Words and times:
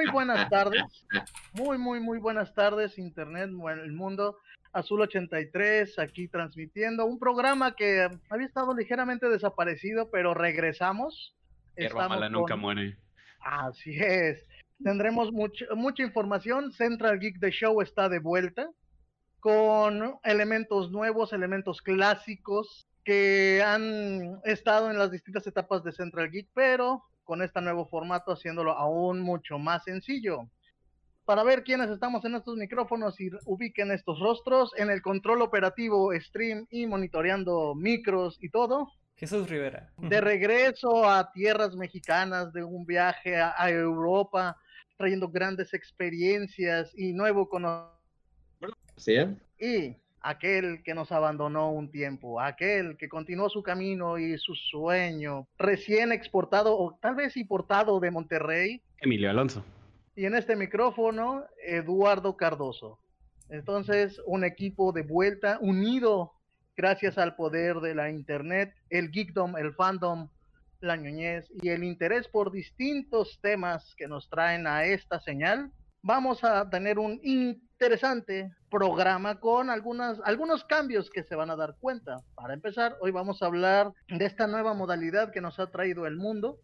muy 0.00 0.10
buenas 0.10 0.48
tardes. 0.48 0.82
Muy, 1.52 1.76
muy, 1.76 2.00
muy 2.00 2.18
buenas 2.18 2.54
tardes, 2.54 2.98
Internet, 2.98 3.50
el 3.50 3.92
mundo. 3.92 4.38
Azul 4.72 5.00
83, 5.00 5.98
aquí 5.98 6.28
transmitiendo 6.28 7.04
un 7.04 7.18
programa 7.18 7.74
que 7.74 8.08
había 8.30 8.46
estado 8.46 8.74
ligeramente 8.74 9.28
desaparecido, 9.28 10.10
pero 10.10 10.32
regresamos. 10.32 11.36
Hierba 11.76 12.08
mala 12.08 12.28
nunca 12.28 12.56
muere. 12.56 12.96
Así 13.40 13.96
es. 13.98 14.46
Tendremos 14.82 15.32
mucha 15.32 16.02
información. 16.02 16.72
Central 16.72 17.18
Geek 17.18 17.40
The 17.40 17.50
Show 17.50 17.82
está 17.82 18.08
de 18.08 18.20
vuelta 18.20 18.70
con 19.40 20.18
elementos 20.22 20.90
nuevos, 20.92 21.32
elementos 21.32 21.82
clásicos 21.82 22.86
que 23.04 23.62
han 23.66 24.40
estado 24.44 24.90
en 24.90 24.98
las 24.98 25.10
distintas 25.10 25.46
etapas 25.46 25.82
de 25.84 25.92
Central 25.92 26.30
Geek, 26.30 26.48
pero 26.54 27.02
con 27.30 27.42
este 27.42 27.60
nuevo 27.60 27.86
formato 27.86 28.32
haciéndolo 28.32 28.72
aún 28.72 29.20
mucho 29.20 29.56
más 29.56 29.84
sencillo. 29.84 30.50
Para 31.24 31.44
ver 31.44 31.62
quiénes 31.62 31.88
estamos 31.88 32.24
en 32.24 32.34
estos 32.34 32.56
micrófonos 32.56 33.20
y 33.20 33.30
ubiquen 33.44 33.92
estos 33.92 34.18
rostros 34.18 34.72
en 34.76 34.90
el 34.90 35.00
control 35.00 35.42
operativo, 35.42 36.12
stream 36.12 36.66
y 36.70 36.88
monitoreando 36.88 37.76
micros 37.76 38.36
y 38.40 38.50
todo. 38.50 38.90
Jesús 39.14 39.48
Rivera. 39.48 39.92
De 39.98 40.20
regreso 40.20 41.08
a 41.08 41.30
tierras 41.30 41.76
mexicanas, 41.76 42.52
de 42.52 42.64
un 42.64 42.84
viaje 42.84 43.36
a, 43.36 43.70
Europa, 43.70 44.56
trayendo 44.96 45.28
grandes 45.28 45.72
experiencias 45.72 46.90
y 46.96 47.12
nuevo 47.12 47.48
conocimiento. 47.48 47.96
¿Sí? 48.96 49.18
Y 49.60 49.94
aquel 50.20 50.82
que 50.82 50.94
nos 50.94 51.12
abandonó 51.12 51.72
un 51.72 51.90
tiempo, 51.90 52.40
aquel 52.40 52.96
que 52.96 53.08
continuó 53.08 53.48
su 53.48 53.62
camino 53.62 54.18
y 54.18 54.38
su 54.38 54.54
sueño, 54.54 55.48
recién 55.58 56.12
exportado 56.12 56.76
o 56.76 56.98
tal 57.00 57.14
vez 57.14 57.36
importado 57.36 58.00
de 58.00 58.10
Monterrey. 58.10 58.82
Emilio 58.98 59.30
Alonso. 59.30 59.64
Y 60.14 60.26
en 60.26 60.34
este 60.34 60.56
micrófono, 60.56 61.44
Eduardo 61.64 62.36
Cardoso. 62.36 62.98
Entonces, 63.48 64.20
un 64.26 64.44
equipo 64.44 64.92
de 64.92 65.02
vuelta, 65.02 65.58
unido 65.60 66.32
gracias 66.76 67.18
al 67.18 67.34
poder 67.36 67.76
de 67.76 67.94
la 67.94 68.10
Internet, 68.10 68.74
el 68.88 69.10
geekdom, 69.10 69.56
el 69.56 69.74
fandom, 69.74 70.28
la 70.80 70.96
ñoñez 70.96 71.50
y 71.62 71.68
el 71.68 71.84
interés 71.84 72.28
por 72.28 72.50
distintos 72.50 73.38
temas 73.42 73.94
que 73.96 74.08
nos 74.08 74.30
traen 74.30 74.66
a 74.66 74.84
esta 74.84 75.20
señal 75.20 75.70
vamos 76.02 76.42
a 76.44 76.68
tener 76.68 76.98
un 76.98 77.20
interesante 77.22 78.50
programa 78.70 79.40
con 79.40 79.68
algunas, 79.68 80.20
algunos 80.24 80.64
cambios 80.64 81.10
que 81.10 81.24
se 81.24 81.34
van 81.34 81.50
a 81.50 81.56
dar 81.56 81.76
cuenta. 81.78 82.18
Para 82.34 82.54
empezar, 82.54 82.96
hoy 83.00 83.10
vamos 83.10 83.42
a 83.42 83.46
hablar 83.46 83.92
de 84.08 84.24
esta 84.24 84.46
nueva 84.46 84.72
modalidad 84.74 85.32
que 85.32 85.40
nos 85.40 85.58
ha 85.58 85.70
traído 85.70 86.06
el 86.06 86.16
mundo, 86.16 86.60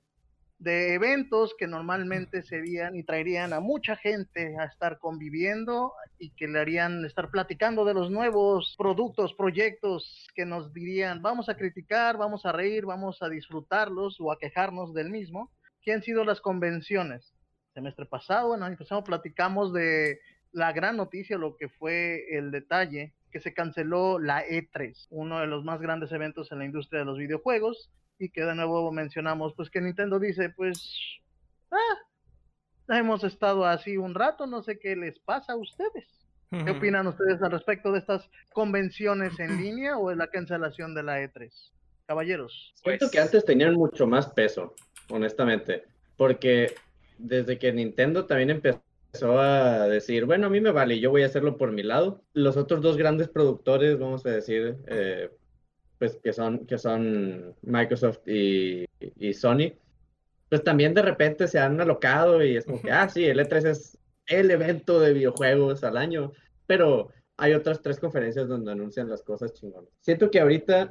de 0.59 0.95
eventos 0.95 1.55
que 1.59 1.67
normalmente 1.67 2.43
serían 2.43 2.97
y 2.97 3.03
traerían 3.03 3.53
a 3.53 3.61
mucha 3.61 3.97
gente 3.97 4.57
a 4.59 4.65
estar 4.65 4.99
conviviendo 4.99 5.93
y 6.19 6.31
que 6.31 6.49
le 6.49 6.59
harían 6.59 7.05
estar 7.05 7.31
platicando 7.31 7.85
de 7.85 7.93
los 7.93 8.11
nuevos 8.11 8.75
productos, 8.79 9.35
proyectos 9.35 10.27
que 10.35 10.47
nos 10.47 10.73
dirían 10.73 11.21
vamos 11.21 11.51
a 11.51 11.57
criticar, 11.57 12.17
vamos 12.17 12.47
a 12.47 12.53
reír, 12.53 12.87
vamos 12.87 13.23
a 13.23 13.29
disfrutarlos 13.29 14.19
o 14.19 14.33
a 14.33 14.39
quejarnos 14.39 14.95
del 14.95 15.11
mismo, 15.11 15.51
que 15.83 15.93
han 15.93 16.03
sido 16.03 16.25
las 16.25 16.41
convenciones 16.41 17.37
semestre 17.77 18.07
pasado, 18.07 18.55
en 18.55 18.63
el 18.63 18.73
año 18.73 19.05
platicamos 19.05 19.71
de 19.75 20.19
la 20.57 20.73
gran 20.73 20.97
noticia, 20.97 21.37
lo 21.37 21.57
que 21.57 21.69
fue 21.69 22.35
el 22.37 22.51
detalle, 22.51 23.13
que 23.31 23.41
se 23.41 23.53
canceló 23.53 24.19
la 24.19 24.43
E3, 24.43 25.07
uno 25.11 25.39
de 25.41 25.47
los 25.47 25.65
más 25.65 25.83
grandes 25.83 26.11
eventos 26.13 26.51
en 26.51 26.61
la 26.61 26.65
industria 26.65 27.01
de 27.01 27.05
los 27.05 27.19
videojuegos, 27.19 27.91
y 28.19 28.31
que 28.31 28.43
de 28.43 28.55
nuevo 28.55 28.91
mencionamos, 28.91 29.53
pues 29.55 29.69
que 29.69 29.83
Nintendo 29.83 30.19
dice, 30.19 30.49
pues, 30.49 31.21
ah, 31.71 32.97
hemos 32.97 33.23
estado 33.23 33.67
así 33.67 33.99
un 33.99 34.15
rato, 34.15 34.47
no 34.47 34.63
sé 34.63 34.79
qué 34.79 34.97
les 34.97 35.19
pasa 35.19 35.53
a 35.53 35.57
ustedes. 35.57 36.07
¿Qué 36.49 36.71
opinan 36.71 37.07
ustedes 37.07 37.43
al 37.43 37.51
respecto 37.51 37.93
de 37.93 37.99
estas 37.99 38.31
convenciones 38.55 39.39
en 39.41 39.61
línea 39.61 39.99
o 39.99 40.09
de 40.09 40.17
la 40.17 40.29
cancelación 40.29 40.95
de 40.95 41.03
la 41.03 41.21
E3? 41.21 41.51
Caballeros. 42.07 42.73
Siento 42.77 43.11
que 43.11 43.19
antes 43.19 43.45
tenían 43.45 43.75
mucho 43.75 44.07
más 44.07 44.29
peso, 44.29 44.75
honestamente, 45.11 45.85
porque 46.17 46.73
desde 47.19 47.59
que 47.59 47.73
Nintendo 47.73 48.25
también 48.25 48.51
empezó 48.51 48.86
a 49.23 49.89
decir, 49.89 50.25
bueno, 50.25 50.47
a 50.47 50.51
mí 50.51 50.61
me 50.61 50.73
vale, 50.73 51.01
yo 51.01 51.11
voy 51.11 51.23
a 51.23 51.27
hacerlo 51.27 51.57
por 51.57 51.73
mi 51.73 51.83
lado. 51.83 52.23
Los 52.33 52.57
otros 52.57 52.81
dos 52.83 52.97
grandes 52.97 53.29
productores, 53.29 53.99
vamos 53.99 54.25
a 54.27 54.31
decir, 54.31 54.77
eh, 54.87 55.31
pues 55.99 56.19
que 56.23 56.33
son, 56.33 56.67
que 56.67 56.79
son 56.79 57.55
Microsoft 57.63 58.27
y, 58.27 58.85
y, 59.01 59.35
Sony, 59.35 59.73
pues 60.49 60.63
también 60.63 60.95
de 60.95 61.03
repente 61.03 61.49
se 61.49 61.59
han 61.59 61.81
alocado 61.81 62.45
y 62.45 62.57
es 62.57 62.65
como 62.65 62.81
que, 62.81 62.91
ah, 62.91 63.09
sí, 63.09 63.25
el 63.25 63.41
E3 63.41 63.67
es 63.67 63.99
el 64.27 64.51
evento 64.51 65.01
de 65.01 65.13
videojuegos 65.13 65.85
al 65.85 65.97
año, 65.97 66.33
pero 66.67 67.11
hay 67.37 67.55
otras 67.55 67.83
tres 67.83 67.99
conferencias 67.99 68.49
donde 68.49 68.73
anuncian 68.73 69.09
las 69.09 69.23
cosas 69.23 69.53
chingonas. 69.53 69.91
Siento 70.01 70.31
que 70.31 70.41
ahorita, 70.41 70.91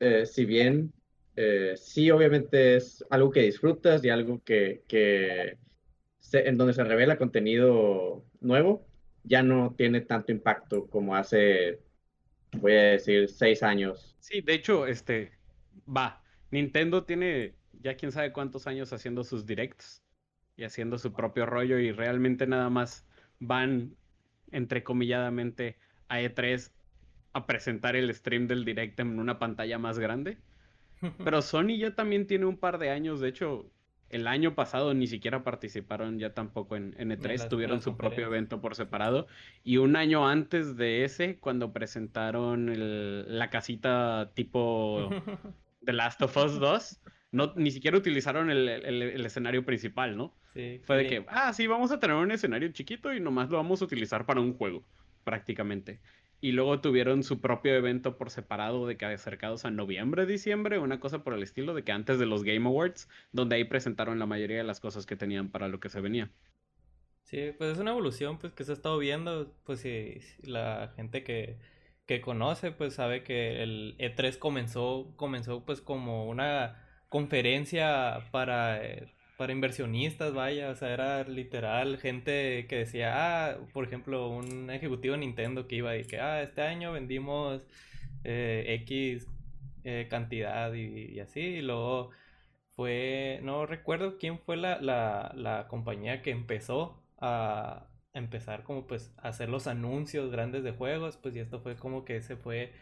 eh, 0.00 0.26
si 0.26 0.44
bien 0.44 0.92
eh, 1.36 1.74
sí, 1.76 2.10
obviamente 2.10 2.76
es 2.76 3.04
algo 3.10 3.30
que 3.30 3.42
disfrutas 3.42 4.04
y 4.04 4.10
algo 4.10 4.42
que, 4.44 4.84
que 4.86 5.58
en 6.32 6.56
donde 6.56 6.72
se 6.72 6.84
revela 6.84 7.18
contenido 7.18 8.24
nuevo, 8.40 8.86
ya 9.24 9.42
no 9.42 9.74
tiene 9.76 10.00
tanto 10.00 10.32
impacto 10.32 10.86
como 10.86 11.16
hace, 11.16 11.80
voy 12.52 12.72
a 12.72 12.82
decir, 12.92 13.28
seis 13.28 13.62
años. 13.62 14.16
Sí, 14.20 14.40
de 14.40 14.54
hecho, 14.54 14.86
este, 14.86 15.32
va, 15.88 16.22
Nintendo 16.50 17.04
tiene 17.04 17.54
ya 17.80 17.96
quién 17.96 18.12
sabe 18.12 18.32
cuántos 18.32 18.66
años 18.66 18.92
haciendo 18.92 19.24
sus 19.24 19.46
directs 19.46 20.02
y 20.56 20.64
haciendo 20.64 20.98
su 20.98 21.12
propio 21.12 21.46
rollo 21.46 21.78
y 21.78 21.92
realmente 21.92 22.46
nada 22.46 22.70
más 22.70 23.06
van, 23.40 23.96
entrecomilladamente, 24.50 25.78
a 26.08 26.20
E3 26.20 26.70
a 27.32 27.46
presentar 27.46 27.96
el 27.96 28.14
stream 28.14 28.46
del 28.46 28.64
direct 28.64 29.00
en 29.00 29.18
una 29.18 29.38
pantalla 29.38 29.78
más 29.78 29.98
grande. 29.98 30.38
Pero 31.22 31.42
Sony 31.42 31.76
ya 31.78 31.94
también 31.94 32.26
tiene 32.26 32.46
un 32.46 32.56
par 32.56 32.78
de 32.78 32.90
años, 32.90 33.20
de 33.20 33.28
hecho, 33.28 33.70
el 34.10 34.26
año 34.26 34.54
pasado 34.54 34.94
ni 34.94 35.06
siquiera 35.06 35.42
participaron 35.42 36.18
ya 36.18 36.34
tampoco 36.34 36.76
en, 36.76 36.92
E3, 36.92 37.48
tuvieron 37.48 37.82
su 37.82 37.96
propio 37.96 38.26
evento 38.26 38.60
por 38.60 38.74
separado. 38.74 39.26
Y 39.64 39.78
un 39.78 39.96
año 39.96 40.28
antes 40.28 40.76
de 40.76 41.04
ese, 41.04 41.38
cuando 41.38 41.72
presentaron 41.72 42.70
la 43.38 43.50
casita 43.50 44.30
tipo 44.34 45.10
The 45.84 45.92
Last 45.92 46.22
of 46.22 46.36
Us 46.36 46.58
2, 46.58 47.00
no, 47.32 47.52
ni 47.56 47.70
siquiera 47.70 47.98
utilizaron 47.98 48.50
el, 48.50 49.24
escenario 49.26 49.64
principal, 49.64 50.16
¿no? 50.16 50.34
Fue 50.84 50.96
de 50.96 51.06
que, 51.08 51.24
ah, 51.28 51.52
sí, 51.52 51.66
vamos 51.66 51.90
a 51.90 51.98
tener 51.98 52.14
un 52.14 52.30
escenario 52.30 52.68
chiquito 52.68 53.12
y 53.12 53.18
nomás 53.18 53.50
lo 53.50 53.56
vamos 53.56 53.82
a 53.82 53.86
utilizar 53.86 54.24
para 54.24 54.40
un 54.40 54.54
juego, 54.54 54.84
prácticamente 55.24 55.98
y 56.44 56.52
luego 56.52 56.78
tuvieron 56.78 57.22
su 57.22 57.40
propio 57.40 57.74
evento 57.74 58.18
por 58.18 58.28
separado 58.28 58.86
de 58.86 58.98
que 58.98 59.06
acercados 59.06 59.64
a 59.64 59.70
noviembre, 59.70 60.26
diciembre, 60.26 60.78
una 60.78 61.00
cosa 61.00 61.24
por 61.24 61.32
el 61.32 61.42
estilo 61.42 61.72
de 61.72 61.84
que 61.84 61.92
antes 61.92 62.18
de 62.18 62.26
los 62.26 62.44
Game 62.44 62.66
Awards, 62.66 63.08
donde 63.32 63.56
ahí 63.56 63.64
presentaron 63.64 64.18
la 64.18 64.26
mayoría 64.26 64.58
de 64.58 64.64
las 64.64 64.78
cosas 64.78 65.06
que 65.06 65.16
tenían 65.16 65.48
para 65.48 65.68
lo 65.68 65.80
que 65.80 65.88
se 65.88 66.02
venía. 66.02 66.30
Sí, 67.22 67.52
pues 67.56 67.72
es 67.72 67.78
una 67.78 67.92
evolución 67.92 68.36
pues 68.36 68.52
que 68.52 68.62
se 68.62 68.72
ha 68.72 68.74
estado 68.74 68.98
viendo, 68.98 69.54
pues 69.64 69.80
si, 69.80 70.20
la 70.42 70.92
gente 70.96 71.24
que, 71.24 71.56
que 72.04 72.20
conoce 72.20 72.72
pues 72.72 72.92
sabe 72.92 73.22
que 73.22 73.62
el 73.62 73.96
E3 73.96 74.38
comenzó 74.38 75.14
comenzó 75.16 75.64
pues 75.64 75.80
como 75.80 76.28
una 76.28 76.84
conferencia 77.08 78.28
para 78.32 78.84
eh, 78.84 79.08
para 79.36 79.52
inversionistas, 79.52 80.32
vaya, 80.34 80.70
o 80.70 80.74
sea, 80.76 80.92
era 80.92 81.24
literal 81.24 81.98
gente 81.98 82.66
que 82.68 82.76
decía, 82.78 83.12
ah, 83.50 83.58
por 83.72 83.84
ejemplo, 83.84 84.28
un 84.28 84.70
ejecutivo 84.70 85.14
de 85.14 85.20
Nintendo 85.20 85.66
que 85.66 85.76
iba 85.76 85.96
y 85.96 86.04
que, 86.04 86.20
ah, 86.20 86.42
este 86.42 86.62
año 86.62 86.92
vendimos 86.92 87.66
eh, 88.24 88.64
X 88.82 89.26
eh, 89.84 90.06
cantidad 90.10 90.72
y, 90.74 91.20
así, 91.20 91.40
y 91.40 91.62
luego 91.62 92.10
fue, 92.76 93.40
no 93.42 93.66
recuerdo 93.66 94.18
quién 94.18 94.38
fue 94.38 94.56
la, 94.56 94.80
la, 94.80 95.32
la 95.36 95.68
compañía 95.68 96.22
que 96.22 96.30
empezó 96.30 97.02
a 97.20 97.88
empezar 98.14 98.62
como 98.62 98.86
pues 98.86 99.12
a 99.18 99.28
hacer 99.28 99.48
los 99.48 99.66
anuncios 99.66 100.30
grandes 100.30 100.64
de 100.64 100.72
juegos, 100.72 101.16
pues 101.18 101.34
y 101.36 101.40
esto 101.40 101.60
fue 101.60 101.76
como 101.76 102.04
que 102.04 102.22
se 102.22 102.36
fue 102.36 102.72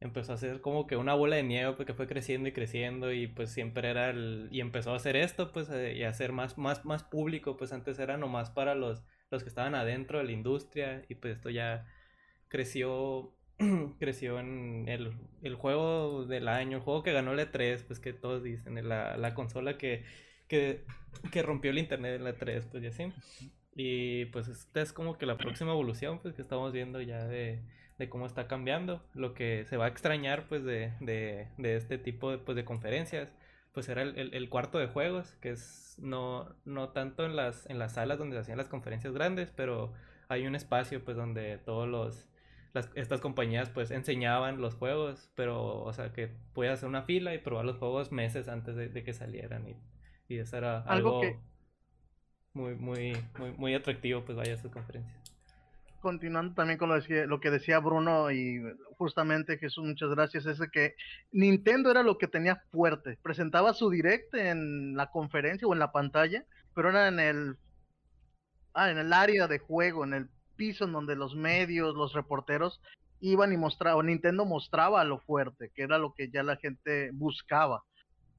empezó 0.00 0.32
a 0.32 0.34
hacer 0.36 0.60
como 0.60 0.86
que 0.86 0.96
una 0.96 1.14
bola 1.14 1.36
de 1.36 1.42
nieve 1.42 1.72
porque 1.76 1.94
fue 1.94 2.06
creciendo 2.06 2.48
y 2.48 2.52
creciendo 2.52 3.12
y 3.12 3.26
pues 3.26 3.50
siempre 3.50 3.90
era 3.90 4.10
el 4.10 4.48
y 4.52 4.60
empezó 4.60 4.92
a 4.92 4.96
hacer 4.96 5.16
esto 5.16 5.52
pues 5.52 5.68
eh, 5.70 5.94
y 5.96 6.04
a 6.04 6.10
hacer 6.10 6.32
más 6.32 6.56
más 6.56 6.84
más 6.84 7.02
público 7.02 7.56
pues 7.56 7.72
antes 7.72 7.98
era 7.98 8.16
nomás 8.16 8.50
para 8.50 8.74
los 8.74 9.02
los 9.30 9.42
que 9.42 9.48
estaban 9.48 9.74
adentro 9.74 10.18
de 10.18 10.24
la 10.24 10.32
industria 10.32 11.04
y 11.08 11.16
pues 11.16 11.36
esto 11.36 11.50
ya 11.50 11.86
creció 12.48 13.34
creció 13.98 14.38
en 14.38 14.88
el, 14.88 15.12
el, 15.42 15.54
juego 15.56 16.24
del 16.26 16.48
año 16.48 16.78
el 16.78 16.82
juego 16.82 17.02
que 17.02 17.12
ganó 17.12 17.32
el 17.32 17.40
E3 17.40 17.84
pues 17.84 17.98
que 17.98 18.12
todos 18.12 18.42
dicen 18.42 18.88
la, 18.88 19.16
la 19.16 19.34
consola 19.34 19.76
que, 19.78 20.04
que, 20.46 20.84
que 21.32 21.42
rompió 21.42 21.72
el 21.72 21.78
internet 21.78 22.16
en 22.16 22.24
la 22.24 22.34
E3 22.36 22.64
pues 22.70 22.82
ya 22.82 22.90
así. 22.90 23.12
Y 23.74 24.26
pues 24.26 24.48
esta 24.48 24.80
es 24.80 24.92
como 24.92 25.18
que 25.18 25.26
la 25.26 25.36
próxima 25.36 25.72
evolución 25.72 26.20
pues 26.20 26.34
que 26.34 26.42
estamos 26.42 26.72
viendo 26.72 27.00
ya 27.00 27.24
de 27.26 27.62
de 27.98 28.08
cómo 28.08 28.26
está 28.26 28.46
cambiando, 28.46 29.02
lo 29.14 29.34
que 29.34 29.64
se 29.66 29.76
va 29.76 29.86
a 29.86 29.88
extrañar 29.88 30.46
pues 30.48 30.64
de, 30.64 30.92
de, 31.00 31.48
de 31.58 31.76
este 31.76 31.98
tipo 31.98 32.30
de, 32.30 32.38
pues, 32.38 32.56
de 32.56 32.64
conferencias, 32.64 33.32
pues 33.72 33.88
era 33.88 34.02
el, 34.02 34.34
el, 34.34 34.48
cuarto 34.48 34.78
de 34.78 34.86
juegos, 34.86 35.32
que 35.40 35.50
es 35.50 35.96
no, 35.98 36.54
no 36.64 36.90
tanto 36.90 37.24
en 37.24 37.36
las, 37.36 37.68
en 37.68 37.78
las 37.78 37.94
salas 37.94 38.18
donde 38.18 38.36
se 38.36 38.40
hacían 38.40 38.58
las 38.58 38.68
conferencias 38.68 39.12
grandes, 39.12 39.52
pero 39.54 39.92
hay 40.28 40.46
un 40.46 40.54
espacio 40.54 41.04
pues 41.04 41.16
donde 41.16 41.58
todos 41.58 41.88
los 41.88 42.28
las, 42.74 42.90
estas 42.94 43.20
compañías 43.20 43.70
pues 43.70 43.90
enseñaban 43.90 44.60
los 44.60 44.74
juegos, 44.74 45.30
pero 45.34 45.82
o 45.82 45.92
sea 45.92 46.12
que 46.12 46.30
puedes 46.52 46.74
hacer 46.74 46.88
una 46.88 47.02
fila 47.02 47.34
y 47.34 47.38
probar 47.38 47.64
los 47.64 47.78
juegos 47.78 48.12
meses 48.12 48.48
antes 48.48 48.76
de, 48.76 49.02
que 49.02 49.12
salieran 49.12 49.68
y, 49.68 49.76
y, 50.28 50.38
eso 50.38 50.56
era 50.56 50.80
algo, 50.82 51.22
muy, 52.52 52.74
muy, 52.74 53.16
muy, 53.38 53.52
muy 53.52 53.74
atractivo 53.74 54.24
pues 54.24 54.36
vaya 54.36 54.54
a 54.54 54.58
sus 54.58 54.70
conferencias. 54.70 55.27
Continuando 56.00 56.54
también 56.54 56.78
con 56.78 56.88
lo, 56.88 56.96
lo 57.26 57.40
que 57.40 57.50
decía 57.50 57.80
Bruno 57.80 58.30
y 58.30 58.62
justamente 58.96 59.58
Jesús, 59.58 59.84
muchas 59.84 60.10
gracias, 60.10 60.46
es 60.46 60.60
que 60.70 60.94
Nintendo 61.32 61.90
era 61.90 62.02
lo 62.02 62.18
que 62.18 62.28
tenía 62.28 62.62
fuerte, 62.70 63.18
presentaba 63.22 63.74
su 63.74 63.90
direct 63.90 64.34
en 64.34 64.96
la 64.96 65.10
conferencia 65.10 65.66
o 65.66 65.72
en 65.72 65.80
la 65.80 65.90
pantalla, 65.90 66.44
pero 66.74 66.90
era 66.90 67.08
en 67.08 67.18
el 67.18 67.56
ah, 68.74 68.90
en 68.90 68.98
el 68.98 69.12
área 69.12 69.48
de 69.48 69.58
juego, 69.58 70.04
en 70.04 70.14
el 70.14 70.28
piso 70.56 70.84
en 70.84 70.92
donde 70.92 71.16
los 71.16 71.34
medios, 71.34 71.94
los 71.94 72.12
reporteros 72.12 72.80
iban 73.20 73.52
y 73.52 73.56
mostraban, 73.56 74.06
Nintendo 74.06 74.44
mostraba 74.44 75.02
lo 75.04 75.18
fuerte, 75.18 75.70
que 75.74 75.82
era 75.82 75.98
lo 75.98 76.14
que 76.14 76.30
ya 76.30 76.42
la 76.42 76.56
gente 76.56 77.10
buscaba. 77.12 77.84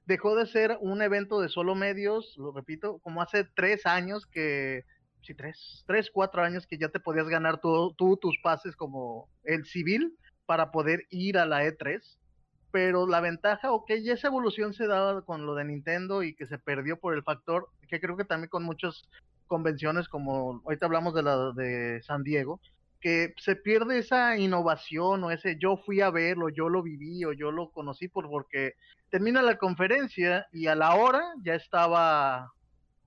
Dejó 0.05 0.35
de 0.35 0.47
ser 0.47 0.77
un 0.81 1.01
evento 1.01 1.41
de 1.41 1.49
solo 1.49 1.75
medios, 1.75 2.35
lo 2.37 2.51
repito, 2.51 2.99
como 2.99 3.21
hace 3.21 3.43
tres 3.43 3.85
años 3.85 4.25
que, 4.25 4.85
sí, 5.21 5.33
tres, 5.33 5.83
tres, 5.87 6.09
cuatro 6.11 6.41
años 6.41 6.67
que 6.67 6.77
ya 6.77 6.89
te 6.89 6.99
podías 6.99 7.27
ganar 7.27 7.59
tú, 7.59 7.95
tus 7.97 8.37
pases 8.41 8.75
como 8.75 9.29
el 9.43 9.65
civil 9.65 10.17
para 10.45 10.71
poder 10.71 11.05
ir 11.09 11.37
a 11.37 11.45
la 11.45 11.63
E3 11.63 12.01
pero 12.71 13.07
la 13.07 13.19
ventaja, 13.19 13.71
ok, 13.71 13.91
ya 14.03 14.13
esa 14.13 14.27
evolución 14.27 14.73
se 14.73 14.87
daba 14.87 15.21
con 15.23 15.45
lo 15.45 15.55
de 15.55 15.65
Nintendo 15.65 16.23
y 16.23 16.35
que 16.35 16.45
se 16.45 16.59
perdió 16.59 16.99
por 16.99 17.15
el 17.15 17.23
factor, 17.23 17.69
que 17.87 17.99
creo 17.99 18.15
que 18.15 18.25
también 18.25 18.49
con 18.49 18.63
muchos 18.63 19.09
convenciones 19.47 20.07
como 20.07 20.61
ahorita 20.63 20.85
hablamos 20.85 21.13
de 21.15 21.23
la 21.23 21.51
de 21.51 22.01
San 22.03 22.23
Diego, 22.23 22.59
que 23.01 23.33
se 23.37 23.55
pierde 23.55 23.99
esa 23.99 24.37
innovación 24.37 25.23
o 25.23 25.31
ese 25.31 25.57
yo 25.57 25.77
fui 25.77 26.01
a 26.01 26.11
verlo, 26.11 26.49
yo 26.49 26.69
lo 26.69 26.83
viví 26.83 27.23
o 27.25 27.33
yo 27.33 27.51
lo 27.51 27.71
conocí 27.71 28.07
por 28.07 28.29
porque 28.29 28.73
termina 29.09 29.41
la 29.41 29.57
conferencia 29.57 30.47
y 30.51 30.67
a 30.67 30.75
la 30.75 30.95
hora 30.95 31.23
ya 31.41 31.55
estaba, 31.55 32.51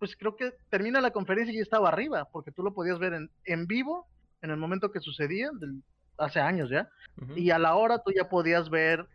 pues 0.02 0.16
creo 0.16 0.34
que 0.34 0.52
termina 0.68 1.00
la 1.00 1.12
conferencia 1.12 1.52
y 1.52 1.58
ya 1.58 1.62
estaba 1.62 1.88
arriba, 1.88 2.28
porque 2.32 2.50
tú 2.50 2.64
lo 2.64 2.74
podías 2.74 2.98
ver 2.98 3.14
en, 3.14 3.30
en 3.44 3.68
vivo 3.68 4.08
en 4.40 4.50
el 4.50 4.56
momento 4.56 4.90
que 4.90 4.98
sucedía, 4.98 5.48
hace 6.18 6.40
años 6.40 6.70
ya, 6.70 6.90
y 7.36 7.50
a 7.50 7.58
la 7.60 7.76
hora 7.76 8.02
tú 8.02 8.10
ya 8.10 8.28
podías 8.28 8.68
ver 8.68 9.06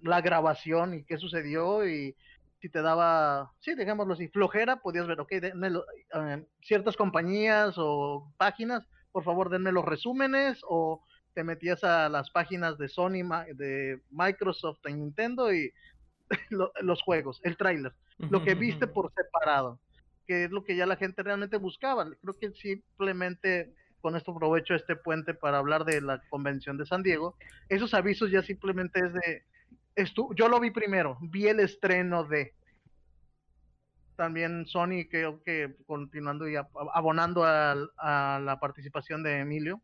la 0.00 0.22
grabación 0.22 0.94
y 0.94 1.04
qué 1.04 1.18
sucedió 1.18 1.86
y 1.86 2.16
si 2.62 2.70
te 2.70 2.80
daba, 2.80 3.52
sí, 3.60 3.74
dejémoslo 3.74 4.14
así, 4.14 4.28
flojera, 4.28 4.76
podías 4.76 5.06
ver, 5.06 5.20
ok, 5.20 5.32
eh, 5.32 6.46
ciertas 6.62 6.96
compañías 6.96 7.74
o 7.76 8.32
páginas, 8.38 8.82
por 9.12 9.24
favor 9.24 9.50
denme 9.50 9.72
los 9.72 9.84
resúmenes 9.84 10.58
o 10.66 11.04
te 11.34 11.44
metías 11.44 11.84
a 11.84 12.08
las 12.08 12.30
páginas 12.30 12.78
de 12.78 12.88
Sony, 12.88 13.28
de 13.56 14.00
Microsoft 14.08 14.78
y 14.88 14.94
Nintendo 14.94 15.52
y 15.52 15.70
los 16.80 17.02
juegos, 17.02 17.42
el 17.44 17.58
tráiler, 17.58 17.92
lo 18.16 18.42
que 18.42 18.54
viste 18.54 18.86
por 18.86 19.12
separado, 19.12 19.78
que 20.26 20.44
es 20.44 20.50
lo 20.50 20.64
que 20.64 20.76
ya 20.76 20.86
la 20.86 20.96
gente 20.96 21.22
realmente 21.22 21.56
buscaba. 21.56 22.06
Creo 22.20 22.38
que 22.38 22.50
simplemente 22.52 23.74
con 24.00 24.16
esto 24.16 24.32
aprovecho 24.32 24.74
este 24.74 24.96
puente 24.96 25.32
para 25.32 25.58
hablar 25.58 25.84
de 25.84 26.00
la 26.02 26.20
convención 26.28 26.76
de 26.76 26.84
San 26.84 27.02
Diego. 27.02 27.36
Esos 27.70 27.94
avisos 27.94 28.30
ya 28.30 28.42
simplemente 28.42 29.00
es 29.00 29.12
de 29.14 29.42
yo 30.34 30.48
lo 30.48 30.60
vi 30.60 30.70
primero, 30.70 31.18
vi 31.20 31.46
el 31.46 31.60
estreno 31.60 32.24
de 32.24 32.52
también 34.16 34.66
Sony, 34.66 35.08
creo 35.10 35.42
que 35.42 35.74
continuando 35.86 36.48
y 36.48 36.54
abonando 36.56 37.44
a, 37.44 37.74
la 38.40 38.58
participación 38.60 39.22
de 39.22 39.40
Emilio, 39.40 39.80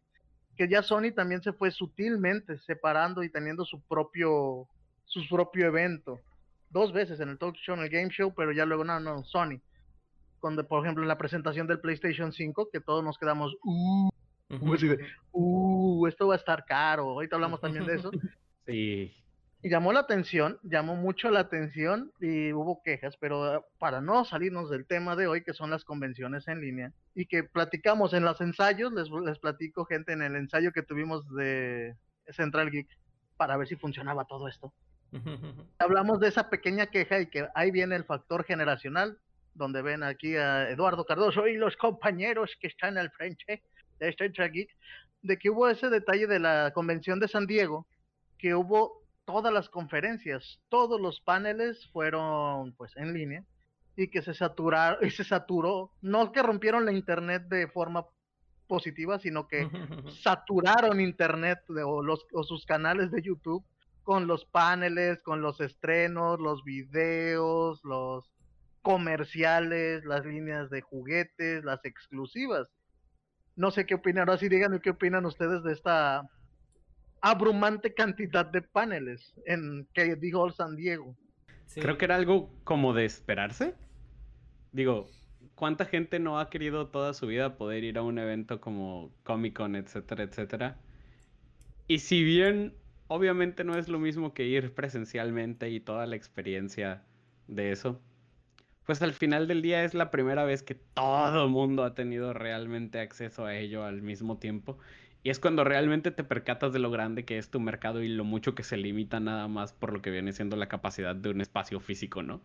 que 0.56 0.68
ya 0.68 0.82
Sony 0.82 1.12
también 1.14 1.42
se 1.42 1.52
fue 1.52 1.70
sutilmente 1.70 2.58
separando 2.58 3.22
y 3.22 3.30
teniendo 3.30 3.64
su 3.64 3.80
propio, 3.80 4.68
su 5.04 5.26
propio 5.28 5.66
evento. 5.66 6.20
Dos 6.68 6.92
veces 6.92 7.18
en 7.20 7.30
el 7.30 7.38
talk 7.38 7.56
show, 7.56 7.74
en 7.74 7.82
el 7.82 7.88
game 7.88 8.10
show, 8.10 8.32
pero 8.34 8.52
ya 8.52 8.64
luego, 8.64 8.84
no, 8.84 9.00
no, 9.00 9.24
Sony. 9.24 9.60
Cuando, 10.40 10.66
por 10.66 10.82
ejemplo, 10.82 11.02
en 11.04 11.08
la 11.08 11.18
presentación 11.18 11.66
del 11.66 11.80
PlayStation 11.80 12.32
5, 12.32 12.70
que 12.72 12.80
todos 12.80 13.04
nos 13.04 13.18
quedamos, 13.18 13.56
uh, 13.62 14.10
uh, 15.32 16.06
esto 16.06 16.28
va 16.28 16.34
a 16.34 16.38
estar 16.38 16.64
caro. 16.64 17.10
Ahorita 17.10 17.36
hablamos 17.36 17.60
también 17.60 17.86
de 17.86 17.94
eso. 17.96 18.10
Sí 18.66 19.10
llamó 19.68 19.92
la 19.92 20.00
atención, 20.00 20.58
llamó 20.62 20.96
mucho 20.96 21.30
la 21.30 21.40
atención 21.40 22.12
y 22.20 22.52
hubo 22.52 22.82
quejas, 22.82 23.16
pero 23.18 23.44
ah, 23.44 23.64
para 23.78 24.00
no 24.00 24.24
salirnos 24.24 24.70
del 24.70 24.86
tema 24.86 25.16
de 25.16 25.26
hoy, 25.26 25.42
que 25.42 25.52
son 25.52 25.70
las 25.70 25.84
convenciones 25.84 26.48
en 26.48 26.60
línea, 26.60 26.92
y 27.14 27.26
que 27.26 27.44
platicamos 27.44 28.14
en 28.14 28.24
los 28.24 28.40
ensayos, 28.40 28.92
les, 28.92 29.10
les 29.10 29.38
platico 29.38 29.84
gente 29.84 30.12
en 30.12 30.22
el 30.22 30.36
ensayo 30.36 30.72
que 30.72 30.82
tuvimos 30.82 31.28
de 31.34 31.94
Central 32.28 32.70
Geek 32.70 32.88
para 33.36 33.56
ver 33.56 33.68
si 33.68 33.76
funcionaba 33.76 34.24
todo 34.24 34.48
esto. 34.48 34.72
Hablamos 35.78 36.20
de 36.20 36.28
esa 36.28 36.48
pequeña 36.48 36.86
queja 36.86 37.20
y 37.20 37.26
que 37.26 37.48
ahí 37.54 37.70
viene 37.70 37.96
el 37.96 38.04
factor 38.04 38.44
generacional, 38.44 39.18
donde 39.54 39.82
ven 39.82 40.02
aquí 40.02 40.36
a 40.36 40.70
Eduardo 40.70 41.04
Cardoso 41.04 41.46
y 41.46 41.56
los 41.56 41.76
compañeros 41.76 42.56
que 42.60 42.68
están 42.68 42.98
al 42.98 43.10
frente 43.10 43.62
de 43.98 44.12
Central 44.14 44.52
Geek, 44.52 44.70
de 45.22 45.38
que 45.38 45.50
hubo 45.50 45.68
ese 45.68 45.90
detalle 45.90 46.26
de 46.26 46.38
la 46.38 46.72
convención 46.74 47.20
de 47.20 47.28
San 47.28 47.46
Diego, 47.46 47.86
que 48.38 48.54
hubo 48.54 49.02
todas 49.24 49.52
las 49.52 49.68
conferencias, 49.68 50.60
todos 50.68 51.00
los 51.00 51.20
paneles 51.20 51.86
fueron 51.92 52.72
pues 52.72 52.96
en 52.96 53.12
línea 53.12 53.44
y 53.96 54.08
que 54.08 54.22
se 54.22 54.34
saturaron 54.34 54.98
y 55.06 55.10
se 55.10 55.24
saturó, 55.24 55.92
no 56.00 56.32
que 56.32 56.42
rompieron 56.42 56.84
la 56.84 56.92
internet 56.92 57.44
de 57.48 57.68
forma 57.68 58.06
positiva, 58.66 59.18
sino 59.18 59.46
que 59.46 59.68
saturaron 60.22 61.00
internet 61.00 61.58
o, 61.84 62.02
los, 62.02 62.26
o 62.32 62.44
sus 62.44 62.64
canales 62.64 63.10
de 63.10 63.22
YouTube 63.22 63.64
con 64.02 64.26
los 64.26 64.44
paneles, 64.46 65.20
con 65.22 65.42
los 65.42 65.60
estrenos, 65.60 66.40
los 66.40 66.64
videos, 66.64 67.80
los 67.84 68.32
comerciales, 68.82 70.04
las 70.04 70.24
líneas 70.24 70.70
de 70.70 70.80
juguetes, 70.80 71.64
las 71.64 71.84
exclusivas. 71.84 72.68
No 73.56 73.70
sé 73.70 73.86
qué 73.86 73.94
opinan, 73.94 74.28
ahora 74.28 74.38
sí 74.38 74.48
díganme 74.48 74.80
qué 74.80 74.90
opinan 74.90 75.26
ustedes 75.26 75.62
de 75.62 75.72
esta 75.72 76.28
abrumante 77.20 77.92
cantidad 77.92 78.46
de 78.46 78.62
paneles 78.62 79.34
en 79.46 79.86
que 79.92 80.16
dijo 80.16 80.50
San 80.50 80.76
Diego. 80.76 81.16
Creo 81.74 81.98
que 81.98 82.06
era 82.06 82.16
algo 82.16 82.50
como 82.64 82.94
de 82.94 83.04
esperarse. 83.04 83.74
Digo, 84.72 85.08
¿cuánta 85.54 85.84
gente 85.84 86.18
no 86.18 86.40
ha 86.40 86.50
querido 86.50 86.88
toda 86.88 87.12
su 87.14 87.26
vida 87.26 87.56
poder 87.56 87.84
ir 87.84 87.98
a 87.98 88.02
un 88.02 88.18
evento 88.18 88.60
como 88.60 89.12
Comic 89.24 89.56
Con, 89.56 89.76
etcétera, 89.76 90.24
etcétera? 90.24 90.78
Y 91.86 91.98
si 91.98 92.24
bien 92.24 92.74
obviamente 93.08 93.64
no 93.64 93.76
es 93.76 93.88
lo 93.88 93.98
mismo 93.98 94.32
que 94.32 94.46
ir 94.46 94.72
presencialmente 94.72 95.68
y 95.70 95.80
toda 95.80 96.06
la 96.06 96.16
experiencia 96.16 97.02
de 97.48 97.72
eso, 97.72 98.00
pues 98.90 99.02
al 99.02 99.12
final 99.12 99.46
del 99.46 99.62
día 99.62 99.84
es 99.84 99.94
la 99.94 100.10
primera 100.10 100.42
vez 100.42 100.64
que 100.64 100.74
todo 100.74 101.48
mundo 101.48 101.84
ha 101.84 101.94
tenido 101.94 102.32
realmente 102.32 102.98
acceso 102.98 103.44
a 103.44 103.54
ello 103.54 103.84
al 103.84 104.02
mismo 104.02 104.38
tiempo. 104.38 104.78
Y 105.22 105.30
es 105.30 105.38
cuando 105.38 105.62
realmente 105.62 106.10
te 106.10 106.24
percatas 106.24 106.72
de 106.72 106.80
lo 106.80 106.90
grande 106.90 107.24
que 107.24 107.38
es 107.38 107.52
tu 107.52 107.60
mercado 107.60 108.02
y 108.02 108.08
lo 108.08 108.24
mucho 108.24 108.56
que 108.56 108.64
se 108.64 108.76
limita 108.76 109.20
nada 109.20 109.46
más 109.46 109.72
por 109.72 109.92
lo 109.92 110.02
que 110.02 110.10
viene 110.10 110.32
siendo 110.32 110.56
la 110.56 110.66
capacidad 110.66 111.14
de 111.14 111.30
un 111.30 111.40
espacio 111.40 111.78
físico, 111.78 112.24
¿no? 112.24 112.42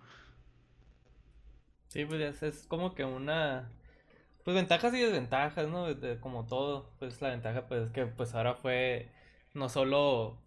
Sí, 1.87 2.05
pues 2.05 2.43
es 2.43 2.67
como 2.67 2.93
que 2.93 3.05
una... 3.05 3.71
Pues 4.43 4.53
ventajas 4.53 4.93
y 4.93 5.01
desventajas, 5.01 5.67
¿no? 5.67 5.87
como 6.21 6.45
todo, 6.45 6.91
pues 6.99 7.23
la 7.23 7.29
ventaja 7.29 7.67
pues 7.67 7.87
es 7.87 7.91
que 7.91 8.05
pues 8.05 8.35
ahora 8.35 8.53
fue 8.53 9.09
no 9.55 9.67
solo 9.67 10.37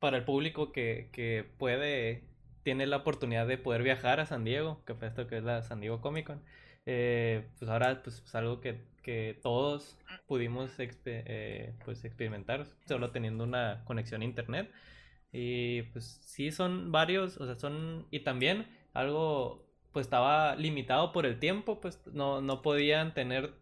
para 0.00 0.16
el 0.16 0.24
público 0.24 0.72
que, 0.72 1.08
que 1.12 1.44
puede, 1.56 2.24
tiene 2.62 2.86
la 2.86 2.98
oportunidad 2.98 3.46
de 3.46 3.58
poder 3.58 3.82
viajar 3.82 4.20
a 4.20 4.26
San 4.26 4.44
Diego, 4.44 4.82
que 4.84 4.94
fue 4.94 5.08
esto 5.08 5.26
que 5.26 5.38
es 5.38 5.44
la 5.44 5.62
San 5.62 5.80
Diego 5.80 6.00
Comic 6.00 6.26
Con, 6.26 6.42
eh, 6.86 7.48
pues 7.58 7.70
ahora 7.70 8.02
pues 8.02 8.22
es 8.24 8.34
algo 8.34 8.60
que 8.60 8.90
que 9.02 9.38
todos 9.42 9.98
pudimos 10.26 10.70
eh, 10.78 11.74
pues 11.84 12.04
experimentar 12.04 12.66
solo 12.86 13.10
teniendo 13.10 13.44
una 13.44 13.82
conexión 13.84 14.22
a 14.22 14.24
internet. 14.24 14.70
Y 15.32 15.82
pues 15.92 16.20
sí 16.24 16.50
son 16.50 16.92
varios, 16.92 17.38
o 17.38 17.46
sea, 17.46 17.56
son... 17.56 18.06
Y 18.10 18.20
también 18.20 18.66
algo 18.94 19.66
pues 19.92 20.06
estaba 20.06 20.54
limitado 20.56 21.12
por 21.12 21.26
el 21.26 21.38
tiempo, 21.40 21.80
pues 21.80 22.00
no, 22.06 22.40
no 22.40 22.62
podían 22.62 23.14
tener 23.14 23.54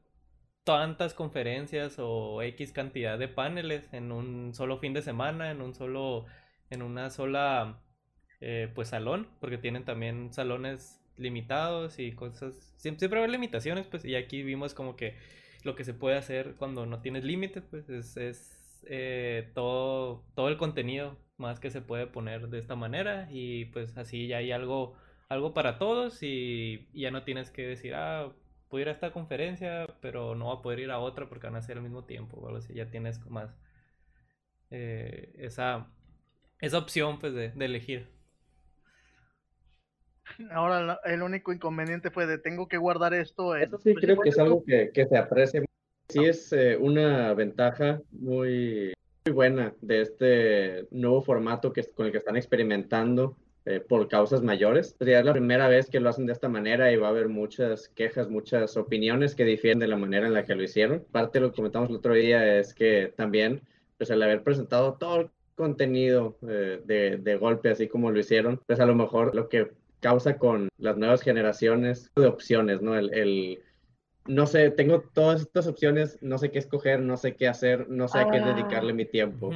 tantas 0.64 1.14
conferencias 1.14 1.96
o 1.98 2.42
X 2.42 2.72
cantidad 2.72 3.18
de 3.18 3.28
paneles 3.28 3.92
en 3.94 4.12
un 4.12 4.54
solo 4.54 4.78
fin 4.78 4.92
de 4.92 5.02
semana, 5.02 5.50
en 5.50 5.62
un 5.62 5.74
solo, 5.74 6.26
en 6.70 6.82
una 6.82 7.10
sola 7.10 7.80
eh, 8.40 8.70
pues 8.74 8.88
salón, 8.88 9.28
porque 9.40 9.58
tienen 9.58 9.84
también 9.84 10.32
salones 10.32 11.00
limitados 11.16 11.98
y 11.98 12.12
cosas. 12.12 12.54
Siempre, 12.76 13.00
siempre 13.00 13.28
limitaciones, 13.28 13.86
pues, 13.86 14.04
y 14.04 14.14
aquí 14.14 14.42
vimos 14.42 14.74
como 14.74 14.96
que 14.96 15.16
lo 15.64 15.74
que 15.74 15.84
se 15.84 15.94
puede 15.94 16.16
hacer 16.16 16.54
cuando 16.58 16.86
no 16.86 17.00
tienes 17.00 17.24
límites, 17.24 17.64
pues 17.70 17.88
es, 17.90 18.16
es 18.16 18.84
eh, 18.88 19.50
todo, 19.54 20.24
todo 20.34 20.48
el 20.48 20.56
contenido 20.56 21.16
más 21.36 21.60
que 21.60 21.70
se 21.70 21.80
puede 21.80 22.06
poner 22.06 22.48
de 22.48 22.58
esta 22.58 22.76
manera 22.76 23.28
y 23.30 23.66
pues 23.66 23.96
así 23.96 24.26
ya 24.26 24.38
hay 24.38 24.50
algo 24.50 24.96
algo 25.28 25.54
para 25.54 25.78
todos 25.78 26.22
y, 26.22 26.88
ya 26.92 27.10
no 27.10 27.22
tienes 27.24 27.50
que 27.50 27.66
decir, 27.66 27.94
ah, 27.94 28.32
puedo 28.68 28.82
ir 28.82 28.88
a 28.88 28.92
esta 28.92 29.12
conferencia, 29.12 29.86
pero 30.00 30.34
no 30.34 30.46
va 30.48 30.54
a 30.54 30.62
poder 30.62 30.80
ir 30.80 30.90
a 30.90 30.98
otra 30.98 31.28
porque 31.28 31.46
van 31.46 31.56
a 31.56 31.62
ser 31.62 31.76
al 31.78 31.82
mismo 31.82 32.04
tiempo, 32.04 32.38
o 32.38 32.46
algo 32.46 32.58
así, 32.58 32.74
ya 32.74 32.90
tienes 32.90 33.24
más 33.26 33.56
eh, 34.70 35.34
esa, 35.38 35.88
esa 36.60 36.78
opción 36.78 37.18
pues 37.18 37.34
de, 37.34 37.52
elegir. 37.58 38.08
Ahora 40.50 41.00
el 41.04 41.22
único 41.22 41.52
inconveniente 41.52 42.10
fue 42.10 42.26
de 42.26 42.38
tengo 42.38 42.68
que 42.68 42.76
guardar 42.76 43.14
esto. 43.14 43.56
Eso 43.56 43.78
sí 43.78 43.94
creo 43.94 44.20
que 44.20 44.30
es 44.30 44.38
algo 44.38 44.64
que, 44.64 44.90
que 44.92 45.06
se 45.06 45.16
aprecia. 45.16 45.62
Sí 46.08 46.24
es 46.24 46.52
eh, 46.52 46.76
una 46.78 47.34
ventaja 47.34 48.00
muy, 48.12 48.94
muy 49.26 49.34
buena 49.34 49.74
de 49.82 50.00
este 50.00 50.86
nuevo 50.90 51.20
formato 51.22 51.72
que, 51.72 51.84
con 51.84 52.06
el 52.06 52.12
que 52.12 52.18
están 52.18 52.36
experimentando 52.36 53.36
eh, 53.66 53.80
por 53.80 54.08
causas 54.08 54.42
mayores. 54.42 54.94
Pues 54.96 55.10
es 55.10 55.24
la 55.24 55.32
primera 55.32 55.68
vez 55.68 55.90
que 55.90 56.00
lo 56.00 56.08
hacen 56.08 56.24
de 56.24 56.32
esta 56.32 56.48
manera 56.48 56.90
y 56.90 56.96
va 56.96 57.08
a 57.08 57.10
haber 57.10 57.28
muchas 57.28 57.88
quejas, 57.90 58.30
muchas 58.30 58.78
opiniones 58.78 59.34
que 59.34 59.44
difieren 59.44 59.80
de 59.80 59.88
la 59.88 59.96
manera 59.96 60.26
en 60.26 60.32
la 60.32 60.44
que 60.44 60.54
lo 60.54 60.62
hicieron. 60.62 61.04
Parte 61.12 61.38
de 61.38 61.44
lo 61.44 61.50
que 61.50 61.56
comentamos 61.56 61.90
el 61.90 61.96
otro 61.96 62.14
día 62.14 62.58
es 62.58 62.72
que 62.72 63.12
también, 63.14 63.60
pues 63.98 64.10
al 64.10 64.22
haber 64.22 64.42
presentado 64.42 64.94
todo 64.94 65.20
el 65.20 65.30
contenido 65.56 66.38
eh, 66.48 66.80
de, 66.86 67.18
de 67.18 67.36
golpe, 67.36 67.68
así 67.68 67.88
como 67.88 68.10
lo 68.10 68.18
hicieron, 68.18 68.62
pues 68.66 68.80
a 68.80 68.86
lo 68.86 68.94
mejor 68.94 69.34
lo 69.34 69.50
que 69.50 69.72
causa 70.00 70.38
con 70.38 70.68
las 70.78 70.96
nuevas 70.96 71.22
generaciones 71.22 72.10
de 72.16 72.26
opciones, 72.26 72.82
¿no? 72.82 72.96
El, 72.96 73.12
el 73.14 73.62
no 74.28 74.46
sé, 74.46 74.70
tengo 74.70 75.00
todas 75.14 75.40
estas 75.40 75.66
opciones, 75.66 76.18
no 76.20 76.36
sé 76.36 76.50
qué 76.50 76.58
escoger, 76.58 77.00
no 77.00 77.16
sé 77.16 77.34
qué 77.34 77.48
hacer, 77.48 77.88
no 77.88 78.08
sé 78.08 78.18
a 78.18 78.30
qué 78.30 78.40
dedicarle 78.40 78.92
mi 78.92 79.06
tiempo. 79.06 79.50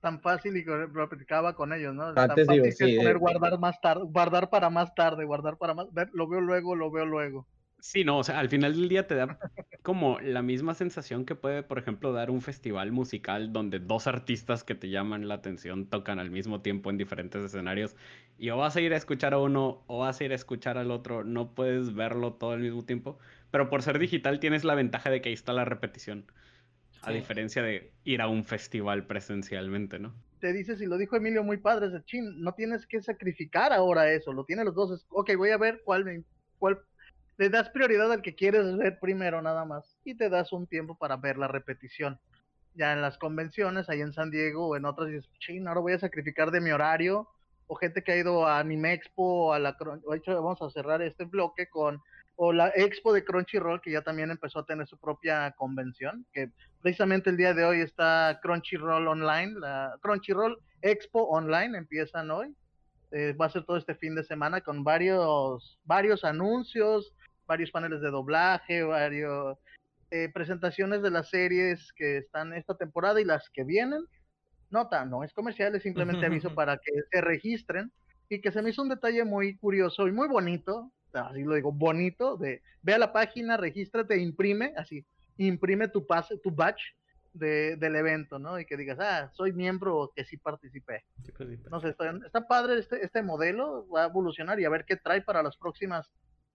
Tan 0.00 0.20
fácil 0.20 0.56
y 0.56 0.64
lo 0.64 1.08
platicaba 1.08 1.54
con 1.54 1.74
ellos, 1.74 1.94
¿no? 1.94 2.14
Tan 2.14 2.30
fácil 2.30 2.62
que 2.62 2.72
sí, 2.72 2.96
poner 2.96 3.18
guardar 3.18 3.58
más 3.58 3.80
tarde, 3.82 4.04
guardar 4.06 4.48
para 4.48 4.70
más 4.70 4.94
tarde, 4.94 5.26
guardar 5.26 5.58
para 5.58 5.74
más, 5.74 5.88
lo 6.12 6.26
veo 6.26 6.40
luego, 6.40 6.74
lo 6.74 6.90
veo 6.90 7.04
luego. 7.04 7.46
Sí, 7.84 8.02
no, 8.02 8.16
o 8.16 8.24
sea, 8.24 8.38
al 8.38 8.48
final 8.48 8.72
del 8.72 8.88
día 8.88 9.06
te 9.06 9.14
da 9.14 9.38
como 9.82 10.18
la 10.18 10.40
misma 10.40 10.72
sensación 10.72 11.26
que 11.26 11.34
puede, 11.34 11.62
por 11.62 11.78
ejemplo, 11.78 12.14
dar 12.14 12.30
un 12.30 12.40
festival 12.40 12.92
musical 12.92 13.52
donde 13.52 13.78
dos 13.78 14.06
artistas 14.06 14.64
que 14.64 14.74
te 14.74 14.88
llaman 14.88 15.28
la 15.28 15.34
atención 15.34 15.90
tocan 15.90 16.18
al 16.18 16.30
mismo 16.30 16.62
tiempo 16.62 16.88
en 16.88 16.96
diferentes 16.96 17.44
escenarios 17.44 17.94
y 18.38 18.48
o 18.48 18.56
vas 18.56 18.74
a 18.76 18.80
ir 18.80 18.94
a 18.94 18.96
escuchar 18.96 19.34
a 19.34 19.38
uno 19.38 19.84
o 19.86 19.98
vas 19.98 20.18
a 20.18 20.24
ir 20.24 20.32
a 20.32 20.34
escuchar 20.34 20.78
al 20.78 20.90
otro, 20.90 21.24
no 21.24 21.54
puedes 21.54 21.94
verlo 21.94 22.32
todo 22.32 22.52
al 22.52 22.60
mismo 22.60 22.86
tiempo, 22.86 23.18
pero 23.50 23.68
por 23.68 23.82
ser 23.82 23.98
digital 23.98 24.40
tienes 24.40 24.64
la 24.64 24.74
ventaja 24.74 25.10
de 25.10 25.20
que 25.20 25.28
ahí 25.28 25.34
está 25.34 25.52
la 25.52 25.66
repetición, 25.66 26.24
a 27.02 27.12
diferencia 27.12 27.62
de 27.62 27.92
ir 28.04 28.22
a 28.22 28.28
un 28.28 28.46
festival 28.46 29.06
presencialmente, 29.06 29.98
¿no? 29.98 30.14
Te 30.40 30.54
dices, 30.54 30.80
y 30.80 30.86
lo 30.86 30.96
dijo 30.96 31.16
Emilio 31.16 31.44
muy 31.44 31.58
padre, 31.58 31.94
es 31.94 32.04
chin, 32.06 32.40
no 32.40 32.54
tienes 32.54 32.86
que 32.86 33.02
sacrificar 33.02 33.74
ahora 33.74 34.10
eso, 34.10 34.32
lo 34.32 34.46
tienen 34.46 34.64
los 34.64 34.74
dos, 34.74 35.06
ok, 35.10 35.36
voy 35.36 35.50
a 35.50 35.58
ver 35.58 35.82
cuál, 35.84 36.24
cuál 36.58 36.80
le 37.36 37.48
das 37.48 37.70
prioridad 37.70 38.12
al 38.12 38.22
que 38.22 38.34
quieres 38.34 38.76
ver 38.76 38.98
primero 39.00 39.42
nada 39.42 39.64
más 39.64 39.96
y 40.04 40.14
te 40.14 40.28
das 40.28 40.52
un 40.52 40.66
tiempo 40.66 40.96
para 40.96 41.16
ver 41.16 41.36
la 41.36 41.48
repetición. 41.48 42.18
Ya 42.74 42.92
en 42.92 43.02
las 43.02 43.18
convenciones, 43.18 43.88
ahí 43.88 44.00
en 44.00 44.12
San 44.12 44.30
Diego 44.30 44.68
o 44.68 44.76
en 44.76 44.84
otras, 44.84 45.08
dices, 45.08 45.30
ching, 45.38 45.66
ahora 45.66 45.80
voy 45.80 45.92
a 45.92 45.98
sacrificar 45.98 46.50
de 46.50 46.60
mi 46.60 46.70
horario. 46.70 47.28
O 47.66 47.76
gente 47.76 48.02
que 48.02 48.12
ha 48.12 48.16
ido 48.16 48.46
a 48.46 48.58
Anime 48.58 48.92
Expo, 48.92 49.54
a 49.54 49.58
la 49.58 49.72
de 49.72 50.16
hecho 50.16 50.34
vamos 50.34 50.60
a 50.60 50.70
cerrar 50.70 51.00
este 51.00 51.24
bloque 51.24 51.68
con 51.68 52.02
o 52.36 52.52
la 52.52 52.68
Expo 52.74 53.12
de 53.12 53.24
Crunchyroll, 53.24 53.80
que 53.80 53.92
ya 53.92 54.02
también 54.02 54.30
empezó 54.30 54.58
a 54.58 54.66
tener 54.66 54.86
su 54.86 54.98
propia 54.98 55.52
convención, 55.52 56.26
que 56.32 56.50
precisamente 56.82 57.30
el 57.30 57.36
día 57.36 57.54
de 57.54 57.64
hoy 57.64 57.80
está 57.80 58.40
Crunchyroll 58.42 59.06
Online, 59.06 59.54
la 59.60 59.96
Crunchyroll 60.02 60.58
Expo 60.82 61.22
Online, 61.28 61.78
empiezan 61.78 62.30
hoy. 62.30 62.54
Eh, 63.12 63.32
va 63.34 63.46
a 63.46 63.50
ser 63.50 63.64
todo 63.64 63.76
este 63.76 63.94
fin 63.94 64.16
de 64.16 64.24
semana 64.24 64.60
con 64.60 64.82
varios, 64.82 65.78
varios 65.84 66.24
anuncios, 66.24 67.14
varios 67.46 67.70
paneles 67.70 68.00
de 68.00 68.10
doblaje, 68.10 68.82
varios 68.82 69.58
eh, 70.10 70.30
presentaciones 70.32 71.02
de 71.02 71.10
las 71.10 71.28
series 71.30 71.92
que 71.94 72.18
están 72.18 72.52
esta 72.52 72.76
temporada 72.76 73.20
y 73.20 73.24
las 73.24 73.50
que 73.50 73.64
vienen. 73.64 74.04
Nota, 74.70 75.04
no 75.04 75.24
es 75.24 75.32
comercial, 75.32 75.74
es 75.74 75.82
simplemente 75.82 76.26
aviso 76.26 76.54
para 76.54 76.76
que 76.76 76.92
se 77.10 77.20
registren 77.20 77.92
y 78.28 78.40
que 78.40 78.52
se 78.52 78.62
me 78.62 78.70
hizo 78.70 78.82
un 78.82 78.88
detalle 78.88 79.24
muy 79.24 79.56
curioso 79.56 80.06
y 80.08 80.12
muy 80.12 80.28
bonito, 80.28 80.92
así 81.12 81.42
lo 81.42 81.54
digo, 81.54 81.72
bonito, 81.72 82.36
de 82.36 82.62
ve 82.82 82.94
a 82.94 82.98
la 82.98 83.12
página, 83.12 83.56
regístrate, 83.56 84.18
imprime, 84.18 84.72
así, 84.76 85.04
imprime 85.36 85.88
tu 85.88 86.06
pase, 86.06 86.38
tu 86.38 86.50
badge 86.50 86.94
de, 87.32 87.76
del 87.76 87.96
evento, 87.96 88.38
¿no? 88.38 88.58
Y 88.58 88.64
que 88.64 88.76
digas, 88.76 88.98
ah, 89.00 89.30
soy 89.34 89.52
miembro 89.52 90.12
que 90.14 90.24
sí 90.24 90.36
participé. 90.36 91.04
No 91.70 91.80
sé, 91.80 91.88
está, 91.90 92.10
está 92.24 92.46
padre 92.46 92.78
este, 92.78 93.04
este 93.04 93.22
modelo, 93.22 93.86
va 93.88 94.04
a 94.04 94.06
evolucionar 94.06 94.58
y 94.60 94.64
a 94.64 94.70
ver 94.70 94.84
qué 94.84 94.96
trae 94.96 95.22
para 95.22 95.42
las 95.42 95.56
próximas 95.56 96.10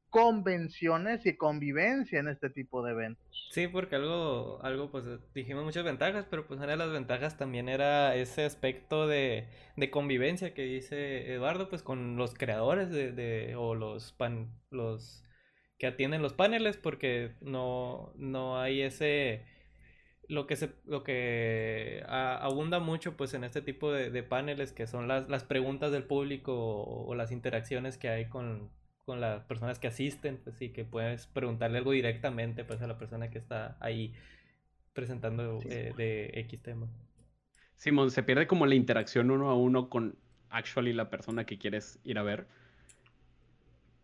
convenciones 0.09 1.25
y 1.25 1.37
convivencia 1.37 2.19
en 2.19 2.27
este 2.27 2.49
tipo 2.49 2.83
de 2.83 2.91
eventos. 2.91 3.49
Sí, 3.51 3.67
porque 3.67 3.95
algo, 3.95 4.59
algo 4.63 4.91
pues 4.91 5.05
dijimos 5.33 5.63
muchas 5.63 5.83
ventajas, 5.83 6.25
pero 6.29 6.47
pues 6.47 6.59
una 6.59 6.71
de 6.71 6.77
las 6.77 6.91
ventajas 6.91 7.37
también 7.37 7.69
era 7.69 8.15
ese 8.15 8.45
aspecto 8.45 9.07
de, 9.07 9.47
de 9.75 9.91
convivencia 9.91 10.53
que 10.53 10.63
dice 10.63 11.33
Eduardo, 11.33 11.69
pues 11.69 11.83
con 11.83 12.17
los 12.17 12.33
creadores 12.33 12.89
de, 12.89 13.11
de 13.11 13.55
o 13.55 13.75
los 13.75 14.11
pan, 14.11 14.51
los 14.71 15.23
que 15.77 15.87
atienden 15.87 16.21
los 16.21 16.33
paneles, 16.33 16.77
porque 16.77 17.35
no, 17.41 18.11
no 18.15 18.59
hay 18.59 18.81
ese 18.81 19.45
lo 20.27 20.45
que 20.45 20.55
se 20.55 20.69
lo 20.85 21.03
que 21.03 22.03
abunda 22.07 22.79
mucho 22.79 23.17
pues 23.17 23.33
en 23.33 23.43
este 23.43 23.63
tipo 23.63 23.91
de, 23.91 24.21
paneles 24.21 24.73
que 24.73 24.85
son 24.85 25.07
las, 25.07 25.27
las 25.27 25.43
preguntas 25.43 25.91
del 25.91 26.03
público 26.03 26.53
o 26.53 27.15
las 27.15 27.31
interacciones 27.31 27.97
que 27.97 28.09
hay 28.09 28.29
con, 28.29 28.69
con 29.09 29.21
las 29.21 29.43
personas 29.45 29.79
que 29.79 29.87
asisten, 29.87 30.37
pues 30.43 30.55
sí, 30.57 30.69
que 30.69 30.85
puedes 30.85 31.25
preguntarle 31.25 31.79
algo 31.79 31.93
directamente 31.93 32.63
pues 32.63 32.79
a 32.83 32.85
la 32.85 32.99
persona 32.99 33.31
que 33.31 33.39
está 33.39 33.75
ahí 33.79 34.13
presentando 34.93 35.57
eh, 35.65 35.93
de 35.97 36.29
X 36.41 36.61
tema. 36.61 36.87
Simón, 37.75 38.11
se 38.11 38.21
pierde 38.21 38.45
como 38.45 38.67
la 38.67 38.75
interacción 38.75 39.31
uno 39.31 39.49
a 39.49 39.55
uno 39.55 39.89
con 39.89 40.15
actually 40.51 40.93
la 40.93 41.09
persona 41.09 41.47
que 41.47 41.57
quieres 41.57 41.97
ir 42.03 42.19
a 42.19 42.21
ver. 42.21 42.45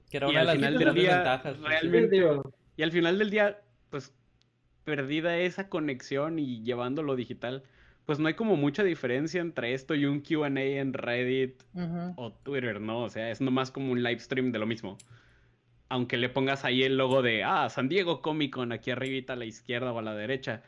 Que 0.09 0.17
era 0.17 0.27
una 0.27 0.39
de 0.39 0.45
las 0.47 0.55
final 0.55 0.79
del 0.79 0.93
día, 0.95 1.15
ventajas. 1.17 1.57
Pues, 1.57 1.69
realmente, 1.69 2.27
y 2.75 2.81
al 2.81 2.91
final 2.91 3.19
del 3.19 3.29
día, 3.29 3.61
pues 3.91 4.11
perdida 4.85 5.37
esa 5.37 5.69
conexión 5.69 6.39
y 6.39 6.63
llevándolo 6.63 7.15
digital, 7.15 7.61
pues 8.05 8.19
no 8.19 8.27
hay 8.27 8.35
como 8.35 8.55
mucha 8.55 8.83
diferencia 8.83 9.41
entre 9.41 9.73
esto 9.73 9.95
y 9.95 10.05
un 10.05 10.21
QA 10.21 10.47
en 10.47 10.93
Reddit 10.93 11.63
o 12.15 12.31
Twitter, 12.31 12.79
¿no? 12.79 12.99
O 12.99 13.09
sea, 13.09 13.31
es 13.31 13.41
nomás 13.41 13.71
como 13.71 13.91
un 13.91 14.03
live 14.03 14.19
stream 14.19 14.51
de 14.51 14.59
lo 14.59 14.67
mismo. 14.67 14.97
Aunque 15.89 16.17
le 16.17 16.29
pongas 16.29 16.65
ahí 16.65 16.83
el 16.83 16.97
logo 16.97 17.21
de, 17.21 17.43
ah, 17.43 17.69
San 17.69 17.89
Diego 17.89 18.21
Comic 18.21 18.53
Con 18.53 18.71
aquí 18.71 18.91
arribita 18.91 19.33
a 19.33 19.35
la 19.35 19.45
izquierda 19.45 19.91
o 19.91 19.99
a 19.99 20.01
la 20.01 20.15
derecha, 20.15 20.61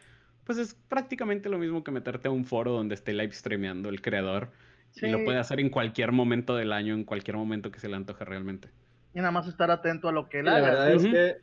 pues 0.43 0.57
es 0.57 0.73
prácticamente 0.73 1.49
lo 1.49 1.57
mismo 1.57 1.83
que 1.83 1.91
meterte 1.91 2.27
a 2.27 2.31
un 2.31 2.45
foro 2.45 2.71
donde 2.71 2.95
esté 2.95 3.13
live 3.13 3.33
streameando 3.33 3.89
el 3.89 4.01
creador. 4.01 4.51
Y 4.95 5.07
lo 5.07 5.23
puede 5.23 5.37
hacer 5.37 5.59
en 5.59 5.69
cualquier 5.69 6.11
momento 6.11 6.55
del 6.55 6.71
año, 6.71 6.95
en 6.95 7.03
cualquier 7.03 7.37
momento 7.37 7.69
que 7.69 7.79
se 7.79 7.87
le 7.87 7.95
antoje 7.95 8.25
realmente. 8.25 8.69
Y 9.13 9.19
nada 9.19 9.31
más 9.31 9.47
estar 9.47 9.69
atento 9.69 10.09
a 10.09 10.11
lo 10.11 10.27
que 10.27 10.39
él 10.39 10.45
La 10.45 10.59
verdad 10.59 10.91
es 10.91 11.03
que 11.03 11.35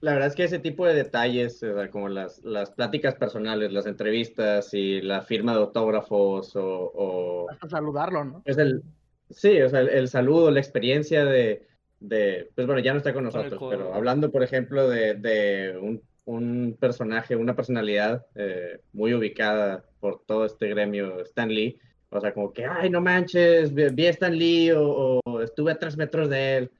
la 0.00 0.12
verdad 0.12 0.28
es 0.28 0.34
que 0.36 0.44
ese 0.44 0.60
tipo 0.60 0.86
de 0.86 0.94
detalles, 0.94 1.60
como 1.90 2.08
las, 2.08 2.44
las 2.44 2.70
pláticas 2.70 3.16
personales, 3.16 3.72
las 3.72 3.86
entrevistas 3.86 4.72
y 4.72 5.00
la 5.00 5.22
firma 5.22 5.52
de 5.52 5.58
autógrafos 5.58 6.52
o... 6.54 7.46
Hasta 7.50 7.68
saludarlo, 7.68 8.24
¿no? 8.24 8.42
Es 8.44 8.58
el, 8.58 8.82
sí, 9.30 9.60
o 9.60 9.68
sea, 9.68 9.80
el, 9.80 10.08
saludo, 10.08 10.52
la 10.52 10.60
experiencia 10.60 11.24
de, 11.24 11.66
de, 11.98 12.48
Pues 12.54 12.66
bueno, 12.66 12.80
ya 12.80 12.92
no 12.92 12.98
está 12.98 13.12
con 13.12 13.24
nosotros, 13.24 13.60
pero 13.68 13.92
hablando, 13.92 14.30
por 14.30 14.44
ejemplo, 14.44 14.88
de, 14.88 15.14
de 15.14 15.76
un, 15.76 16.00
un, 16.26 16.76
personaje, 16.78 17.34
una 17.34 17.56
personalidad 17.56 18.24
eh, 18.36 18.80
muy 18.92 19.14
ubicada 19.14 19.84
por 19.98 20.22
todo 20.26 20.44
este 20.44 20.68
gremio, 20.68 21.20
Stan 21.22 21.48
Lee, 21.48 21.76
o 22.10 22.20
sea, 22.20 22.32
como 22.32 22.52
que, 22.52 22.64
ay, 22.64 22.88
no 22.88 23.00
manches, 23.00 23.74
vi 23.74 24.06
a 24.06 24.10
Stan 24.10 24.36
Lee 24.36 24.70
o, 24.70 25.20
o 25.24 25.42
estuve 25.42 25.72
a 25.72 25.78
tres 25.78 25.96
metros 25.96 26.30
de 26.30 26.56
él. 26.56 26.70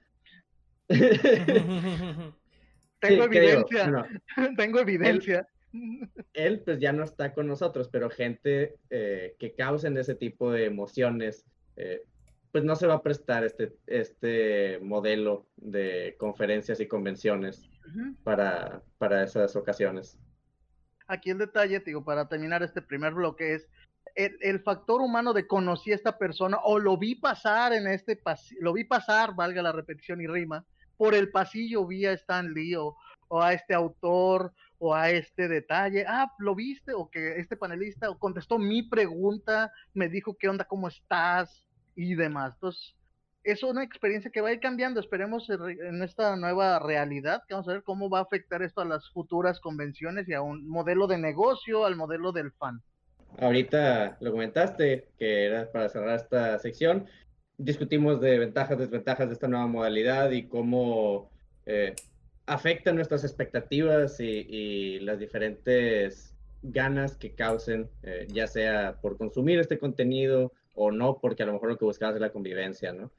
Tengo 3.00 3.25
evidencia. 3.25 4.09
Tengo 4.57 4.81
evidencia. 4.81 5.49
Él, 6.33 6.61
pues 6.64 6.78
ya 6.78 6.93
no 6.93 7.05
está 7.05 7.35
con 7.35 7.47
nosotros, 7.47 7.88
pero 7.88 8.11
gente 8.11 8.76
eh, 8.90 9.37
que 9.38 9.52
causen 9.52 9.97
ese 9.97 10.14
tipo 10.14 10.50
de 10.50 10.64
emociones, 10.64 11.45
eh, 11.76 12.02
pues 12.50 12.64
no 12.64 12.75
se 12.75 12.87
va 12.87 12.95
a 12.95 13.02
prestar 13.02 13.45
este, 13.45 13.76
este 13.87 14.78
modelo 14.81 15.47
de 15.57 16.17
conferencias 16.19 16.81
y 16.81 16.88
convenciones 16.88 17.69
para, 18.25 18.83
para 18.97 19.25
esas 19.25 19.55
ocasiones. 19.57 20.19
Aquí 21.07 21.31
el 21.31 21.38
detalle, 21.38 21.81
digo, 21.81 22.05
para 22.05 22.28
terminar 22.28 22.62
este 22.62 22.83
primer 22.83 23.14
bloque 23.14 23.55
es 23.55 23.69
el, 24.14 24.37
el, 24.40 24.61
factor 24.61 25.00
humano 25.00 25.33
de 25.33 25.47
conocí 25.47 25.93
a 25.93 25.95
esta 25.95 26.19
persona 26.19 26.59
o 26.64 26.78
lo 26.78 26.97
vi 26.97 27.14
pasar 27.14 27.73
en 27.73 27.87
este 27.87 28.21
lo 28.61 28.73
vi 28.73 28.85
pasar, 28.85 29.35
valga 29.35 29.62
la 29.62 29.73
repetición 29.73 30.21
y 30.21 30.26
rima, 30.26 30.64
por 30.99 31.14
el 31.14 31.31
pasillo 31.31 31.87
vi 31.87 32.05
a 32.05 32.12
Stan 32.12 32.52
Lee 32.52 32.75
o, 32.75 32.97
a 33.31 33.55
este 33.55 33.73
autor 33.73 34.52
o 34.78 34.95
a 34.95 35.11
este 35.11 35.49
detalle, 35.49 36.05
ah, 36.07 36.33
lo 36.38 36.55
viste 36.55 36.93
o 36.93 37.09
que 37.11 37.38
este 37.38 37.57
panelista 37.57 38.09
contestó 38.19 38.59
mi 38.59 38.83
pregunta, 38.83 39.73
me 39.95 40.09
dijo 40.09 40.37
qué 40.38 40.49
onda, 40.49 40.64
cómo 40.64 40.88
estás 40.88 41.67
y 41.97 42.14
demás. 42.14 42.55
Entonces, 42.55 42.95
es 43.45 43.62
una 43.62 43.83
experiencia 43.83 44.31
que 44.31 44.40
va 44.40 44.49
a 44.49 44.52
ir 44.52 44.61
cambiando. 44.61 45.00
Esperemos 45.00 45.49
en 45.50 46.02
esta 46.02 46.37
nueva 46.37 46.78
realidad, 46.78 47.43
que 47.49 47.55
vamos 47.55 47.69
a 47.69 47.73
ver 47.73 47.83
cómo 47.83 48.11
va 48.11 48.19
a 48.19 48.23
afectar 48.23 48.62
esto 48.62 48.83
a 48.83 48.85
las 48.85 49.09
futuras 49.11 49.61
convenciones 49.61 50.28
y 50.28 50.35
a 50.35 50.43
un 50.43 50.69
modelo 50.69 51.07
de 51.07 51.19
negocio, 51.19 51.87
al 51.87 51.97
modelo 51.97 52.33
del 52.33 52.52
fan. 52.52 52.83
Ahorita 53.38 54.17
lo 54.21 54.33
comentaste, 54.33 55.09
que 55.19 55.47
era 55.47 55.71
para 55.71 55.88
cerrar 55.88 56.17
esta 56.17 56.59
sección. 56.59 57.07
Discutimos 57.59 58.21
de 58.21 58.38
ventajas, 58.38 58.79
desventajas 58.79 59.29
de 59.29 59.35
esta 59.35 59.49
nueva 59.49 59.67
modalidad 59.67 60.31
y 60.31 60.45
cómo 60.45 61.29
eh, 61.67 61.95
afecta 62.47 62.93
nuestras 62.93 63.25
expectativas 63.25 64.21
y, 64.21 65.00
las 65.00 65.19
diferentes 65.19 66.35
ganas 66.62 67.17
que 67.17 67.35
causen, 67.35 67.88
eh, 68.03 68.27
ya 68.33 68.47
sea 68.47 68.99
por 69.00 69.17
consumir 69.17 69.59
este 69.59 69.79
contenido 69.79 70.53
o 70.75 70.91
no, 70.91 71.19
porque 71.19 71.43
a 71.43 71.47
lo 71.47 71.53
mejor 71.53 71.71
lo 71.71 71.79
que 71.79 71.85
buscabas 71.85 72.15
es 72.15 72.21
la 72.21 72.33
convivencia, 72.33 72.93
¿no? 72.93 73.11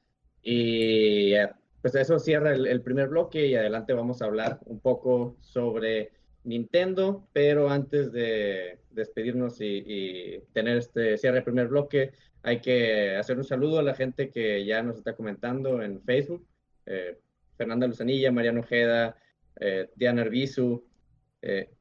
Y 0.41 1.33
eh, 1.33 1.49
pues 1.81 1.95
eso 1.95 2.17
cierra 2.19 2.53
el, 2.53 2.81
primer 2.81 3.09
bloque 3.09 3.45
y 3.45 3.55
adelante 3.55 3.93
vamos 3.93 4.21
a 4.21 4.25
hablar 4.25 4.59
un 4.65 4.79
poco 4.79 5.35
sobre 5.41 6.11
Nintendo, 6.43 7.27
pero 7.33 7.69
antes 7.69 8.11
de 8.11 8.79
despedirnos 8.91 9.57
y, 9.59 10.41
tener 10.53 10.77
este 10.77 11.17
cierre 11.17 11.35
del 11.35 11.43
primer 11.43 11.67
bloque, 11.67 12.11
hay 12.41 12.61
que 12.61 13.15
hacer 13.15 13.37
un 13.37 13.43
saludo 13.43 13.79
a 13.79 13.83
la 13.83 13.95
gente 13.95 14.29
que 14.29 14.65
ya 14.65 14.81
nos 14.81 14.97
está 14.97 15.15
comentando 15.15 15.81
en 15.81 16.01
Facebook. 16.01 16.45
Eh, 16.85 17.17
Fernanda 17.57 17.87
Luzanilla, 17.87 18.31
Mariano 18.31 18.61
Ojeda, 18.61 19.17
eh, 19.59 19.89
Diana 19.95 20.21
Arbizu, 20.21 20.83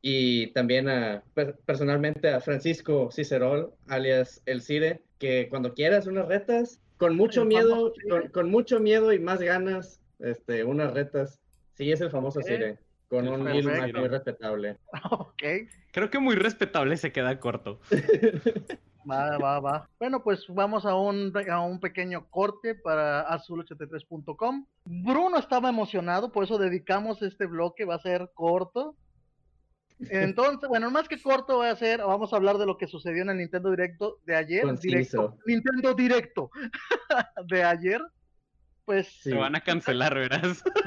y 0.02 0.48
también 0.52 0.88
a, 0.88 1.24
personalmente 1.66 2.28
a 2.28 2.40
Francisco 2.40 3.10
Cicerol, 3.10 3.72
alias 3.88 4.40
El 4.46 4.62
Cire, 4.62 5.02
que 5.18 5.48
cuando 5.48 5.74
quieras 5.74 6.06
unas 6.06 6.28
retas, 6.28 6.80
con 6.96 7.16
mucho 7.16 7.44
miedo, 7.44 7.92
con, 8.32 8.50
mucho 8.50 8.80
miedo 8.80 9.12
y 9.12 9.18
más 9.18 9.40
ganas, 9.40 10.00
este, 10.18 10.64
unas 10.64 10.92
retas. 10.92 11.40
Sí, 11.74 11.92
es 11.92 12.00
el 12.00 12.10
famoso 12.10 12.42
Cire, 12.42 12.78
con 13.08 13.26
un 13.26 13.42
muy 13.42 13.60
respetable. 14.08 14.78
Ok. 15.10 15.42
Creo 15.92 16.10
que 16.10 16.18
muy 16.18 16.36
respetable 16.36 16.96
se 16.96 17.12
queda 17.12 17.40
corto. 17.40 17.80
Va, 19.10 19.38
va, 19.38 19.58
va. 19.58 19.88
Bueno, 19.98 20.22
pues 20.22 20.44
vamos 20.48 20.84
a 20.84 20.94
un, 20.94 21.32
a 21.50 21.60
un 21.60 21.80
pequeño 21.80 22.28
corte 22.28 22.74
para 22.74 23.26
azul83.com. 23.30 24.66
Bruno 24.84 25.38
estaba 25.38 25.70
emocionado, 25.70 26.30
por 26.30 26.44
eso 26.44 26.58
dedicamos 26.58 27.22
este 27.22 27.46
bloque, 27.46 27.86
va 27.86 27.94
a 27.94 28.00
ser 28.00 28.30
corto. 28.34 28.96
Entonces, 30.10 30.68
bueno, 30.68 30.90
más 30.90 31.08
que 31.08 31.20
corto 31.22 31.58
va 31.58 31.70
a 31.70 31.76
ser, 31.76 32.00
vamos 32.00 32.34
a 32.34 32.36
hablar 32.36 32.58
de 32.58 32.66
lo 32.66 32.76
que 32.76 32.86
sucedió 32.86 33.22
en 33.22 33.30
el 33.30 33.38
Nintendo 33.38 33.70
Directo 33.70 34.18
de 34.26 34.36
ayer. 34.36 34.78
Directo, 34.78 35.38
Nintendo 35.46 35.94
Directo 35.94 36.50
de 37.46 37.64
ayer. 37.64 38.02
Pues. 38.88 39.06
Se 39.20 39.34
van 39.34 39.54
a 39.54 39.60
cancelar, 39.60 40.14
verás. 40.14 40.64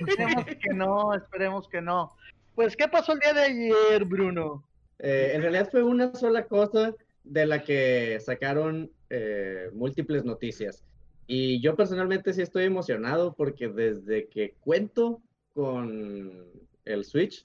esperemos 0.00 0.46
que 0.46 0.72
no, 0.74 1.12
esperemos 1.14 1.68
que 1.68 1.82
no. 1.82 2.16
Pues, 2.54 2.74
¿qué 2.78 2.88
pasó 2.88 3.12
el 3.12 3.18
día 3.18 3.34
de 3.34 3.42
ayer, 3.42 4.06
Bruno? 4.06 4.66
Eh, 5.00 5.32
en 5.34 5.42
realidad 5.42 5.68
fue 5.70 5.82
una 5.82 6.14
sola 6.14 6.46
cosa 6.46 6.94
de 7.24 7.44
la 7.44 7.62
que 7.62 8.18
sacaron 8.24 8.90
eh, 9.10 9.68
múltiples 9.74 10.24
noticias. 10.24 10.82
Y 11.26 11.60
yo 11.60 11.76
personalmente 11.76 12.32
sí 12.32 12.40
estoy 12.40 12.64
emocionado 12.64 13.34
porque 13.34 13.68
desde 13.68 14.28
que 14.28 14.54
cuento 14.60 15.20
con 15.52 16.46
el 16.86 17.04
Switch, 17.04 17.44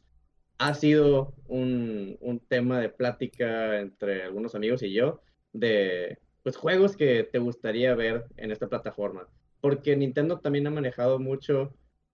ha 0.57 0.73
sido 0.73 1.33
un, 1.49 2.17
tema 2.47 2.79
de 2.79 2.87
plática 2.87 3.81
entre 3.81 4.23
algunos 4.23 4.55
amigos 4.55 4.83
y 4.83 4.93
yo 4.93 5.19
de 5.51 6.17
pues, 6.47 6.55
juegos 6.55 6.95
que 6.95 7.27
te 7.29 7.39
gustaría 7.39 7.93
ver 7.93 8.23
en 8.37 8.53
esta 8.53 8.69
plataforma. 8.69 9.27
Porque 9.59 9.97
Nintendo 9.97 10.39
también 10.39 10.65
ha 10.65 10.69
manejado 10.69 11.19
mucho 11.19 11.73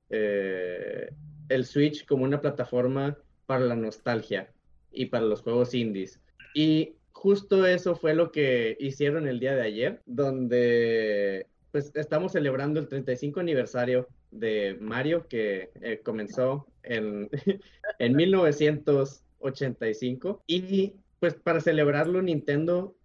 eh, 0.09 1.11
el 1.49 1.65
Switch 1.65 2.07
como 2.07 2.23
una 2.23 2.41
plataforma 2.41 3.15
para 3.45 3.63
la 3.63 3.75
nostalgia 3.75 4.51
y 4.91 5.05
para 5.05 5.25
los 5.25 5.43
juegos 5.43 5.75
indies. 5.75 6.19
Y 6.55 6.95
justo 7.11 7.67
eso 7.67 7.95
fue 7.95 8.15
lo 8.15 8.31
que 8.31 8.75
hicieron 8.79 9.27
el 9.27 9.39
día 9.39 9.53
de 9.53 9.61
ayer, 9.61 10.01
donde 10.07 11.45
pues 11.69 11.91
estamos 11.93 12.31
celebrando 12.31 12.79
el 12.79 12.87
35 12.87 13.39
aniversario 13.39 14.07
de 14.31 14.79
Mario 14.81 15.27
que 15.27 15.69
eh, 15.79 16.01
comenzó 16.03 16.65
en, 16.81 17.29
en 17.99 18.15
1985 18.15 20.43
y 20.47 20.95
pues 21.19 21.35
para 21.35 21.61
celebrarlo 21.61 22.23
Nintendo 22.23 22.95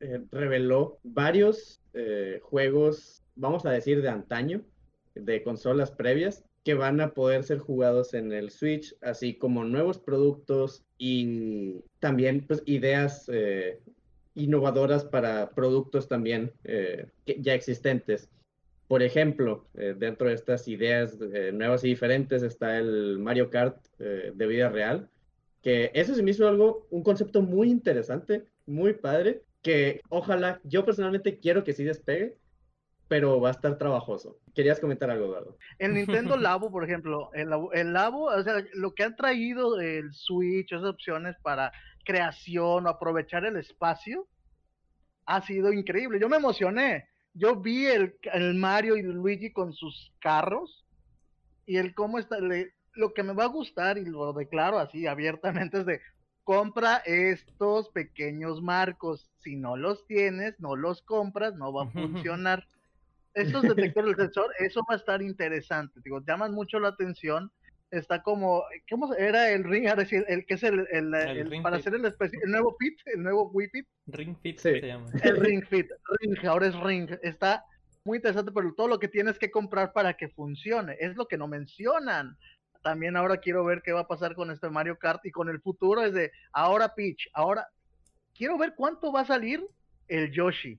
eh, 0.00 0.20
reveló 0.30 0.98
varios 1.02 1.80
eh, 1.94 2.40
juegos, 2.42 3.22
vamos 3.34 3.66
a 3.66 3.70
decir, 3.70 4.02
de 4.02 4.08
antaño, 4.08 4.62
de 5.14 5.42
consolas 5.42 5.90
previas 5.90 6.44
que 6.64 6.74
van 6.74 7.00
a 7.00 7.14
poder 7.14 7.44
ser 7.44 7.58
jugados 7.58 8.12
en 8.14 8.32
el 8.32 8.50
Switch, 8.50 8.94
así 9.00 9.34
como 9.34 9.64
nuevos 9.64 9.98
productos 9.98 10.84
y 10.98 11.76
también 12.00 12.44
pues, 12.46 12.62
ideas 12.66 13.30
innovadoras 14.34 15.04
para 15.04 15.50
productos 15.50 16.08
también 16.08 16.52
ya 17.24 17.54
existentes. 17.54 18.28
Por 18.88 19.02
ejemplo, 19.02 19.66
eh, 19.74 19.94
dentro 19.98 20.28
de 20.28 20.34
estas 20.34 20.68
ideas 20.68 21.18
eh, 21.20 21.50
nuevas 21.52 21.82
y 21.84 21.88
diferentes 21.88 22.42
está 22.42 22.78
el 22.78 23.18
Mario 23.18 23.50
Kart 23.50 23.78
eh, 23.98 24.32
de 24.32 24.46
vida 24.46 24.68
real, 24.68 25.08
que 25.60 25.90
eso 25.94 26.14
se 26.14 26.22
me 26.22 26.30
hizo 26.30 26.46
algo, 26.46 26.86
un 26.90 27.02
concepto 27.02 27.42
muy 27.42 27.68
interesante, 27.68 28.44
muy 28.64 28.92
padre, 28.94 29.42
que 29.66 30.00
ojalá, 30.08 30.60
yo 30.64 30.84
personalmente 30.84 31.38
quiero 31.38 31.64
que 31.64 31.72
sí 31.72 31.82
despegue, 31.82 32.36
pero 33.08 33.40
va 33.40 33.48
a 33.48 33.52
estar 33.52 33.78
trabajoso. 33.78 34.38
¿Querías 34.54 34.80
comentar 34.80 35.10
algo, 35.10 35.26
Eduardo? 35.26 35.58
El 35.78 35.94
Nintendo 35.94 36.36
Labo, 36.36 36.70
por 36.70 36.84
ejemplo, 36.84 37.30
el, 37.34 37.50
el 37.72 37.92
Labo, 37.92 38.26
o 38.26 38.42
sea, 38.42 38.64
lo 38.74 38.94
que 38.94 39.02
han 39.02 39.16
traído 39.16 39.80
el 39.80 40.12
Switch, 40.12 40.72
esas 40.72 40.84
opciones 40.84 41.36
para 41.42 41.72
creación 42.04 42.86
o 42.86 42.88
aprovechar 42.88 43.44
el 43.44 43.56
espacio, 43.56 44.28
ha 45.24 45.42
sido 45.42 45.72
increíble. 45.72 46.20
Yo 46.20 46.28
me 46.28 46.36
emocioné 46.36 47.08
yo 47.36 47.56
vi 47.56 47.86
el, 47.86 48.14
Mario 48.54 48.96
y 48.96 49.02
Luigi 49.02 49.52
con 49.52 49.72
sus 49.74 50.12
carros 50.20 50.86
y 51.66 51.76
el 51.76 51.94
cómo 51.94 52.18
está, 52.18 52.38
lo 52.40 53.12
que 53.12 53.22
me 53.22 53.34
va 53.34 53.44
a 53.44 53.48
gustar 53.48 53.98
y 53.98 54.06
lo 54.06 54.32
declaro 54.32 54.78
así 54.78 55.06
abiertamente 55.06 55.80
es 55.80 55.86
de 55.86 56.00
compra 56.46 57.02
estos 57.04 57.88
pequeños 57.88 58.62
marcos. 58.62 59.28
Si 59.38 59.56
no 59.56 59.76
los 59.76 60.06
tienes, 60.06 60.54
no 60.60 60.76
los 60.76 61.02
compras, 61.02 61.56
no 61.56 61.72
va 61.72 61.82
a 61.82 61.90
funcionar. 61.90 62.66
Estos 63.34 63.64
detectores 63.64 64.16
del 64.16 64.28
sensor, 64.28 64.50
eso 64.60 64.80
va 64.88 64.94
a 64.94 64.96
estar 64.96 65.20
interesante. 65.20 66.00
Digo, 66.02 66.24
llaman 66.24 66.52
mucho 66.54 66.80
la 66.80 66.88
atención 66.88 67.52
está 67.90 68.22
como, 68.22 68.64
¿cómo 68.88 69.14
era 69.14 69.50
el 69.50 69.64
ring? 69.64 69.88
Ahora 69.88 70.06
sí, 70.06 70.16
el 70.26 70.46
que 70.46 70.54
es 70.54 70.62
el, 70.62 70.86
el, 70.90 71.62
para 71.62 71.76
hacer 71.76 71.94
el, 71.94 72.04
el 72.04 72.50
nuevo 72.50 72.76
Fit, 72.78 72.98
el 73.06 73.22
nuevo 73.22 73.50
Wii 73.50 73.68
Fit. 73.68 73.86
Ring 74.06 74.36
Fit 74.42 74.58
se 74.58 74.80
llama. 74.80 75.06
El 75.22 75.36
Ring 75.40 75.64
Fit, 75.64 75.90
Ring, 76.20 76.46
ahora 76.46 76.68
es 76.68 76.80
Ring. 76.80 77.10
Está 77.22 77.64
muy 78.04 78.18
interesante, 78.18 78.52
pero 78.52 78.72
todo 78.74 78.88
lo 78.88 78.98
que 78.98 79.08
tienes 79.08 79.38
que 79.38 79.50
comprar 79.50 79.92
para 79.92 80.14
que 80.14 80.28
funcione, 80.28 80.96
es 80.98 81.16
lo 81.16 81.26
que 81.26 81.36
no 81.36 81.48
mencionan. 81.48 82.38
También 82.86 83.16
ahora 83.16 83.38
quiero 83.38 83.64
ver 83.64 83.82
qué 83.82 83.90
va 83.90 84.02
a 84.02 84.06
pasar 84.06 84.36
con 84.36 84.48
este 84.52 84.70
Mario 84.70 84.96
Kart 84.96 85.26
y 85.26 85.32
con 85.32 85.48
el 85.48 85.60
futuro 85.60 86.04
es 86.04 86.14
de 86.14 86.30
ahora 86.52 86.94
Peach, 86.94 87.28
ahora 87.32 87.66
quiero 88.32 88.56
ver 88.56 88.74
cuánto 88.76 89.10
va 89.10 89.22
a 89.22 89.24
salir 89.24 89.66
el 90.06 90.30
Yoshi, 90.30 90.78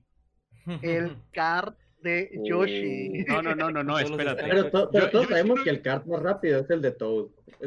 el 0.80 1.14
Kart 1.34 1.76
de 2.00 2.30
Yoshi. 2.44 3.26
No, 3.28 3.42
no, 3.42 3.54
no, 3.54 3.70
no, 3.70 3.84
no, 3.84 3.98
espérate. 3.98 4.42
Pero, 4.42 4.70
todos 4.70 5.26
sabemos 5.28 5.60
que 5.60 5.68
el 5.68 5.82
kart 5.82 6.06
más 6.06 6.22
rápido 6.22 6.60
es 6.60 6.70
el 6.70 6.80
de 6.80 6.92
Toad. 6.92 7.26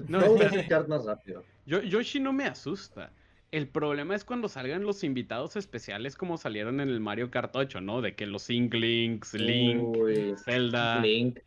Toad 0.09 0.41
es 0.41 0.53
el 0.53 0.67
kart 0.69 0.87
más 0.87 1.05
rápido. 1.05 1.43
Yoshi 1.67 2.19
no 2.19 2.33
me 2.33 2.45
asusta. 2.45 3.11
El 3.51 3.67
problema 3.67 4.15
es 4.15 4.25
cuando 4.25 4.49
salgan 4.49 4.85
los 4.85 5.03
invitados 5.03 5.55
especiales 5.55 6.15
como 6.15 6.39
salieron 6.39 6.79
en 6.79 6.89
el 6.89 6.99
Mario 6.99 7.29
Kart 7.29 7.55
8, 7.55 7.79
¿no? 7.79 8.01
De 8.01 8.15
que 8.15 8.25
los 8.25 8.49
Inklings, 8.49 9.35
Link, 9.35 9.95
Zelda. 10.43 10.99
Link. 10.99 11.37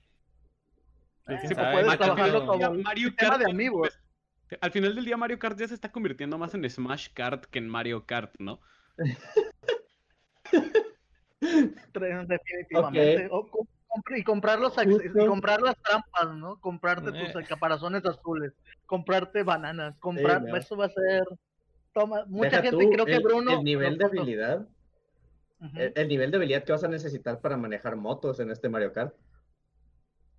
Sí, 1.26 1.54
puedes 1.54 1.96
trabajarlo 1.98 2.46
como 2.46 2.74
Mario 2.74 3.14
Kart 3.16 3.40
de 3.40 3.50
amigos. 3.50 3.98
Al 4.60 4.70
final 4.70 4.94
del 4.94 5.04
día 5.04 5.16
Mario 5.16 5.38
Kart 5.38 5.58
ya 5.58 5.66
se 5.66 5.74
está 5.74 5.90
convirtiendo 5.90 6.36
más 6.36 6.54
en 6.54 6.68
Smash 6.68 7.08
Kart 7.14 7.46
que 7.46 7.58
en 7.58 7.68
Mario 7.68 8.04
Kart, 8.06 8.34
¿no? 8.38 8.60
definitivamente. 11.40 13.30
y 14.16 14.22
comprar, 14.22 14.58
los, 14.60 14.74
y 14.76 15.26
comprar 15.26 15.62
las 15.62 15.76
trampas, 15.82 16.34
¿no? 16.36 16.60
Comprarte 16.60 17.12
tus 17.12 17.42
eh. 17.42 17.46
caparazones 17.48 18.04
azules, 18.04 18.52
comprarte 18.86 19.42
bananas, 19.42 19.96
comprar, 19.98 20.44
eso 20.56 20.76
va 20.76 20.86
a 20.86 20.90
ser... 20.90 21.24
Toma, 21.92 22.24
mucha 22.26 22.60
gente, 22.60 22.88
creo 22.90 23.06
que 23.06 23.20
Bruno... 23.20 23.52
El 23.52 23.64
nivel 23.64 23.96
de 23.96 24.04
habilidad, 24.04 24.66
el, 25.76 26.08
nivel 26.08 26.30
de 26.30 26.36
habilidad 26.36 26.64
que 26.64 26.72
vas 26.72 26.82
a 26.84 26.88
necesitar 26.88 27.40
para 27.40 27.56
manejar 27.56 27.96
motos 27.96 28.40
en 28.40 28.50
este 28.50 28.68
Mario 28.68 28.92
Kart. 28.92 29.14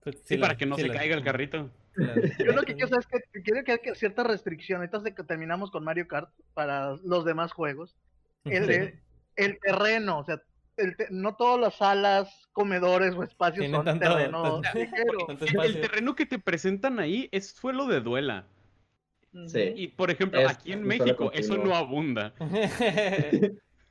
Pues 0.05 0.21
sí, 0.23 0.37
para 0.37 0.55
que 0.55 0.65
no 0.65 0.77
se 0.77 0.87
caiga 0.87 1.15
el 1.17 1.23
carrito. 1.23 1.69
Yo 1.97 2.51
lo 2.53 2.61
que 2.61 2.73
quiero 2.75 2.87
saber 2.89 3.05
es 3.11 3.23
que 3.33 3.41
quiero 3.41 3.63
que 3.63 3.71
haya 3.73 3.95
cierta 3.95 4.23
restricción. 4.23 4.79
Ahorita 4.81 5.01
que 5.15 5.23
terminamos 5.23 5.71
con 5.71 5.83
Mario 5.83 6.07
Kart 6.07 6.29
para 6.53 6.95
los 7.03 7.25
demás 7.25 7.51
juegos. 7.51 7.95
El, 8.43 8.99
el 9.35 9.59
terreno, 9.59 10.19
o 10.19 10.23
sea, 10.23 10.39
el 10.77 10.95
te- 10.95 11.07
no 11.09 11.35
todas 11.35 11.59
las 11.59 11.75
salas, 11.77 12.47
comedores 12.53 13.15
o 13.15 13.23
espacios 13.23 13.61
Tienen 13.61 13.77
son 13.77 13.85
tanto- 13.85 14.07
terreno 14.07 14.61
tanto- 14.61 14.79
ligero. 14.79 15.25
tanto 15.27 15.45
El, 15.63 15.81
terreno 15.81 16.15
que 16.15 16.25
te 16.27 16.37
presentan 16.37 16.99
ahí 16.99 17.27
es 17.31 17.49
suelo 17.51 17.87
de 17.87 18.01
duela. 18.01 18.45
Sí. 19.47 19.73
Y 19.75 19.87
por 19.87 20.11
ejemplo, 20.11 20.39
Es 20.39 20.49
aquí 20.51 20.71
en 20.73 20.83
México 20.83 21.31
eso 21.33 21.57
no 21.57 21.75
abunda. 21.75 22.33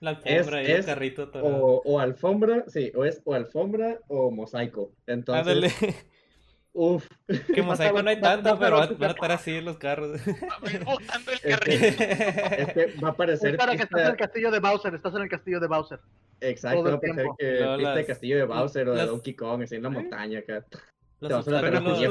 La 0.00 0.10
alfombra 0.10 0.62
y 0.62 0.66
Es- 0.66 0.78
el 0.80 0.84
carrito 0.86 1.28
todo. 1.30 1.44
O, 1.44 1.82
o 1.84 1.98
alfombra, 2.00 2.64
sí, 2.68 2.92
o 2.94 3.04
es 3.04 3.22
o 3.24 3.34
alfombra 3.34 3.98
o 4.08 4.30
mosaico. 4.30 4.92
Entonces, 5.06 5.46
Ándale. 5.46 5.94
uff, 6.72 7.06
Que 7.54 7.62
mosaico 7.62 8.02
no 8.02 8.10
hay 8.10 8.20
tanto, 8.20 8.58
pero 8.58 8.76
va- 8.76 8.86
van 8.86 8.98
van 8.98 9.10
a 9.10 9.12
estar 9.14 9.32
así 9.32 9.60
los 9.60 9.78
carros. 9.78 10.20
botando 10.84 11.30
el 11.30 11.38
Este, 11.42 11.48
carrito. 11.48 11.84
es 11.86 12.72
que 12.74 13.00
va 13.00 13.08
a 13.08 13.10
Es 13.12 13.16
parecer 13.16 13.56
para 13.56 13.76
que 13.76 13.82
estás 13.84 14.00
en 14.02 14.06
el 14.08 14.16
castillo 14.16 14.50
de 14.50 14.58
Bowser, 14.60 14.94
estás 14.94 15.14
en 15.14 15.22
el 15.22 15.28
castillo 15.28 15.60
de 15.60 15.66
Bowser. 15.68 16.00
exacto, 16.40 16.80
el 16.80 16.92
va 16.92 16.96
a 16.96 17.00
parecer 17.00 17.26
que 17.38 17.46
pista 17.46 17.76
de 17.76 17.82
las- 17.82 18.06
castillo 18.06 18.36
de 18.36 18.44
Bowser 18.44 18.88
o 18.88 18.94
de 18.94 19.06
Donkey 19.06 19.34
Kong, 19.34 19.62
así 19.62 19.76
en 19.76 19.82
la 19.84 19.90
montaña 19.90 20.40
acá. 20.40 20.64
Los 21.20 21.46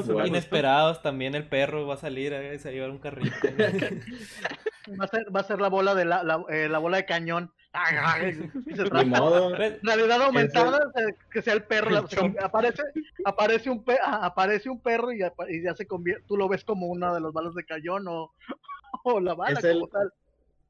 jugar. 0.06 0.26
inesperados 0.26 1.02
también, 1.04 1.36
el 1.36 1.48
perro 1.48 1.86
va 1.86 1.94
a 1.96 1.98
salir 1.98 2.34
a, 2.34 2.40
a 2.40 2.72
llevar 2.72 2.90
un 2.90 2.98
carrito. 2.98 3.36
Va 5.00 5.06
a 5.06 5.08
ser, 5.08 5.34
va 5.34 5.40
a 5.40 5.44
ser 5.44 5.62
la 5.62 5.70
bola 5.70 5.96
de 5.96 6.04
la, 6.04 6.24
la, 6.24 6.44
eh, 6.50 6.68
la 6.68 6.78
bola 6.78 6.98
de 6.98 7.06
cañón. 7.06 7.54
Ni 7.74 9.06
modo, 9.06 9.56
Realidad 9.56 10.22
aumentada, 10.22 10.92
eh, 10.96 11.16
que 11.32 11.42
sea 11.42 11.54
el 11.54 11.64
perro, 11.64 11.90
la- 11.90 12.06
aparece, 12.44 12.84
aparece 13.26 13.70
un 13.70 13.84
pe- 13.84 14.00
aparece 14.04 14.70
un 14.70 14.80
perro 14.80 15.12
y, 15.12 15.24
apa- 15.24 15.50
y 15.50 15.64
ya 15.64 15.74
se 15.74 15.88
convierte, 15.88 16.24
tú 16.28 16.38
lo 16.38 16.48
ves 16.48 16.64
como 16.64 16.88
una 16.88 17.14
de 17.14 17.22
las 17.22 17.34
balas 17.34 17.56
de 17.56 17.64
cañón 17.66 18.08
o, 18.08 18.32
o 19.04 19.20
la 19.20 19.34
bala 19.34 19.58
Es 19.60 19.66
el- 19.66 19.74
como 19.74 19.88
tal. 19.88 20.14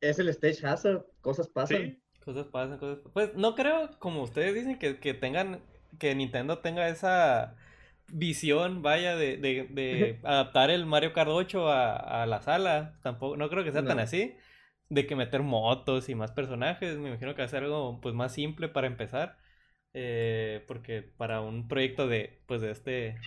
es 0.02 0.20
el 0.20 0.30
stage 0.30 0.66
hazard, 0.66 1.04
cosas 1.22 1.48
pasan. 1.50 1.78
Sí. 1.78 2.00
Cosas 2.24 2.48
pasan, 2.48 2.78
cosas 2.78 3.00
Pues 3.14 3.36
no 3.36 3.54
creo, 3.56 3.90
como 4.00 4.22
ustedes 4.24 4.54
dicen, 4.56 4.80
que, 4.80 4.98
que 4.98 5.14
tengan, 5.14 5.60
que 6.00 6.16
Nintendo 6.16 6.60
tenga 6.60 6.88
esa 6.88 7.56
visión, 8.08 8.82
vaya, 8.82 9.18
de, 9.18 9.36
de, 9.38 9.68
de 9.70 10.20
adaptar 10.24 10.70
el 10.70 10.86
Mario 10.86 11.12
Kart 11.12 11.30
8 11.30 11.68
a, 11.70 12.24
a 12.24 12.26
la 12.26 12.42
sala. 12.42 12.94
Tampoco, 13.04 13.36
no 13.36 13.50
creo 13.50 13.66
que 13.66 13.74
sea 13.74 13.84
tan 13.84 14.00
así. 14.00 14.36
De 14.90 15.08
que 15.08 15.16
meter 15.16 15.42
motos 15.44 16.10
y 16.10 16.16
más 16.16 16.32
personajes. 16.32 16.98
Me 16.98 17.10
imagino 17.10 17.34
que 17.36 17.42
va 17.42 17.46
a 17.46 17.50
ser 17.50 17.64
algo 17.64 18.00
pues 18.02 18.14
más 18.16 18.34
simple 18.34 18.70
para 18.70 18.88
empezar. 18.88 19.38
Eh, 19.94 20.64
porque 20.68 21.04
para 21.04 21.42
un 21.42 21.68
proyecto 21.68 22.08
de, 22.08 22.42
pues 22.48 22.62
de 22.62 22.72
este, 22.72 23.18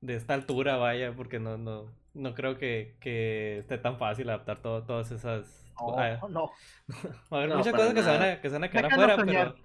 de 0.00 0.14
esta 0.16 0.34
altura, 0.34 0.76
vaya, 0.76 1.14
porque 1.16 1.38
no, 1.40 1.56
no, 1.58 1.92
no 2.14 2.34
creo 2.34 2.58
que, 2.58 2.96
que 3.00 3.58
esté 3.58 3.78
tan 3.78 3.98
fácil 3.98 4.28
adaptar 4.28 4.62
todo, 4.62 4.84
todas 4.84 5.10
esas. 5.10 5.66
No, 5.80 5.98
ah, 5.98 6.28
no. 6.28 6.50
Va 7.32 7.38
a 7.38 7.42
haber 7.42 7.50
No, 7.50 7.56
muchas 7.56 7.74
cosas 7.74 7.94
que 7.94 8.02
se, 8.02 8.10
van 8.10 8.22
a, 8.22 8.40
que 8.40 8.48
se 8.48 8.54
van 8.54 8.64
a 8.64 8.70
quedar 8.70 8.86
afuera, 8.86 9.14
soñar. 9.14 9.54
pero. 9.54 9.56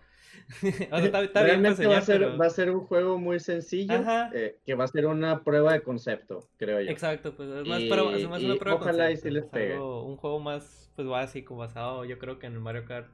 o 0.92 0.98
sea, 0.98 1.06
está, 1.06 1.22
está 1.24 1.44
bien 1.44 1.62
Realmente 1.62 1.88
va, 1.88 1.98
a 1.98 2.02
ser, 2.02 2.20
pero- 2.22 2.38
va 2.38 2.46
a 2.46 2.50
ser 2.50 2.70
un 2.72 2.82
juego 2.86 3.18
muy 3.18 3.40
sencillo, 3.40 4.02
eh, 4.34 4.60
que 4.66 4.76
va 4.76 4.84
a 4.86 4.88
ser 4.88 5.06
una 5.06 5.44
prueba 5.44 5.74
de 5.74 5.82
concepto, 5.82 6.48
creo 6.58 6.80
yo. 6.82 6.90
Exacto, 6.92 7.36
pues 7.36 7.50
es 7.50 7.68
más, 7.68 7.80
Y- 7.82 7.90
pero 7.90 8.12
es 8.12 8.28
más 8.28 8.42
una 8.44 8.56
prueba 8.56 8.80
de 8.80 8.84
y 8.84 8.96
concepto, 8.96 9.22
sí 9.22 9.30
les 9.32 9.44
es 9.46 9.50
pegue. 9.50 9.74
algo- 9.74 10.06
un 10.06 10.18
juego 10.18 10.40
más 10.40 10.92
pues 10.96 11.08
básico, 11.08 11.56
basado 11.56 12.04
yo 12.06 12.20
creo 12.20 12.38
que 12.40 12.48
en 12.48 12.54
el 12.54 12.60
Mario 12.60 12.86
Kart 12.86 13.10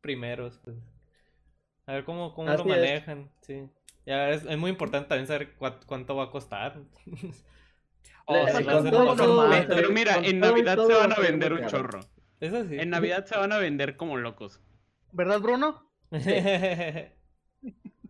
primeros, 0.00 0.58
pues. 0.64 0.76
A 1.86 1.94
ver 1.94 2.04
cómo, 2.04 2.34
cómo 2.34 2.48
lo 2.48 2.54
Así 2.54 2.62
es. 2.62 2.68
manejan, 2.68 3.30
sí. 3.40 3.68
Ya 4.06 4.30
es, 4.30 4.44
es 4.44 4.58
muy 4.58 4.70
importante 4.70 5.08
también 5.08 5.26
saber 5.26 5.56
cua- 5.58 5.78
cuánto 5.86 6.14
va 6.16 6.24
a 6.24 6.30
costar. 6.30 6.78
Oh, 8.26 8.34
Le- 8.46 8.52
sí, 8.52 8.62
va 8.64 8.72
a 8.78 8.82
ser 8.82 8.92
con 8.92 9.04
lo 9.06 9.16
todo- 9.16 9.36
normal. 9.42 9.66
con 9.66 9.76
Pero 9.76 9.90
mira, 9.90 10.16
en 10.18 10.40
todo 10.40 10.50
Navidad 10.52 10.76
se 10.86 10.92
va 10.94 10.98
van 11.00 11.12
a 11.12 11.16
vender 11.20 11.52
un 11.52 11.58
caro. 11.60 11.70
chorro. 11.70 12.00
Eso 12.40 12.64
sí. 12.68 12.78
En 12.78 12.90
Navidad 12.90 13.26
se 13.26 13.36
van 13.36 13.52
a 13.52 13.58
vender 13.58 13.96
como 13.96 14.16
locos. 14.16 14.60
¿Verdad, 15.12 15.40
Bruno? 15.40 15.89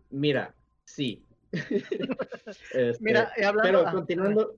Mira, 0.09 0.55
sí. 0.83 1.25
Este, 2.73 3.03
Mira, 3.03 3.31
y 3.37 3.43
hablando... 3.43 3.63
Pero 3.63 3.87
ah, 3.87 3.91
continuando, 3.91 4.55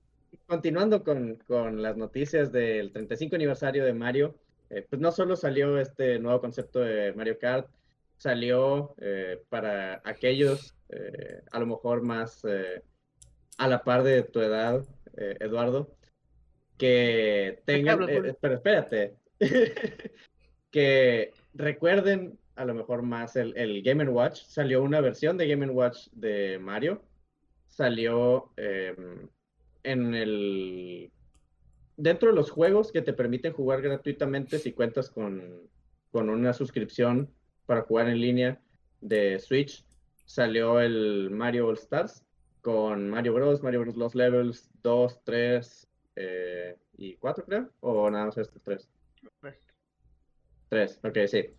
continuando 0.48 1.04
con, 1.04 1.36
con 1.46 1.82
las 1.82 1.98
noticias 1.98 2.52
del 2.52 2.92
35 2.92 3.36
aniversario 3.36 3.86
de 3.86 3.94
Mario, 3.94 4.36
eh, 4.70 4.86
pues 4.90 5.02
no 5.02 5.12
solo 5.12 5.36
salió 5.36 5.78
este 5.78 6.18
nuevo 6.20 6.42
concepto 6.42 6.80
de 6.80 7.14
Mario 7.14 7.38
Kart, 7.38 7.68
salió 8.18 8.96
eh, 9.00 9.44
para 9.50 10.02
aquellos 10.06 10.76
eh, 10.90 11.42
a 11.52 11.60
lo 11.60 11.66
mejor 11.66 12.02
más 12.04 12.44
eh, 12.46 12.82
a 13.58 13.68
la 13.68 13.84
par 13.84 14.04
de 14.04 14.24
tu 14.24 14.40
edad, 14.40 14.84
eh, 15.18 15.38
Eduardo, 15.40 15.96
que 16.78 17.62
tengan, 17.66 18.10
eh, 18.10 18.36
pero 18.40 18.56
espérate, 18.56 19.16
que 20.72 21.32
recuerden 21.54 22.40
a 22.56 22.66
lo 22.66 22.74
mejor 22.74 23.02
más 23.02 23.36
el, 23.36 23.56
el 23.58 23.82
Game 23.82 24.08
Watch, 24.08 24.44
salió 24.44 24.84
una 24.84 25.02
versión 25.02 25.38
de 25.38 25.48
Game 25.48 25.70
Watch 25.70 26.08
de 26.12 26.60
Mario, 26.60 27.02
salió 27.68 28.52
eh, 28.58 28.96
en 29.84 30.14
el 30.14 31.12
dentro 31.98 32.30
de 32.30 32.36
los 32.36 32.52
juegos 32.52 32.92
que 32.92 33.02
te 33.02 33.14
permiten 33.14 33.54
jugar 33.54 33.82
gratuitamente 33.82 34.60
si 34.60 34.74
cuentas 34.74 35.10
con, 35.10 35.70
con 36.12 36.30
una 36.30 36.54
suscripción 36.54 37.30
para 37.66 37.84
jugar 37.84 38.08
en 38.10 38.20
línea 38.20 38.62
de 39.02 39.40
Switch, 39.40 39.86
salió 40.26 40.80
el 40.80 41.30
Mario 41.32 41.68
All 41.68 41.78
Stars 41.78 42.24
con 42.62 43.10
Mario 43.10 43.34
Bros, 43.34 43.62
Mario 43.62 43.82
Bros 43.82 43.98
Los 43.98 44.16
Levels 44.16 44.70
2, 44.84 45.24
3 45.24 45.88
eh, 46.16 46.78
y 46.98 47.16
4 47.16 47.46
creo, 47.46 47.70
o 47.82 48.10
nada 48.10 48.26
más 48.26 48.38
estos 48.38 48.62
tres. 48.62 48.88
Tres. 49.42 49.58
Tres, 50.70 51.00
ok, 51.04 51.18
sí. 51.28 51.50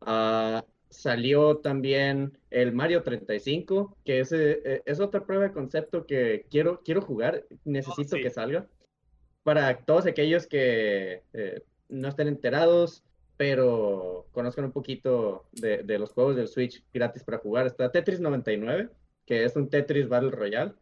Ah, 0.00 0.64
salió 0.90 1.58
también 1.58 2.36
el 2.50 2.72
Mario 2.72 3.02
35, 3.02 3.96
que 4.04 4.20
es, 4.20 4.32
eh, 4.32 4.82
es 4.84 5.00
otra 5.00 5.24
prueba 5.24 5.44
de 5.44 5.52
concepto 5.52 6.06
que 6.06 6.46
quiero, 6.50 6.82
quiero 6.84 7.00
jugar, 7.00 7.46
necesito 7.64 8.16
sí. 8.16 8.22
que 8.22 8.30
salga. 8.30 8.66
Para 9.42 9.78
todos 9.78 10.06
aquellos 10.06 10.46
que 10.46 11.22
eh, 11.32 11.62
no 11.88 12.08
estén 12.08 12.28
enterados, 12.28 13.04
pero 13.36 14.26
conozcan 14.32 14.66
un 14.66 14.72
poquito 14.72 15.46
de, 15.52 15.78
de 15.78 15.98
los 15.98 16.12
juegos 16.12 16.36
del 16.36 16.48
Switch 16.48 16.84
gratis 16.92 17.24
para 17.24 17.38
jugar, 17.38 17.66
está 17.66 17.90
Tetris 17.90 18.20
99, 18.20 18.90
que 19.24 19.44
es 19.44 19.56
un 19.56 19.70
Tetris 19.70 20.08
Battle 20.08 20.30
Royale. 20.30 20.74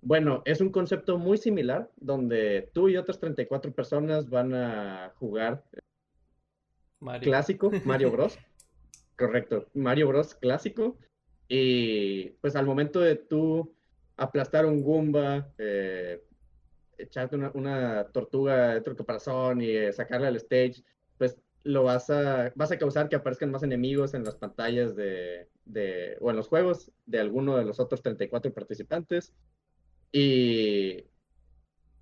Bueno, 0.00 0.42
es 0.44 0.60
un 0.60 0.70
concepto 0.70 1.18
muy 1.18 1.38
similar, 1.38 1.90
donde 1.96 2.70
tú 2.72 2.88
y 2.88 2.96
otras 2.96 3.18
34 3.18 3.72
personas 3.72 4.30
van 4.30 4.54
a 4.54 5.12
jugar 5.16 5.64
Mario. 7.00 7.30
clásico, 7.30 7.70
Mario 7.84 8.10
Bros. 8.10 8.38
Correcto, 9.16 9.66
Mario 9.74 10.08
Bros. 10.08 10.34
clásico. 10.34 10.96
Y 11.48 12.30
pues 12.40 12.56
al 12.56 12.66
momento 12.66 13.00
de 13.00 13.16
tú 13.16 13.74
aplastar 14.16 14.66
un 14.66 14.82
Goomba, 14.82 15.52
eh, 15.58 16.22
echarte 16.98 17.36
una, 17.36 17.50
una 17.54 18.08
tortuga 18.08 18.74
dentro 18.74 18.92
del 18.92 18.98
caparazón 18.98 19.62
y 19.62 19.70
eh, 19.70 19.92
sacarla 19.92 20.28
al 20.28 20.36
stage, 20.36 20.82
pues 21.16 21.38
lo 21.64 21.84
vas 21.84 22.10
a, 22.10 22.52
vas 22.54 22.72
a 22.72 22.78
causar 22.78 23.08
que 23.08 23.16
aparezcan 23.16 23.50
más 23.50 23.62
enemigos 23.62 24.14
en 24.14 24.24
las 24.24 24.36
pantallas 24.36 24.94
de, 24.96 25.48
de, 25.64 26.16
o 26.20 26.30
en 26.30 26.36
los 26.36 26.48
juegos 26.48 26.90
de 27.06 27.20
alguno 27.20 27.56
de 27.56 27.64
los 27.64 27.80
otros 27.80 28.02
34 28.02 28.52
participantes. 28.52 29.32
Y, 30.12 31.04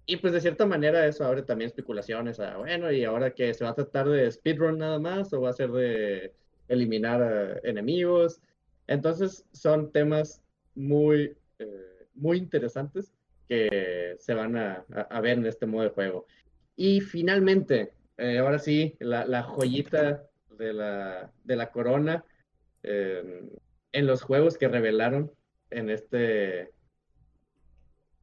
y 0.06 0.16
pues 0.18 0.32
de 0.32 0.40
cierta 0.40 0.66
manera 0.66 1.06
eso 1.06 1.24
abre 1.24 1.42
también 1.42 1.66
especulaciones 1.68 2.38
a, 2.40 2.56
bueno, 2.58 2.90
y 2.92 3.04
ahora 3.04 3.32
que 3.34 3.52
se 3.54 3.64
va 3.64 3.70
a 3.70 3.74
tratar 3.74 4.08
de 4.08 4.30
speedrun 4.30 4.78
nada 4.78 4.98
más 4.98 5.32
o 5.32 5.40
va 5.40 5.50
a 5.50 5.52
ser 5.52 5.70
de 5.72 6.32
eliminar 6.68 7.60
enemigos. 7.64 8.40
Entonces 8.86 9.44
son 9.52 9.90
temas 9.92 10.42
muy, 10.74 11.36
eh, 11.58 12.06
muy 12.14 12.38
interesantes 12.38 13.12
que 13.48 14.16
se 14.18 14.34
van 14.34 14.56
a, 14.56 14.84
a- 14.94 15.00
a 15.02 15.20
ver 15.20 15.38
en 15.38 15.46
este 15.46 15.66
modo 15.66 15.84
de 15.84 15.90
juego. 15.90 16.26
Y 16.76 17.00
finalmente, 17.00 17.92
eh, 18.16 18.38
ahora 18.38 18.58
sí, 18.58 18.96
la, 19.00 19.26
la 19.26 19.42
joyita 19.42 20.24
de 20.50 20.72
la, 20.72 21.32
de 21.44 21.56
la 21.56 21.70
corona 21.70 22.24
eh, 22.82 23.42
en 23.92 24.06
los 24.06 24.22
juegos 24.22 24.58
que 24.58 24.68
revelaron 24.68 25.32
en 25.70 25.90
este 25.90 26.72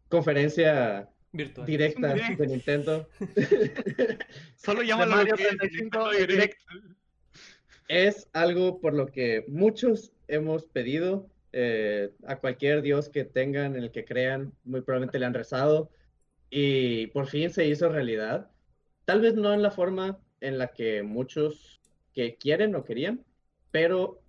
conferencia 0.10 1.10
Virtual. 1.34 1.66
directa 1.66 2.14
direct. 2.14 2.40
de 2.40 2.48
Nintendo. 2.48 3.10
Solo 4.56 4.84
llámalo 4.84 5.16
Mario 5.16 5.32
lo 5.32 5.38
que 5.38 5.44
es, 5.44 5.58
35 5.58 5.82
Nintendo 5.82 6.12
Direct. 6.12 6.30
Direct. 6.32 6.62
es 7.88 8.30
algo 8.34 8.80
por 8.80 8.94
lo 8.94 9.08
que 9.08 9.44
muchos 9.48 10.14
hemos 10.28 10.68
pedido 10.68 11.30
eh, 11.52 12.12
a 12.26 12.38
cualquier 12.38 12.82
dios 12.82 13.10
que 13.10 13.26
tengan, 13.26 13.76
en 13.76 13.84
el 13.84 13.92
que 13.92 14.06
crean, 14.06 14.54
muy 14.64 14.82
probablemente 14.82 15.20
le 15.20 15.26
han 15.28 15.36
rezado 15.36 15.92
y 16.50 17.08
por 17.08 17.28
fin 17.28 17.52
se 17.52 17.68
hizo 17.68 17.90
realidad. 17.90 18.50
Tal 19.06 19.22
vez 19.22 19.36
no 19.36 19.54
en 19.54 19.62
la 19.62 19.70
forma 19.70 20.20
en 20.40 20.58
la 20.58 20.68
que 20.68 21.04
muchos 21.04 21.80
que 22.14 22.38
quieren 22.38 22.76
o 22.76 22.84
querían, 22.84 23.24
pero 23.70 24.24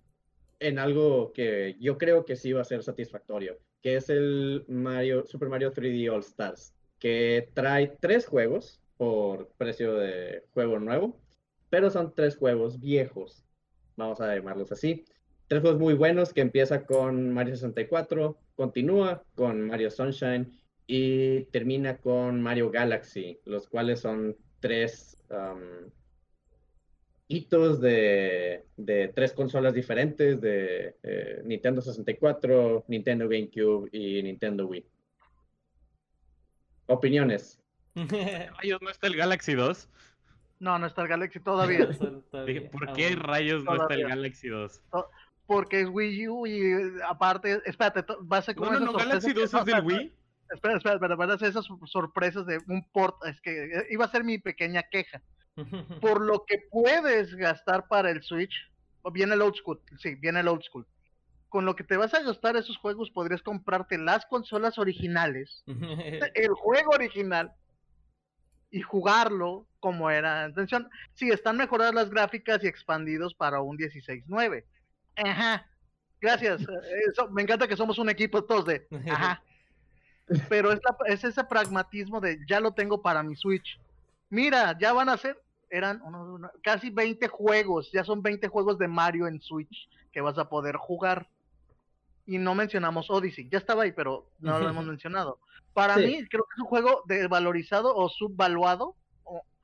en 0.59 0.77
algo 0.77 1.33
que 1.33 1.77
yo 1.79 1.97
creo 1.97 2.25
que 2.25 2.35
sí 2.35 2.53
va 2.53 2.61
a 2.61 2.65
ser 2.65 2.83
satisfactorio, 2.83 3.57
que 3.81 3.95
es 3.95 4.09
el 4.09 4.63
Mario, 4.67 5.25
Super 5.25 5.49
Mario 5.49 5.73
3D 5.73 6.11
All 6.11 6.21
Stars, 6.21 6.74
que 6.99 7.49
trae 7.53 7.87
tres 7.99 8.25
juegos 8.25 8.81
por 8.97 9.49
precio 9.57 9.95
de 9.95 10.43
juego 10.53 10.79
nuevo, 10.79 11.19
pero 11.69 11.89
son 11.89 12.13
tres 12.13 12.37
juegos 12.37 12.79
viejos, 12.79 13.43
vamos 13.95 14.21
a 14.21 14.33
llamarlos 14.33 14.71
así. 14.71 15.05
tres 15.47 15.61
juegos 15.61 15.79
muy 15.79 15.93
buenos 15.93 16.33
que 16.33 16.41
empieza 16.41 16.85
con 16.85 17.31
Mario 17.31 17.55
64, 17.55 18.37
continúa 18.55 19.23
con 19.35 19.61
Mario 19.61 19.91
Sunshine 19.91 20.51
y 20.87 21.45
termina 21.45 21.97
con 21.97 22.41
Mario 22.41 22.71
Galaxy, 22.71 23.39
los 23.45 23.67
cuales 23.67 23.99
son 23.99 24.35
tres 24.59 25.17
um, 25.29 25.89
hitos 27.27 27.81
de, 27.81 28.63
tres 29.15 29.33
consolas 29.33 29.73
diferentes 29.73 30.39
de 30.41 30.95
eh, 31.03 31.41
Nintendo 31.43 31.81
64, 31.81 32.85
Nintendo 32.87 33.27
GameCube 33.27 33.89
y 33.91 34.21
Nintendo 34.23 34.67
Wii. 34.67 34.85
Opiniones. 36.87 37.59
Rayos, 37.95 38.81
¿no 38.81 38.89
está 38.89 39.07
el 39.07 39.15
Galaxy 39.15 39.53
2? 39.53 39.89
No, 40.59 40.79
no 40.79 40.87
está 40.87 41.01
el 41.01 41.07
Galaxy 41.07 41.39
todavía. 41.39 41.87
¿Por 42.71 42.93
qué 42.93 43.15
rayos 43.15 43.63
no 43.63 43.75
está 43.75 43.93
el 43.93 44.07
Galaxy 44.07 44.47
2? 44.47 44.81
Porque 45.47 45.81
es 45.81 45.89
Wii 45.89 46.27
U 46.27 46.47
y 46.47 47.01
aparte, 47.07 47.61
espérate, 47.65 48.03
va 48.31 48.37
a 48.37 48.41
ser 48.41 48.55
como. 48.55 48.71
No, 48.71 48.79
no, 48.79 48.85
no, 48.91 48.97
Galaxy 48.97 49.33
2 49.33 49.53
es 49.53 49.65
del 49.65 49.83
Wii. 49.83 50.13
Espera, 50.51 50.77
espera, 50.77 50.99
pero 50.99 51.17
van 51.17 51.31
a 51.31 51.37
ser 51.37 51.49
esas 51.49 51.65
sorpresas 51.85 52.45
de 52.45 52.59
un 52.67 52.83
port. 52.91 53.15
Es 53.25 53.41
que 53.41 53.65
eh, 53.65 53.87
iba 53.89 54.05
a 54.05 54.11
ser 54.11 54.23
mi 54.23 54.37
pequeña 54.37 54.83
queja. 54.83 55.21
Por 56.01 56.21
lo 56.21 56.45
que 56.45 56.59
puedes 56.71 57.35
gastar 57.35 57.87
para 57.87 58.09
el 58.09 58.23
Switch, 58.23 58.53
viene 59.11 59.35
el 59.35 59.41
old 59.41 59.55
school, 59.55 59.79
sí, 59.97 60.15
viene 60.15 60.39
el 60.39 60.47
old 60.47 60.63
school. 60.63 60.85
Con 61.55 61.63
lo 61.63 61.77
que 61.77 61.85
te 61.85 61.95
vas 61.95 62.13
a 62.13 62.21
gastar 62.21 62.57
esos 62.57 62.75
juegos, 62.75 63.11
podrías 63.11 63.41
comprarte 63.41 63.97
las 63.97 64.25
consolas 64.25 64.77
originales, 64.77 65.63
el 66.33 66.49
juego 66.49 66.91
original, 66.91 67.53
y 68.69 68.81
jugarlo 68.81 69.65
como 69.79 70.09
era. 70.09 70.43
Atención, 70.43 70.89
sí, 71.13 71.29
están 71.29 71.55
mejoradas 71.55 71.95
las 71.95 72.09
gráficas 72.09 72.61
y 72.61 72.67
expandidos 72.67 73.33
para 73.35 73.61
un 73.61 73.77
16.9. 73.77 74.65
Ajá. 75.15 75.65
Gracias. 76.19 76.61
Eso, 77.09 77.29
me 77.29 77.43
encanta 77.43 77.69
que 77.69 77.77
somos 77.77 77.99
un 77.99 78.09
equipo 78.09 78.43
todos 78.43 78.65
de. 78.65 78.85
Ajá. 79.09 79.41
Pero 80.49 80.73
es, 80.73 80.81
es 81.05 81.23
ese 81.23 81.45
pragmatismo 81.45 82.19
de 82.19 82.37
ya 82.49 82.59
lo 82.59 82.73
tengo 82.73 83.01
para 83.01 83.23
mi 83.23 83.37
Switch. 83.37 83.79
Mira, 84.29 84.77
ya 84.77 84.91
van 84.91 85.07
a 85.07 85.15
ser, 85.15 85.41
eran 85.69 86.01
casi 86.61 86.89
20 86.89 87.29
juegos, 87.29 87.89
ya 87.93 88.03
son 88.03 88.21
20 88.21 88.45
juegos 88.49 88.77
de 88.77 88.89
Mario 88.89 89.25
en 89.27 89.39
Switch 89.39 89.87
que 90.11 90.19
vas 90.19 90.37
a 90.37 90.49
poder 90.49 90.75
jugar. 90.75 91.29
Y 92.25 92.37
no 92.37 92.55
mencionamos 92.55 93.09
Odyssey, 93.09 93.47
ya 93.49 93.59
estaba 93.59 93.83
ahí, 93.83 93.91
pero 93.91 94.31
no 94.39 94.59
lo 94.59 94.67
hemos 94.67 94.85
mencionado. 94.85 95.39
Para 95.73 95.97
mí, 95.97 96.25
creo 96.27 96.43
que 96.43 96.53
es 96.55 96.61
un 96.61 96.67
juego 96.67 97.03
desvalorizado 97.05 97.95
o 97.95 98.09
subvaluado. 98.09 98.95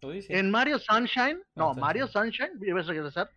En 0.02 0.52
Mario 0.52 0.80
Sunshine, 0.80 1.42
no, 1.56 1.74
Mario 1.74 2.08
Sunshine, 2.08 2.52
a 2.52 2.82
regresar. 2.82 3.30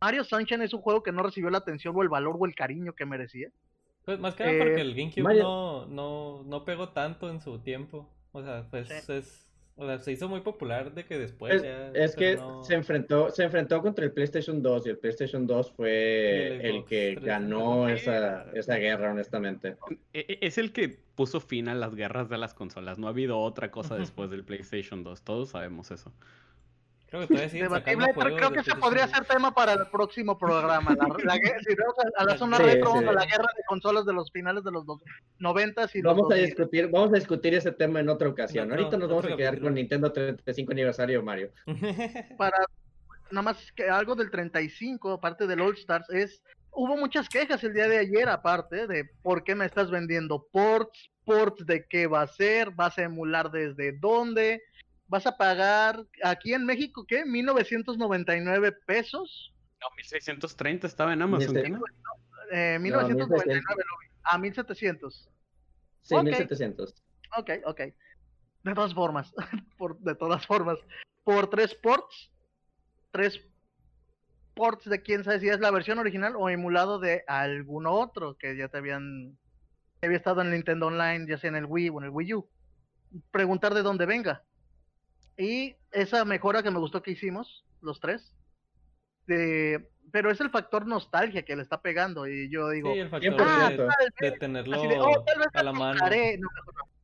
Mario 0.00 0.24
Sunshine 0.24 0.62
es 0.62 0.72
un 0.72 0.80
juego 0.80 1.02
que 1.02 1.12
no 1.12 1.22
recibió 1.22 1.50
la 1.50 1.58
atención 1.58 1.94
o 1.96 2.02
el 2.02 2.08
valor 2.08 2.36
o 2.38 2.46
el 2.46 2.54
cariño 2.54 2.94
que 2.94 3.04
merecía. 3.04 3.50
Pues 4.04 4.18
más 4.18 4.34
que 4.34 4.44
nada 4.44 4.58
porque 4.58 4.76
eh, 4.76 4.80
el 4.80 4.94
GameCube 4.94 5.42
no, 5.42 5.86
no, 5.86 6.42
no 6.44 6.64
pegó 6.64 6.90
tanto 6.90 7.30
en 7.30 7.40
su 7.40 7.58
tiempo. 7.58 8.08
O 8.32 8.42
sea, 8.42 8.66
pues 8.70 8.90
es 8.90 9.49
o 9.76 9.86
sea, 9.86 9.98
se 9.98 10.12
hizo 10.12 10.28
muy 10.28 10.40
popular 10.40 10.92
de 10.92 11.04
que 11.04 11.18
después 11.18 11.54
es, 11.54 11.62
ya, 11.62 11.90
es 11.94 12.14
que 12.14 12.38
se 12.62 12.74
enfrentó 12.74 13.30
se 13.30 13.44
enfrentó 13.44 13.80
contra 13.80 14.04
el 14.04 14.12
PlayStation 14.12 14.62
2 14.62 14.86
y 14.86 14.90
el 14.90 14.98
PlayStation 14.98 15.46
2 15.46 15.72
fue 15.72 16.60
el, 16.68 16.84
que 16.84 17.14
ganó 17.14 17.88
esa, 17.88 18.50
esa 18.52 18.76
guerra, 18.76 19.12
honestamente. 19.12 19.76
E, 20.12 20.26
e, 20.28 20.38
es 20.46 20.58
el 20.58 20.72
que 20.72 20.98
puso 21.14 21.40
fin 21.40 21.68
a 21.68 21.74
las 21.74 21.94
guerras 21.94 22.28
de 22.28 22.38
las 22.38 22.54
consolas. 22.54 22.98
No 22.98 23.06
ha 23.06 23.10
habido 23.10 23.38
otra 23.38 23.70
cosa 23.70 23.96
después 23.96 24.30
del 24.30 24.44
PlayStation 24.44 25.02
2. 25.02 25.22
Todos 25.22 25.50
sabemos 25.50 25.90
eso. 25.90 26.12
Creo 27.10 27.26
que 27.26 28.36
creo 28.36 28.52
que 28.52 28.62
se 28.62 28.74
podría 28.76 29.04
hacer 29.04 29.24
tema 29.24 29.52
para 29.52 29.72
el 29.72 29.88
próximo 29.90 30.38
programa. 30.38 30.96
La, 31.24 31.34
a, 32.16 32.24
la 32.24 32.38
zona 32.38 32.56
retro, 32.56 32.94
a 32.94 33.02
la 33.02 33.26
guerra 33.26 33.48
de 33.56 33.64
consolas 33.66 34.06
de 34.06 34.12
los 34.12 34.30
finales 34.30 34.62
de 34.62 34.70
los 34.70 34.84
90 35.40 35.88
y 35.94 36.02
vamos 36.02 36.30
a 36.30 36.36
discutir, 36.36 36.88
vamos 36.88 37.10
a 37.10 37.16
discutir 37.16 37.54
ese 37.54 37.72
tema 37.72 37.98
en 37.98 38.08
otra 38.10 38.28
ocasión. 38.28 38.70
Ahorita 38.70 38.96
nos 38.96 39.08
vamos 39.08 39.24
a 39.24 39.36
quedar 39.36 39.60
con 39.60 39.74
Nintendo 39.74 40.12
35 40.12 40.70
aniversario 40.70 41.20
Mario. 41.22 41.50
Para 42.38 42.58
nada 43.32 43.42
más 43.42 43.72
que 43.72 43.88
algo 43.88 44.14
del 44.14 44.30
35, 44.30 45.12
aparte 45.12 45.48
del 45.48 45.60
All 45.60 45.74
Stars, 45.74 46.08
es 46.10 46.42
hubo 46.70 46.96
muchas 46.96 47.28
quejas 47.28 47.64
el 47.64 47.74
día 47.74 47.88
de 47.88 47.98
ayer, 47.98 48.28
aparte 48.28 48.86
de 48.86 49.04
por 49.22 49.42
qué 49.42 49.56
me 49.56 49.66
estás 49.66 49.90
vendiendo 49.90 50.46
ports, 50.52 51.10
ports 51.24 51.66
de 51.66 51.84
qué 51.86 52.06
va 52.06 52.22
a 52.22 52.28
ser, 52.28 52.70
vas 52.70 52.98
a 52.98 53.02
emular 53.02 53.50
desde 53.50 53.98
dónde 53.98 54.62
vas 55.10 55.26
a 55.26 55.36
pagar 55.36 56.06
aquí 56.22 56.54
en 56.54 56.64
México, 56.64 57.04
¿qué? 57.06 57.24
1999 57.26 58.72
pesos. 58.86 59.52
No, 59.80 59.88
1630 59.96 60.86
estaba 60.86 61.12
en 61.12 61.22
Amazon. 61.22 61.56
Eh, 62.52 62.78
1999 62.78 63.62
a 64.22 64.38
1700. 64.38 65.28
Sí, 66.02 66.14
1700. 66.14 66.94
Ok, 67.36 67.50
ok. 67.66 67.80
De 68.62 68.74
todas 68.74 68.94
formas, 68.94 69.34
por, 69.78 69.98
de 69.98 70.14
todas 70.14 70.46
formas, 70.46 70.78
por 71.24 71.50
tres 71.50 71.74
ports, 71.74 72.30
tres 73.10 73.40
ports 74.54 74.88
de 74.88 75.02
quién 75.02 75.24
sabe 75.24 75.40
si 75.40 75.48
es 75.48 75.58
la 75.58 75.72
versión 75.72 75.98
original 75.98 76.34
o 76.36 76.48
emulado 76.48 77.00
de 77.00 77.24
algún 77.26 77.86
otro 77.86 78.36
que 78.36 78.56
ya 78.56 78.68
te 78.68 78.78
habían, 78.78 79.36
había 80.02 80.18
estado 80.18 80.42
en 80.42 80.52
Nintendo 80.52 80.86
Online, 80.86 81.26
ya 81.28 81.38
sea 81.38 81.48
en 81.48 81.56
el 81.56 81.66
Wii 81.66 81.88
o 81.88 81.98
en 81.98 82.04
el 82.04 82.10
Wii 82.10 82.34
U. 82.34 82.48
Preguntar 83.32 83.74
de 83.74 83.82
dónde 83.82 84.06
venga. 84.06 84.44
Y 85.40 85.74
esa 85.90 86.26
mejora 86.26 86.62
que 86.62 86.70
me 86.70 86.78
gustó 86.78 87.02
que 87.02 87.12
hicimos, 87.12 87.64
los 87.80 87.98
tres, 87.98 88.36
de, 89.26 89.88
pero 90.12 90.30
es 90.30 90.38
el 90.42 90.50
factor 90.50 90.86
nostalgia 90.86 91.46
que 91.46 91.56
le 91.56 91.62
está 91.62 91.80
pegando. 91.80 92.28
Y 92.28 92.50
yo 92.50 92.68
digo, 92.68 92.92
sí, 92.92 92.98
el 92.98 93.08
factor 93.08 93.36
ah, 93.40 93.70
de, 94.20 94.32
tenerlo 94.32 94.78
oh, 94.78 95.24
a 95.54 95.62
la 95.62 95.72
mano. 95.72 95.98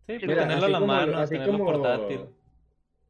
Sí, 0.07 0.19
tenerlo 0.19 0.67
a 0.67 0.69
la 0.69 0.81
mano, 0.81 1.17
así 1.17 1.33
tenerlo 1.35 1.59
como, 1.59 1.73
portátil. 1.73 2.21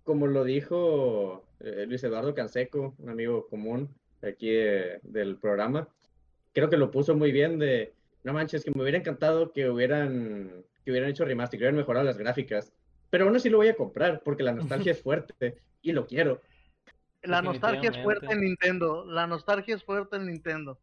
Como 0.05 0.29
lo 0.29 0.45
dijo 0.45 1.45
eh, 1.59 1.87
Luis 1.89 2.05
Eduardo 2.05 2.33
Canseco, 2.33 2.95
un 2.97 3.11
amigo 3.11 3.49
común 3.49 3.89
aquí 4.23 4.51
del 5.03 5.39
programa, 5.41 5.89
creo 6.53 6.71
que 6.71 6.77
lo 6.77 6.93
puso 6.93 7.17
muy 7.17 7.33
bien 7.33 7.59
de, 7.59 7.93
no 8.23 8.33
manches, 8.33 8.65
que 8.65 8.71
me 8.71 8.83
hubiera 8.83 8.99
encantado 8.99 9.53
que 9.53 9.69
hubieran, 9.69 10.65
que 10.85 10.93
hubieran 10.93 11.11
hecho 11.11 11.25
remaster, 11.25 11.59
que 11.59 11.65
hubieran 11.65 11.77
mejorado 11.77 12.07
las 12.07 12.17
gráficas 12.17 12.73
pero 13.11 13.25
aún 13.25 13.37
así 13.37 13.49
lo 13.49 13.59
voy 13.59 13.69
a 13.69 13.77
comprar 13.77 14.23
porque 14.25 14.43
la 14.43 14.53
nostalgia 14.53 14.93
es 14.93 15.03
fuerte 15.03 15.59
y 15.83 15.93
lo 15.93 16.07
quiero. 16.07 16.41
La 17.23 17.43
nostalgia 17.43 17.91
es 17.91 18.03
fuerte 18.03 18.33
en 18.33 18.41
Nintendo, 18.41 19.05
la 19.05 19.27
nostalgia 19.27 19.75
es 19.75 19.85
fuerte 19.85 20.17
en 20.17 20.27
Nintendo. 20.27 20.79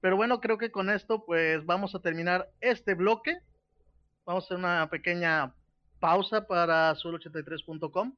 Pero 0.00 0.16
bueno, 0.16 0.40
creo 0.40 0.58
que 0.58 0.72
con 0.72 0.90
esto 0.90 1.24
pues 1.24 1.64
vamos 1.64 1.94
a 1.94 2.00
terminar 2.00 2.50
este 2.60 2.94
bloque. 2.94 3.38
Vamos 4.24 4.44
a 4.44 4.46
hacer 4.46 4.58
una 4.58 4.90
pequeña 4.90 5.54
pausa 6.00 6.46
para 6.46 6.92
solo83.com. 6.94 8.14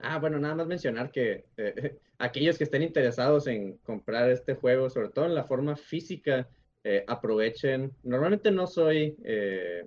Ah, 0.00 0.18
bueno, 0.18 0.40
nada 0.40 0.56
más 0.56 0.66
mencionar 0.66 1.12
que 1.12 1.46
eh, 1.56 1.98
aquellos 2.18 2.58
que 2.58 2.64
estén 2.64 2.82
interesados 2.82 3.46
en 3.46 3.78
comprar 3.78 4.28
este 4.30 4.54
juego, 4.54 4.90
sobre 4.90 5.10
todo 5.10 5.26
en 5.26 5.34
la 5.34 5.44
forma 5.44 5.76
física, 5.76 6.48
eh, 6.82 7.04
aprovechen. 7.06 7.92
Normalmente 8.02 8.50
no 8.50 8.66
soy 8.66 9.16
eh, 9.24 9.86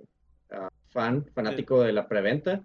fan, 0.96 1.26
fanático 1.34 1.82
de 1.82 1.92
la 1.92 2.08
preventa, 2.08 2.62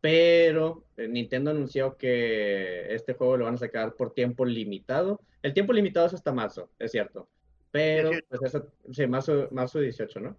pero 0.00 0.86
eh, 0.96 1.06
Nintendo 1.06 1.50
anunció 1.50 1.98
que 1.98 2.94
este 2.94 3.12
juego 3.12 3.36
lo 3.36 3.44
van 3.44 3.56
a 3.56 3.58
sacar 3.58 3.94
por 3.94 4.14
tiempo 4.14 4.46
limitado. 4.46 5.20
El 5.42 5.52
tiempo 5.52 5.74
limitado 5.74 6.06
es 6.06 6.14
hasta 6.14 6.32
marzo, 6.32 6.70
es 6.78 6.92
cierto. 6.92 7.28
Pero, 7.70 8.10
pues 8.30 8.42
eso, 8.42 8.72
sí, 8.90 9.06
marzo, 9.06 9.48
marzo 9.50 9.80
18, 9.80 10.20
¿no? 10.20 10.38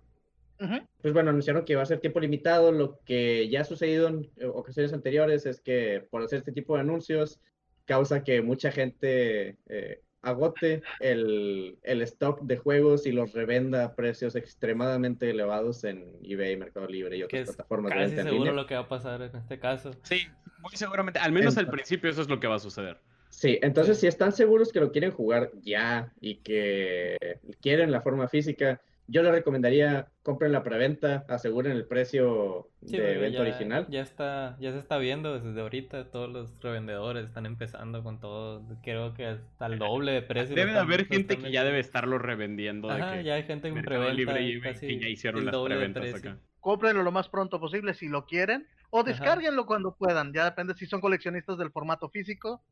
Pues 1.02 1.14
bueno, 1.14 1.30
anunciaron 1.30 1.66
que 1.66 1.76
va 1.76 1.84
a 1.84 1.86
ser 1.86 2.00
tiempo 2.00 2.20
limitado. 2.20 2.72
Lo 2.72 3.00
que 3.04 3.48
ya 3.48 3.62
ha 3.62 3.66
sucedido 3.66 4.08
en 4.08 4.32
ocasiones 4.54 4.92
anteriores 4.94 5.46
es 5.46 5.62
que 5.62 6.08
por 6.10 6.24
hacer 6.24 6.40
este 6.40 6.52
tipo 6.52 6.74
de 6.76 6.82
anuncios 6.82 7.40
causa 7.86 8.24
que 8.24 8.42
mucha 8.42 8.72
gente 8.72 9.58
eh, 9.68 10.02
agote 10.26 10.82
el, 11.00 11.78
el, 11.84 12.02
stock 12.02 12.42
de 12.42 12.58
juegos 12.58 13.06
y 13.06 13.12
los 13.12 13.34
revenda 13.34 13.86
a 13.86 13.96
precios 13.96 14.36
extremadamente 14.36 15.30
elevados 15.30 15.84
en 15.84 16.18
eBay, 16.24 16.58
Mercado 16.58 16.88
Libre 16.88 17.18
y 17.18 17.24
otras 17.24 17.46
plataformas 17.46 17.94
de 17.94 18.00
venta 18.00 18.24
seguro 18.24 18.52
lo 18.52 18.66
que 18.66 18.74
va 18.74 18.82
a 18.82 18.88
pasar 18.88 19.22
en 19.22 19.36
este 19.36 19.60
caso. 19.60 19.92
Sí, 20.04 20.28
muy 20.60 20.72
seguramente, 20.74 21.20
al 21.20 21.32
menos 21.32 21.58
al 21.58 21.70
principio 21.70 22.10
eso 22.10 22.22
es 22.22 22.30
lo 22.30 22.40
que 22.40 22.48
va 22.48 22.56
a 22.56 22.60
suceder. 22.60 22.98
Sí, 23.30 23.60
entonces 23.62 24.00
si 24.00 24.08
están 24.08 24.32
seguros 24.32 24.72
que 24.72 24.80
lo 24.80 24.92
quieren 24.92 25.12
jugar 25.12 25.52
ya 25.62 26.12
y 26.22 26.38
que 26.38 27.18
quieren 27.62 27.92
la 27.92 28.02
forma 28.02 28.28
física, 28.28 28.82
yo 29.08 29.24
le 29.24 29.32
recomendaría 29.32 30.08
compren 30.24 30.52
la 30.52 30.64
preventa, 30.64 31.24
aseguren 31.30 31.74
el 31.74 31.86
precio 31.86 32.70
de 32.82 33.18
venta 33.18 33.42
original. 33.42 33.86
Ya 33.90 34.02
está, 34.02 34.58
ya 34.60 34.72
se 34.72 34.80
está 34.80 34.98
viendo 34.98 35.40
desde 35.40 35.62
ahorita, 35.62 36.10
todos 36.10 36.32
los 36.32 36.60
revendedores 36.62 37.28
están 37.28 37.46
empezando 37.46 38.04
con 38.04 38.20
todo, 38.20 38.64
creo 38.82 39.14
que 39.14 39.28
hasta 39.28 39.68
el 39.68 39.78
doble 39.78 40.14
de 40.14 40.22
precio. 40.24 40.56
Debe 40.56 40.74
de 40.74 40.80
haber 40.80 41.06
gente 41.06 41.38
que 41.38 41.52
ya 41.52 41.64
debe 41.64 41.80
estarlo 41.80 42.18
revendiendo. 42.18 42.90
Ajá, 42.90 43.22
ya 43.22 43.36
hay 43.36 43.44
gente 43.44 43.68
en 43.68 43.82
preventa. 43.82 44.14
Libre 44.14 44.42
y 44.42 44.62
que 44.62 45.00
ya 45.00 45.08
hicieron 45.08 45.46
las 45.46 45.56
preventas 45.56 46.14
acá. 46.16 46.40
Cómprenlo 46.60 47.04
lo 47.04 47.12
más 47.12 47.30
pronto 47.30 47.60
posible 47.60 47.94
si 47.94 48.08
lo 48.08 48.26
quieren, 48.26 48.68
o 48.90 49.04
descárguenlo 49.04 49.68
cuando 49.68 49.96
puedan, 49.96 50.34
ya 50.34 50.46
depende 50.46 50.74
si 50.74 50.88
son 50.88 51.02
coleccionistas 51.02 51.60
del 51.60 51.72
formato 51.72 52.10
físico. 52.10 52.64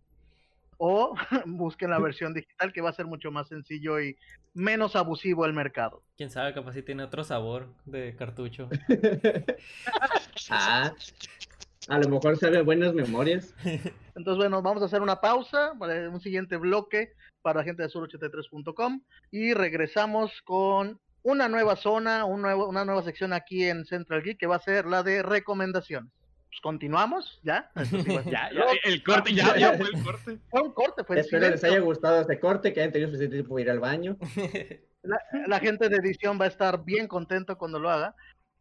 O 0.77 1.15
busquen 1.45 1.89
la 1.89 1.99
versión 1.99 2.33
digital 2.33 2.73
que 2.73 2.81
va 2.81 2.89
a 2.89 2.93
ser 2.93 3.05
mucho 3.05 3.31
más 3.31 3.47
sencillo 3.47 3.99
y 3.99 4.17
menos 4.53 4.95
abusivo 4.95 5.45
el 5.45 5.53
mercado. 5.53 6.03
Quién 6.17 6.29
sabe, 6.29 6.53
capaz 6.53 6.73
si 6.73 6.83
tiene 6.83 7.03
otro 7.03 7.23
sabor 7.23 7.67
de 7.85 8.15
cartucho. 8.15 8.69
ah, 10.49 10.93
a 11.87 11.97
lo 11.97 12.09
mejor 12.09 12.37
sabe 12.37 12.61
buenas 12.61 12.93
memorias. 12.93 13.53
Entonces, 14.15 14.37
bueno, 14.37 14.61
vamos 14.61 14.81
a 14.83 14.85
hacer 14.85 15.01
una 15.01 15.19
pausa 15.19 15.73
para 15.77 16.09
un 16.09 16.21
siguiente 16.21 16.57
bloque 16.57 17.13
para 17.41 17.59
la 17.59 17.65
gente 17.65 17.83
de 17.83 17.89
sur83.com 17.89 19.01
y 19.31 19.53
regresamos 19.53 20.41
con 20.43 20.99
una 21.23 21.47
nueva 21.49 21.75
zona, 21.75 22.25
un 22.25 22.41
nuevo, 22.41 22.67
una 22.67 22.85
nueva 22.85 23.03
sección 23.03 23.33
aquí 23.33 23.65
en 23.65 23.85
Central 23.85 24.23
Geek 24.23 24.37
que 24.37 24.47
va 24.47 24.57
a 24.57 24.59
ser 24.59 24.85
la 24.85 25.03
de 25.03 25.23
recomendaciones. 25.23 26.11
Pues 26.53 26.61
continuamos, 26.61 27.39
¿ya? 27.41 27.71
ya, 28.25 28.51
ya, 28.51 28.65
el 28.83 29.03
corte, 29.03 29.33
ya, 29.33 29.57
ya 29.57 29.73
fue 29.73 29.87
el 29.87 30.03
corte. 30.03 30.37
Fue 30.51 30.61
un 30.61 30.71
corte, 30.71 31.03
fue 31.03 31.19
Espero 31.19 31.49
les 31.49 31.63
haya 31.63 31.79
gustado 31.79 32.21
este 32.21 32.39
corte, 32.39 32.71
que 32.71 32.81
hayan 32.81 32.91
tenido 32.91 33.09
suficiente 33.09 33.37
tiempo 33.37 33.55
para 33.55 33.61
ir 33.63 33.71
al 33.71 33.79
baño. 33.79 34.17
La, 35.01 35.19
la, 35.47 35.59
gente 35.59 35.89
de 35.89 35.97
edición 35.97 36.39
va 36.39 36.45
a 36.45 36.47
estar 36.47 36.85
bien 36.85 37.09
contento 37.09 37.57
cuando 37.57 37.77
lo 37.77 37.89
haga. 37.89 38.15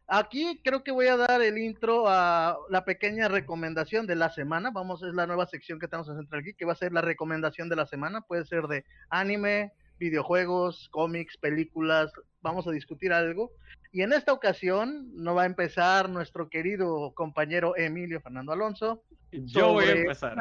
Aquí 0.07 0.59
creo 0.61 0.83
que 0.83 0.91
voy 0.91 1.07
a 1.07 1.15
dar 1.15 1.41
el 1.41 1.57
intro 1.57 2.05
a 2.09 2.57
la 2.69 2.83
pequeña 2.83 3.29
recomendación 3.29 4.07
de 4.07 4.17
la 4.17 4.29
semana. 4.29 4.69
Vamos, 4.69 5.01
es 5.03 5.13
la 5.13 5.25
nueva 5.25 5.45
sección 5.45 5.79
que 5.79 5.87
tenemos 5.87 6.09
en 6.09 6.17
Central 6.17 6.43
Geek, 6.43 6.57
que 6.57 6.65
va 6.65 6.73
a 6.73 6.75
ser 6.75 6.91
la 6.91 6.99
recomendación 6.99 7.69
de 7.69 7.77
la 7.77 7.85
semana. 7.85 8.21
Puede 8.21 8.43
ser 8.43 8.63
de 8.63 8.83
anime, 9.09 9.71
videojuegos, 9.99 10.89
cómics, 10.91 11.37
películas. 11.37 12.11
Vamos 12.41 12.67
a 12.67 12.71
discutir 12.71 13.13
algo. 13.13 13.53
Y 13.93 14.01
en 14.01 14.11
esta 14.11 14.33
ocasión 14.33 15.11
no 15.13 15.35
va 15.35 15.43
a 15.43 15.45
empezar 15.45 16.09
nuestro 16.09 16.49
querido 16.49 17.13
compañero 17.13 17.77
Emilio 17.77 18.19
Fernando 18.19 18.51
Alonso. 18.51 19.03
Yo 19.31 19.73
voy 19.73 19.85
a 19.85 19.91
empezar. 19.91 20.35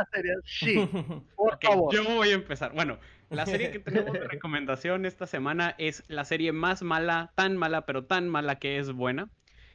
Sí, 0.45 0.75
por 1.37 1.59
favor. 1.61 1.95
Yo 1.95 2.03
voy 2.03 2.31
a 2.31 2.35
empezar. 2.35 2.73
Bueno, 2.73 2.99
la 3.29 3.45
serie 3.45 3.71
que 3.71 3.79
tenemos 3.79 4.15
de 4.15 4.21
recomendación 4.29 5.05
esta 5.05 5.27
semana 5.27 5.75
es 5.77 6.03
la 6.09 6.25
serie 6.25 6.53
más 6.53 6.83
mala, 6.83 7.33
tan 7.35 7.59
mala, 7.59 7.85
pero 7.85 8.07
tan 8.07 8.27
mala 8.27 8.59
que 8.59 8.79
es 8.79 8.91
buena 8.91 9.29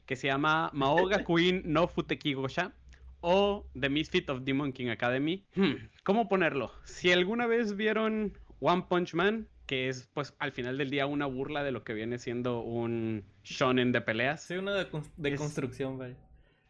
que 0.08 0.16
se 0.16 0.26
llama 0.26 0.72
Maoga 0.74 1.24
Queen 1.24 1.62
no 1.66 1.88
Futekigosha 1.88 2.74
o 3.22 3.68
The 3.80 3.90
Misfit 3.90 4.28
of 4.32 4.42
Demon 4.42 4.74
King 4.74 4.88
Academy. 4.88 5.46
Hmm, 5.54 5.74
¿Cómo 6.04 6.28
ponerlo? 6.28 6.72
Si 6.84 7.12
alguna 7.12 7.46
vez 7.46 7.76
vieron 7.76 8.36
One 8.60 8.86
Punch 8.90 9.13
Man, 9.13 9.48
que 9.67 9.89
es 9.89 10.10
pues 10.13 10.34
al 10.39 10.51
final 10.51 10.77
del 10.77 10.89
día 10.89 11.06
una 11.06 11.27
burla 11.27 11.63
de 11.63 11.71
lo 11.71 11.84
que 11.84 11.93
viene 11.93 12.17
siendo 12.17 12.62
un 12.62 13.23
shonen 13.43 13.91
de 13.91 14.01
peleas. 14.01 14.43
Sí, 14.43 14.56
una 14.56 14.73
de, 14.73 14.88
de 15.17 15.36
construcción, 15.36 15.97
vaya. 15.97 16.15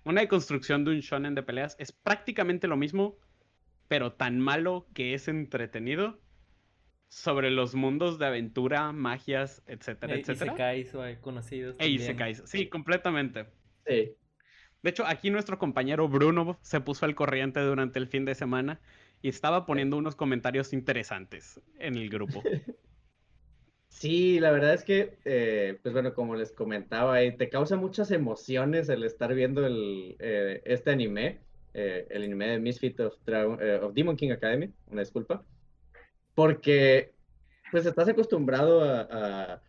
Una 0.04 0.22
de 0.22 0.28
construcción 0.28 0.84
de 0.84 0.92
un 0.92 1.00
shonen 1.00 1.36
de 1.36 1.44
peleas 1.44 1.76
es 1.80 1.92
prácticamente 1.92 2.68
lo 2.68 2.76
mismo, 2.76 3.18
pero 3.88 4.14
tan 4.14 4.40
malo 4.40 4.88
que 4.94 5.14
es 5.14 5.28
entretenido 5.28 6.20
sobre 7.10 7.52
los 7.52 7.76
mundos 7.76 8.20
de 8.20 8.26
aventura, 8.26 8.92
magias, 8.92 9.64
etcétera, 9.68 10.16
e, 10.16 10.20
etcétera. 10.20 10.52
Isekais 10.52 10.96
o 10.96 11.22
conocidos. 11.22 11.76
E 11.80 11.88
Isekais, 11.88 12.44
sí, 12.46 12.68
completamente. 12.68 13.46
Sí. 13.86 14.16
De 14.84 14.90
hecho, 14.90 15.06
aquí 15.06 15.30
nuestro 15.30 15.58
compañero 15.58 16.08
Bruno 16.08 16.58
se 16.62 16.82
puso 16.82 17.06
al 17.06 17.16
corriente 17.16 17.60
durante 17.62 18.00
el 18.00 18.08
fin 18.08 18.26
de 18.26 18.36
semana 18.36 18.80
y 19.22 19.30
estaba 19.30 19.66
poniendo 19.66 19.98
unos 19.98 20.16
comentarios 20.16 20.74
interesantes 20.74 21.60
en 21.80 21.96
el 21.96 22.10
grupo. 22.10 22.44
Sí, 23.90 24.40
la 24.40 24.52
verdad 24.52 24.76
es 24.76 24.84
que, 24.84 25.18
eh, 25.26 25.80
pues 25.82 25.92
bueno, 25.92 26.14
como 26.14 26.36
les 26.36 26.52
comentaba, 26.52 27.20
eh, 27.24 27.32
te 27.32 27.50
causa 27.50 27.78
muchas 27.78 28.12
emociones 28.12 28.90
el 28.90 29.04
estar 29.04 29.34
viendo 29.34 29.66
el, 29.66 30.16
eh, 30.20 30.62
este 30.66 30.92
anime, 30.92 31.40
el 31.74 32.24
anime 32.24 32.50
de 32.50 32.60
Misfit 32.60 33.00
of, 33.00 33.16
of 33.82 33.94
Demon 33.96 34.16
King 34.16 34.32
Academy, 34.32 34.72
una 34.92 35.02
disculpa 35.02 35.44
porque 36.38 37.16
pues 37.72 37.88
estás 37.88 38.08
acostumbrado 38.10 38.84
a, 38.84 39.60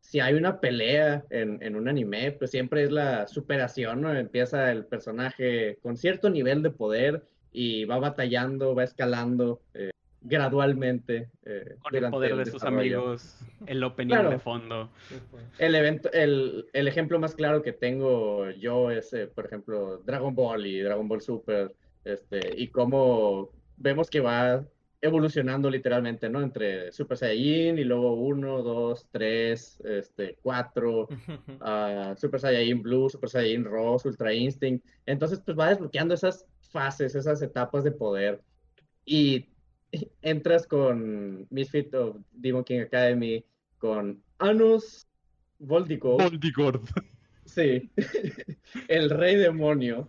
si 0.00 0.20
hay 0.20 0.34
una 0.34 0.60
pelea 0.60 1.24
en, 1.30 1.74
un 1.74 1.88
anime, 1.88 2.32
pues 2.32 2.50
siempre 2.50 2.82
es 2.82 2.92
la 2.92 3.26
superación, 3.26 4.02
¿no? 4.02 4.12
Empieza 4.14 4.70
el 4.70 4.84
personaje 4.84 5.78
con 5.80 5.96
cierto 5.96 6.28
nivel 6.28 6.62
de 6.62 6.70
poder 6.70 7.24
y 7.52 7.84
va 7.84 7.98
batallando, 7.98 8.74
va 8.74 8.84
escalando 8.84 9.60
eh, 9.74 9.90
gradualmente. 10.22 11.30
Eh, 11.44 11.76
con 11.80 11.94
el 11.94 12.10
poder 12.10 12.36
de 12.36 12.46
sus 12.46 12.62
amigos, 12.64 13.38
el 13.66 13.82
opening 13.84 14.16
de 14.30 14.38
fondo. 14.38 14.90
El, 15.58 15.74
evento, 15.74 16.10
el, 16.12 16.66
ejemplo 16.72 17.18
más 17.18 17.34
claro 17.34 17.62
que 17.62 17.72
tengo 17.72 18.50
yo 18.50 18.90
es, 18.90 19.12
eh, 19.12 19.26
por 19.26 19.46
ejemplo, 19.46 19.98
Dragon 19.98 20.34
Ball 20.34 20.66
y 20.66 20.80
Dragon 20.80 21.08
Ball 21.08 21.20
Super, 21.20 21.74
este, 22.04 22.54
y 22.56 22.68
cómo 22.68 23.50
vemos 23.76 24.08
que 24.10 24.20
va 24.20 24.64
evolucionando 25.02 25.68
literalmente, 25.68 26.28
¿no? 26.28 26.40
Entre 26.40 26.92
Super 26.92 27.18
Saiyajin 27.18 27.76
y 27.76 27.82
luego 27.82 28.14
1, 28.14 28.62
2, 28.62 29.08
3, 29.10 29.82
este, 29.84 30.36
4, 30.42 31.00
uh, 31.02 31.06
Super 32.16 32.40
Saiyajin 32.40 32.82
Blue, 32.82 33.10
Super 33.10 33.28
Saiyajin 33.28 33.64
Rose, 33.64 34.06
Ultra 34.06 34.32
Instinct. 34.32 34.86
Entonces, 35.04 35.42
pues 35.44 35.58
va 35.58 35.70
desbloqueando 35.70 36.14
esas 36.14 36.46
fases, 36.72 37.14
esas 37.14 37.40
etapas 37.42 37.84
de 37.84 37.92
poder. 37.92 38.42
Y 39.04 39.48
entras 40.22 40.66
con 40.66 41.46
Misfit 41.50 41.94
of 41.94 42.16
Demon 42.32 42.64
King 42.64 42.80
Academy, 42.80 43.44
con 43.78 44.22
Anus 44.38 45.06
Voldigord. 45.58 46.22
Voldigord. 46.22 46.82
Sí, 47.44 47.90
el 48.88 49.10
rey 49.10 49.36
demonio. 49.36 50.08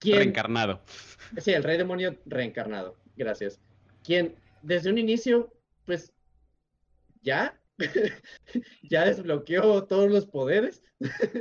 Reencarnado. 0.00 0.80
Sí, 1.38 1.52
el 1.52 1.64
rey 1.64 1.76
demonio 1.76 2.16
reencarnado 2.26 2.96
gracias. 3.16 3.60
Quien 4.04 4.36
desde 4.62 4.90
un 4.90 4.98
inicio, 4.98 5.52
pues, 5.84 6.12
ya, 7.22 7.58
ya 8.82 9.04
desbloqueó 9.04 9.84
todos 9.84 10.10
los 10.10 10.26
poderes. 10.26 10.82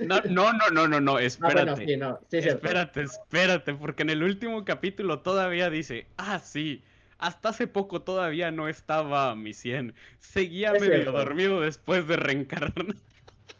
No, 0.01 0.21
no, 0.29 0.51
no, 0.53 0.87
no, 0.87 0.99
no, 0.99 1.15
ah, 1.15 1.21
espérate. 1.23 1.99
espérate, 2.31 3.01
espérate, 3.01 3.73
porque 3.73 4.03
en 4.03 4.09
el 4.09 4.23
último 4.23 4.65
capítulo 4.65 5.21
todavía 5.21 5.69
dice, 5.69 6.07
ah, 6.17 6.39
sí, 6.39 6.83
hasta 7.17 7.49
hace 7.49 7.67
poco 7.67 8.01
todavía 8.01 8.51
no 8.51 8.67
estaba 8.67 9.31
a 9.31 9.35
mi 9.35 9.53
100. 9.53 9.93
Seguía 10.19 10.73
medio 10.73 11.11
dormido 11.11 11.61
después 11.61 12.07
de 12.07 12.17
reencarnar. 12.17 12.95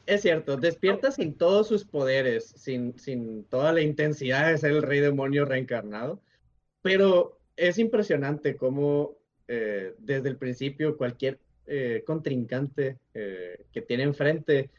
Es 0.06 0.22
cierto, 0.22 0.58
despierta 0.58 1.12
sin 1.12 1.34
todos 1.34 1.68
sus 1.68 1.84
poderes, 1.84 2.54
sin, 2.56 2.98
sin 3.00 3.44
toda 3.46 3.74
la 3.74 3.82
intensidad 3.82 4.48
de 4.52 4.58
ser 4.58 4.72
el 4.72 4.84
rey 4.84 5.00
demonio 5.00 5.46
reencarnado, 5.46 6.22
pero 6.82 7.40
es 7.56 7.80
impresionante 7.80 8.56
cómo 8.56 9.18
eh, 9.48 9.96
desde 9.98 10.30
el 10.30 10.38
principio 10.38 10.98
cualquier 10.98 11.40
eh, 11.68 12.04
contrincante 12.06 13.00
eh, 13.14 13.66
que 13.72 13.82
tiene 13.82 14.04
enfrente 14.04 14.70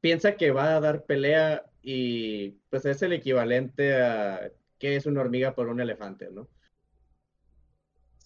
piensa 0.00 0.36
que 0.36 0.50
va 0.50 0.76
a 0.76 0.80
dar 0.80 1.04
pelea 1.04 1.64
y 1.82 2.50
pues 2.68 2.84
es 2.84 3.00
el 3.02 3.14
equivalente 3.14 3.94
a 3.96 4.50
que 4.78 4.96
es 4.96 5.06
una 5.06 5.22
hormiga 5.22 5.54
por 5.54 5.68
un 5.68 5.80
elefante, 5.80 6.28
¿no? 6.30 6.46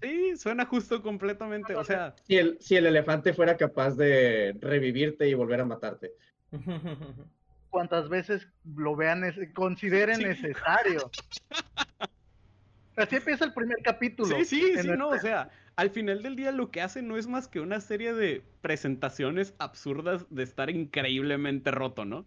Sí, 0.01 0.37
suena 0.37 0.67
justo 0.67 1.03
completamente, 1.03 1.75
o 1.77 1.85
sea... 1.85 2.15
Si 2.25 2.37
el, 2.37 2.59
si 2.61 2.77
el 2.77 2.87
elefante 2.87 3.33
fuera 3.33 3.57
capaz 3.57 3.97
de 3.97 4.57
revivirte 4.61 5.29
y 5.29 5.35
volver 5.35 5.61
a 5.61 5.65
matarte. 5.65 6.15
Cuantas 7.71 8.09
veces 8.09 8.49
lo 8.77 8.97
vean, 8.97 9.23
consideren 9.55 10.21
necesario. 10.21 11.11
Así 12.97 13.17
empieza 13.17 13.45
el 13.45 13.53
primer 13.53 13.79
capítulo. 13.85 14.37
Sí, 14.37 14.45
sí, 14.45 14.79
sí, 14.79 14.89
no, 14.89 15.11
o 15.11 15.19
sea, 15.19 15.49
al 15.79 15.91
final 15.91 16.25
del 16.25 16.35
día 16.35 16.51
lo 16.51 16.73
que 16.73 16.83
hace 16.83 17.03
no 17.03 17.17
es 17.17 17.29
más 17.29 17.47
que 17.47 17.61
una 17.61 17.81
serie 17.81 18.13
de 18.13 18.43
presentaciones 18.63 19.55
absurdas 19.59 20.27
de 20.29 20.43
estar 20.43 20.71
increíblemente 20.71 21.71
roto, 21.71 22.05
¿no? 22.05 22.27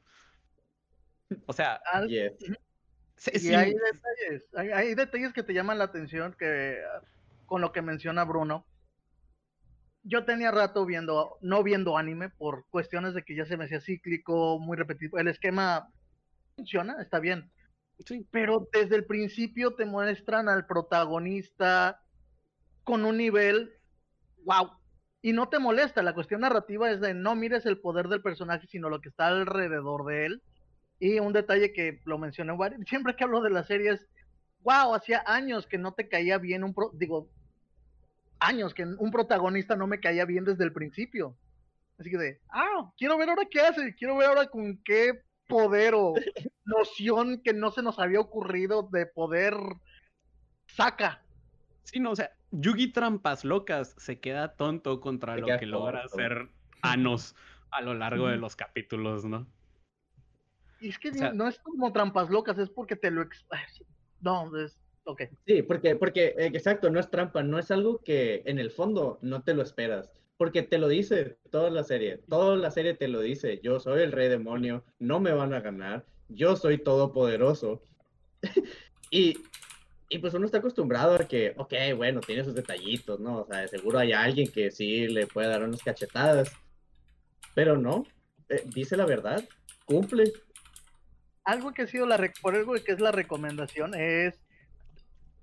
O 1.48 1.52
sea, 1.52 1.82
y 2.08 3.54
hay 3.54 3.74
detalles, 3.74 4.50
hay, 4.56 4.96
detalles 4.96 5.34
que 5.34 5.44
te 5.44 5.54
llaman 5.54 5.80
la 5.80 5.84
atención 5.84 6.34
que 6.40 6.78
con 7.46 7.60
lo 7.60 7.74
que 7.74 7.82
menciona 7.82 8.24
Bruno. 8.24 8.66
Yo 10.04 10.24
tenía 10.24 10.52
rato 10.52 10.86
viendo, 10.86 11.38
no 11.42 11.62
viendo 11.62 11.98
anime 11.98 12.30
por 12.30 12.66
cuestiones 12.70 13.14
de 13.14 13.24
que 13.24 13.36
ya 13.36 13.44
se 13.44 13.58
me 13.58 13.66
hacía 13.66 13.82
cíclico, 13.82 14.60
muy 14.60 14.78
repetitivo. 14.78 15.20
El 15.20 15.28
esquema 15.28 15.90
funciona, 16.56 17.02
está 17.02 17.20
bien 17.20 17.52
pero 18.32 18.68
desde 18.72 18.96
el 18.96 19.06
principio 19.06 19.76
te 19.76 19.86
muestran 19.86 20.50
al 20.50 20.66
protagonista 20.66 22.01
con 22.84 23.06
un 23.06 23.18
nivel, 23.18 23.74
wow, 24.44 24.72
y 25.22 25.34
no 25.34 25.50
te 25.50 25.60
molesta, 25.60 26.02
la 26.02 26.16
cuestión 26.16 26.42
narrativa 26.42 26.90
es 26.90 27.00
de 27.00 27.14
no 27.14 27.36
mires 27.36 27.66
el 27.66 27.80
poder 27.80 28.08
del 28.08 28.22
personaje, 28.22 28.66
sino 28.68 28.90
lo 28.90 29.02
que 29.02 29.10
está 29.10 29.28
alrededor 29.28 30.06
de 30.06 30.26
él. 30.26 30.42
Y 31.00 31.20
un 31.20 31.34
detalle 31.34 31.74
que 31.74 32.00
lo 32.06 32.18
mencioné 32.18 32.54
siempre 32.88 33.16
que 33.16 33.24
hablo 33.24 33.42
de 33.42 33.52
las 33.52 33.68
series, 33.68 34.08
wow, 34.62 34.96
hacía 34.96 35.24
años 35.26 35.68
que 35.68 35.78
no 35.78 35.94
te 35.94 36.08
caía 36.08 36.38
bien 36.38 36.64
un, 36.64 36.76
digo, 36.94 37.30
años 38.40 38.74
que 38.74 38.84
un 38.84 39.12
protagonista 39.12 39.76
no 39.76 39.88
me 39.88 40.00
caía 40.00 40.26
bien 40.26 40.44
desde 40.44 40.64
el 40.64 40.74
principio. 40.74 41.38
Así 42.00 42.10
que 42.10 42.18
de, 42.18 42.42
ah, 42.50 42.92
quiero 42.98 43.18
ver 43.18 43.30
ahora 43.30 43.48
qué 43.50 43.62
hace, 43.62 43.94
quiero 43.96 44.18
ver 44.18 44.30
ahora 44.30 44.48
con 44.48 44.82
qué 44.84 45.22
poder 45.48 45.94
o 45.96 46.14
noción 46.66 47.42
que 47.44 47.54
no 47.54 47.72
se 47.72 47.84
nos 47.84 48.00
había 48.00 48.20
ocurrido 48.20 48.90
de 48.92 49.06
poder 49.06 49.54
saca. 50.68 51.22
Sí, 51.84 52.00
no, 52.00 52.12
o 52.12 52.16
sea, 52.16 52.32
Yugi 52.52 52.92
Trampas 52.92 53.44
Locas 53.44 53.96
se 53.98 54.20
queda 54.20 54.56
tonto 54.56 55.00
contra 55.02 55.36
Se 55.36 55.42
lo 55.42 55.48
que 55.60 55.66
logra 55.66 56.02
tonto. 56.02 56.16
hacer 56.16 56.50
Anos 56.82 57.36
a 57.72 57.82
lo 57.82 57.94
largo 57.94 58.28
de 58.28 58.38
los 58.38 58.56
capítulos, 58.56 59.24
¿no? 59.26 59.48
Y 60.80 60.90
es 60.90 60.98
que 60.98 61.10
O 61.10 61.14
sea- 61.14 61.32
no 61.34 61.48
es 61.48 61.60
como 61.60 61.94
trampas 61.94 62.30
locas, 62.30 62.58
es 62.58 62.70
porque 62.70 62.96
te 62.96 63.12
lo... 63.12 63.22
ex- 63.22 63.46
No, 64.20 64.52
es... 64.58 64.80
Ok. 65.04 65.24
Sí, 65.46 65.62
porque, 65.62 65.96
porque, 65.96 66.28
eh, 66.38 66.48
exacto, 66.54 66.90
no 66.90 67.00
es 67.00 67.10
trampa, 67.10 67.44
no 67.44 67.60
es 67.60 67.70
algo 67.72 68.00
que 68.00 68.42
en 68.46 68.58
el 68.60 68.72
fondo 68.72 69.20
no 69.22 69.44
te 69.44 69.54
lo 69.54 69.62
esperas, 69.62 70.12
porque 70.38 70.64
te 70.64 70.78
lo 70.80 70.88
dice 70.88 71.38
toda 71.52 71.70
la 71.70 71.84
serie, 71.84 72.18
toda 72.30 72.56
la 72.56 72.72
serie 72.72 72.94
te 72.96 73.08
lo 73.08 73.20
dice, 73.20 73.60
yo 73.64 73.80
soy 73.80 74.02
el 74.02 74.12
rey 74.12 74.28
demonio, 74.28 74.84
no 75.00 75.20
me 75.20 75.32
van 75.34 75.54
a 75.54 75.62
ganar, 75.62 76.06
yo 76.30 76.56
soy 76.56 76.78
todopoderoso. 76.80 77.84
y, 79.12 79.38
y 80.12 80.20
pues 80.20 80.34
uno 80.34 80.46
está 80.46 80.58
acostumbrado 80.58 81.16
a 81.16 81.26
que, 81.26 81.54
ok, 81.56 81.74
bueno, 81.96 82.20
tiene 82.20 82.44
sus 82.44 82.54
detallitos, 82.54 83.22
¿no? 83.22 83.38
O 83.38 83.46
sea, 83.48 83.66
seguro 83.70 83.98
hay 83.98 84.12
alguien 84.12 84.52
que 84.52 84.70
sí 84.70 85.08
le 85.08 85.26
puede 85.26 85.48
dar 85.48 85.64
unas 85.64 85.82
cachetadas, 85.82 86.52
pero 87.56 87.78
no, 87.78 88.06
eh, 88.50 88.62
dice 88.66 88.98
la 88.98 89.06
verdad, 89.06 89.42
cumple. 89.86 90.34
algo 91.46 91.72
que 91.74 91.84
ha 91.84 91.88
sido 91.88 92.06
la 92.06 92.20
por 92.42 92.56
algo 92.56 92.74
que 92.74 92.92
es 92.92 93.00
la 93.00 93.14
recomendación 93.14 93.96
es 93.96 94.38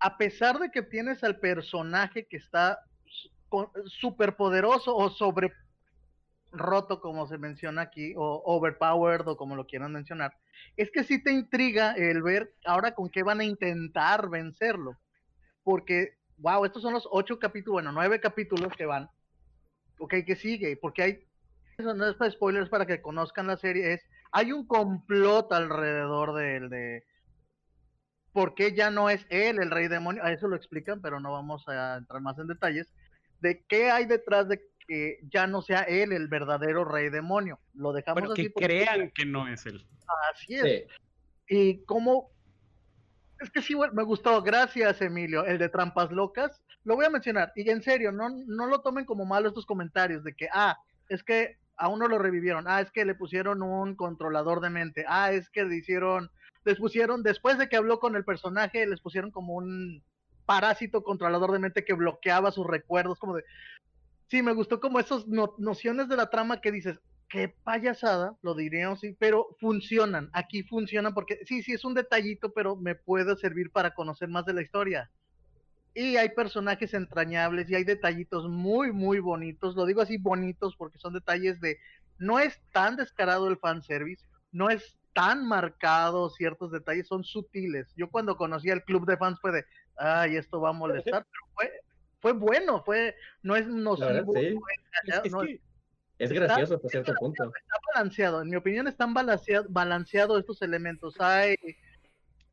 a 0.00 0.18
pesar 0.18 0.58
de 0.58 0.70
que 0.70 0.82
tienes 0.82 1.24
al 1.24 1.38
personaje 1.38 2.26
que 2.26 2.36
está 2.36 2.78
súper 3.86 4.36
poderoso 4.36 4.94
o 4.94 5.08
sobre 5.08 5.50
roto 6.58 7.00
como 7.00 7.26
se 7.26 7.38
menciona 7.38 7.82
aquí 7.82 8.14
o 8.16 8.42
overpowered 8.44 9.26
o 9.26 9.36
como 9.36 9.56
lo 9.56 9.66
quieran 9.66 9.92
mencionar 9.92 10.36
es 10.76 10.90
que 10.90 11.04
sí 11.04 11.22
te 11.22 11.32
intriga 11.32 11.92
el 11.92 12.22
ver 12.22 12.54
ahora 12.64 12.94
con 12.94 13.08
qué 13.08 13.22
van 13.22 13.40
a 13.40 13.44
intentar 13.44 14.28
vencerlo 14.28 14.98
porque 15.62 16.18
wow 16.38 16.64
estos 16.64 16.82
son 16.82 16.94
los 16.94 17.08
ocho 17.10 17.38
capítulos 17.38 17.74
bueno 17.74 17.92
nueve 17.92 18.20
capítulos 18.20 18.72
que 18.76 18.86
van 18.86 19.08
ok 19.98 20.14
que 20.26 20.36
sigue 20.36 20.76
porque 20.76 21.02
hay 21.02 21.28
eso 21.78 21.94
no 21.94 22.08
es 22.08 22.16
para 22.16 22.30
spoilers 22.30 22.68
para 22.68 22.86
que 22.86 23.00
conozcan 23.00 23.46
la 23.46 23.56
serie 23.56 23.92
es 23.94 24.08
hay 24.32 24.52
un 24.52 24.66
complot 24.66 25.52
alrededor 25.52 26.34
de 26.34 26.56
él, 26.56 26.70
de 26.70 27.04
por 28.32 28.54
qué 28.54 28.74
ya 28.74 28.90
no 28.90 29.10
es 29.10 29.26
él 29.30 29.58
el 29.60 29.70
rey 29.70 29.88
demonio, 29.88 30.22
a 30.22 30.32
eso 30.32 30.48
lo 30.48 30.56
explican, 30.56 31.00
pero 31.00 31.20
no 31.20 31.32
vamos 31.32 31.66
a 31.68 31.96
entrar 31.96 32.20
más 32.20 32.38
en 32.38 32.46
detalles, 32.46 32.92
de 33.40 33.64
qué 33.68 33.90
hay 33.90 34.04
detrás 34.06 34.48
de 34.48 34.60
que 34.88 35.20
ya 35.30 35.46
no 35.46 35.62
sea 35.62 35.82
él 35.82 36.12
el 36.12 36.26
verdadero 36.26 36.84
rey 36.84 37.10
demonio. 37.10 37.60
Lo 37.74 37.92
dejamos 37.92 38.22
Pero 38.22 38.32
así 38.32 38.44
que 38.44 38.50
porque 38.50 38.66
crean 38.66 39.10
que 39.10 39.26
no 39.26 39.46
es 39.46 39.66
él. 39.66 39.86
así 40.32 40.54
es. 40.54 40.62
Sí. 40.62 40.84
Y 41.50 41.84
cómo 41.84 42.30
es 43.40 43.50
que 43.50 43.62
sí, 43.62 43.74
bueno, 43.74 43.94
me 43.94 44.02
gustó, 44.02 44.42
gracias 44.42 45.00
Emilio, 45.00 45.44
el 45.44 45.58
de 45.58 45.68
trampas 45.68 46.10
locas, 46.10 46.60
lo 46.84 46.96
voy 46.96 47.06
a 47.06 47.10
mencionar, 47.10 47.52
y 47.54 47.68
en 47.70 47.82
serio, 47.82 48.10
no, 48.10 48.28
no 48.30 48.66
lo 48.66 48.80
tomen 48.80 49.04
como 49.04 49.24
malo 49.24 49.48
estos 49.48 49.66
comentarios 49.66 50.24
de 50.24 50.34
que, 50.34 50.48
ah, 50.52 50.76
es 51.08 51.22
que 51.22 51.56
a 51.76 51.88
uno 51.88 52.08
lo 52.08 52.18
revivieron, 52.18 52.64
ah, 52.66 52.80
es 52.80 52.90
que 52.90 53.04
le 53.04 53.14
pusieron 53.14 53.62
un 53.62 53.94
controlador 53.94 54.60
de 54.60 54.70
mente, 54.70 55.04
ah, 55.06 55.30
es 55.30 55.48
que 55.50 55.64
le 55.64 55.76
hicieron, 55.76 56.30
les 56.64 56.78
pusieron, 56.78 57.22
después 57.22 57.58
de 57.58 57.68
que 57.68 57.76
habló 57.76 58.00
con 58.00 58.16
el 58.16 58.24
personaje, 58.24 58.86
les 58.86 59.00
pusieron 59.00 59.30
como 59.30 59.54
un 59.54 60.02
parásito 60.44 61.04
controlador 61.04 61.52
de 61.52 61.58
mente 61.60 61.84
que 61.84 61.92
bloqueaba 61.92 62.50
sus 62.50 62.66
recuerdos, 62.66 63.18
como 63.18 63.36
de, 63.36 63.44
sí, 64.28 64.42
me 64.42 64.52
gustó 64.52 64.80
como 64.80 65.00
esas 65.00 65.26
no- 65.26 65.54
nociones 65.58 66.08
de 66.08 66.16
la 66.16 66.30
trama 66.30 66.60
que 66.60 66.72
dices, 66.72 66.98
qué 67.28 67.54
payasada, 67.62 68.36
lo 68.42 68.54
diríamos, 68.54 69.00
sí, 69.00 69.16
pero 69.18 69.48
funcionan, 69.60 70.30
aquí 70.32 70.62
funcionan 70.62 71.14
porque 71.14 71.40
sí, 71.46 71.62
sí, 71.62 71.72
es 71.72 71.84
un 71.84 71.94
detallito, 71.94 72.52
pero 72.52 72.76
me 72.76 72.94
puede 72.94 73.36
servir 73.36 73.70
para 73.70 73.94
conocer 73.94 74.28
más 74.28 74.44
de 74.46 74.54
la 74.54 74.62
historia. 74.62 75.10
Y 75.94 76.16
hay 76.16 76.30
personajes 76.30 76.94
entrañables 76.94 77.70
y 77.70 77.74
hay 77.74 77.84
detallitos 77.84 78.48
muy, 78.48 78.92
muy 78.92 79.20
bonitos, 79.20 79.74
lo 79.74 79.86
digo 79.86 80.00
así 80.02 80.18
bonitos 80.18 80.76
porque 80.76 80.98
son 80.98 81.14
detalles 81.14 81.60
de, 81.60 81.78
no 82.18 82.38
es 82.38 82.60
tan 82.72 82.96
descarado 82.96 83.48
el 83.48 83.58
fanservice, 83.58 84.24
no 84.52 84.70
es 84.70 84.96
tan 85.14 85.46
marcado 85.46 86.30
ciertos 86.30 86.70
detalles, 86.70 87.08
son 87.08 87.24
sutiles. 87.24 87.92
Yo 87.96 88.10
cuando 88.10 88.36
conocí 88.36 88.70
al 88.70 88.84
club 88.84 89.06
de 89.06 89.16
fans 89.16 89.40
fue 89.40 89.52
de, 89.52 89.64
ay, 89.96 90.36
esto 90.36 90.60
va 90.60 90.70
a 90.70 90.72
molestar, 90.72 91.26
pero 91.30 91.52
fue, 91.54 91.72
fue 92.20 92.32
bueno, 92.32 92.82
fue, 92.84 93.14
no 93.42 93.54
es 93.56 93.66
verdad, 93.66 94.24
sí. 94.26 94.30
no 94.30 94.38
es 94.38 95.24
Es, 95.24 95.32
no 95.32 95.40
que 95.42 95.60
Es 96.18 96.30
Está- 96.30 96.34
gracioso 96.34 96.74
hasta 96.76 96.88
cierto 96.88 97.14
punto. 97.14 97.44
está 97.44 97.76
balanceado. 97.94 98.42
En 98.42 98.50
mi 98.50 98.56
opinión, 98.56 98.88
están 98.88 99.14
balanceados 99.14 99.72
balanceado 99.72 100.36
estos 100.38 100.60
elementos. 100.62 101.14
Hay, 101.20 101.54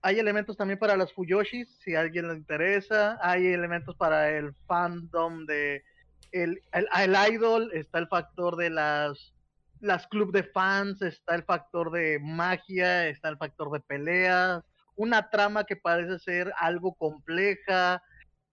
hay 0.04 0.20
elementos 0.20 0.56
también 0.56 0.78
para 0.78 0.96
las 0.96 1.12
Fuyoshis, 1.14 1.80
si 1.80 1.96
a 1.96 2.02
alguien 2.02 2.28
le 2.28 2.36
interesa. 2.36 3.18
Hay 3.22 3.48
elementos 3.48 3.96
para 3.96 4.30
el 4.30 4.54
fandom 4.68 5.46
de 5.48 5.84
el, 6.32 6.62
el, 6.74 6.88
el 6.96 7.34
idol. 7.34 7.72
Está 7.74 7.98
el 8.00 8.08
factor 8.08 8.56
de 8.56 8.70
las 8.70 9.34
las 9.80 10.06
club 10.08 10.32
de 10.32 10.44
fans. 10.44 11.02
Está 11.02 11.34
el 11.34 11.44
factor 11.44 11.92
de 11.92 12.20
magia. 12.22 13.08
Está 13.08 13.30
el 13.30 13.38
factor 13.38 13.72
de 13.72 13.80
peleas. 13.80 14.64
Una 14.96 15.30
trama 15.32 15.64
que 15.64 15.76
parece 15.76 16.20
ser 16.20 16.54
algo 16.60 16.94
compleja. 16.94 18.04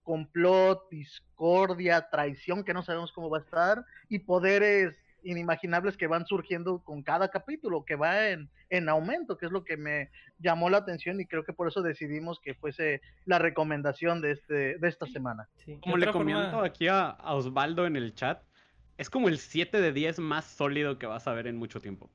Complot, 0.02 0.88
discordia, 0.90 2.08
traición, 2.10 2.64
que 2.64 2.74
no 2.74 2.82
sabemos 2.82 3.12
cómo 3.12 3.30
va 3.30 3.38
a 3.38 3.42
estar. 3.42 3.84
Y 4.08 4.20
poderes 4.20 4.96
inimaginables 5.24 5.96
que 5.96 6.08
van 6.08 6.26
surgiendo 6.26 6.82
con 6.82 7.02
cada 7.02 7.28
capítulo, 7.30 7.84
que 7.84 7.94
va 7.94 8.30
en, 8.30 8.50
en 8.70 8.88
aumento, 8.88 9.38
que 9.38 9.46
es 9.46 9.52
lo 9.52 9.62
que 9.62 9.76
me 9.76 10.10
llamó 10.38 10.68
la 10.68 10.78
atención 10.78 11.20
y 11.20 11.26
creo 11.26 11.44
que 11.44 11.52
por 11.52 11.68
eso 11.68 11.80
decidimos 11.80 12.40
que 12.40 12.54
fuese 12.54 13.00
la 13.24 13.38
recomendación 13.38 14.20
de, 14.20 14.32
este, 14.32 14.78
de 14.78 14.88
esta 14.88 15.06
semana. 15.06 15.48
Sí, 15.64 15.78
como 15.80 15.96
le 15.96 16.06
forma- 16.12 16.18
comento 16.34 16.60
aquí 16.64 16.88
a, 16.88 17.10
a 17.10 17.34
Osvaldo 17.34 17.86
en 17.86 17.94
el 17.96 18.14
chat, 18.16 18.42
es 18.98 19.08
como 19.08 19.28
el 19.28 19.38
7 19.38 19.80
de 19.80 19.92
10 19.92 20.18
más 20.18 20.44
sólido 20.44 20.98
que 20.98 21.06
vas 21.06 21.28
a 21.28 21.32
ver 21.34 21.46
en 21.46 21.56
mucho 21.56 21.80
tiempo. 21.80 22.10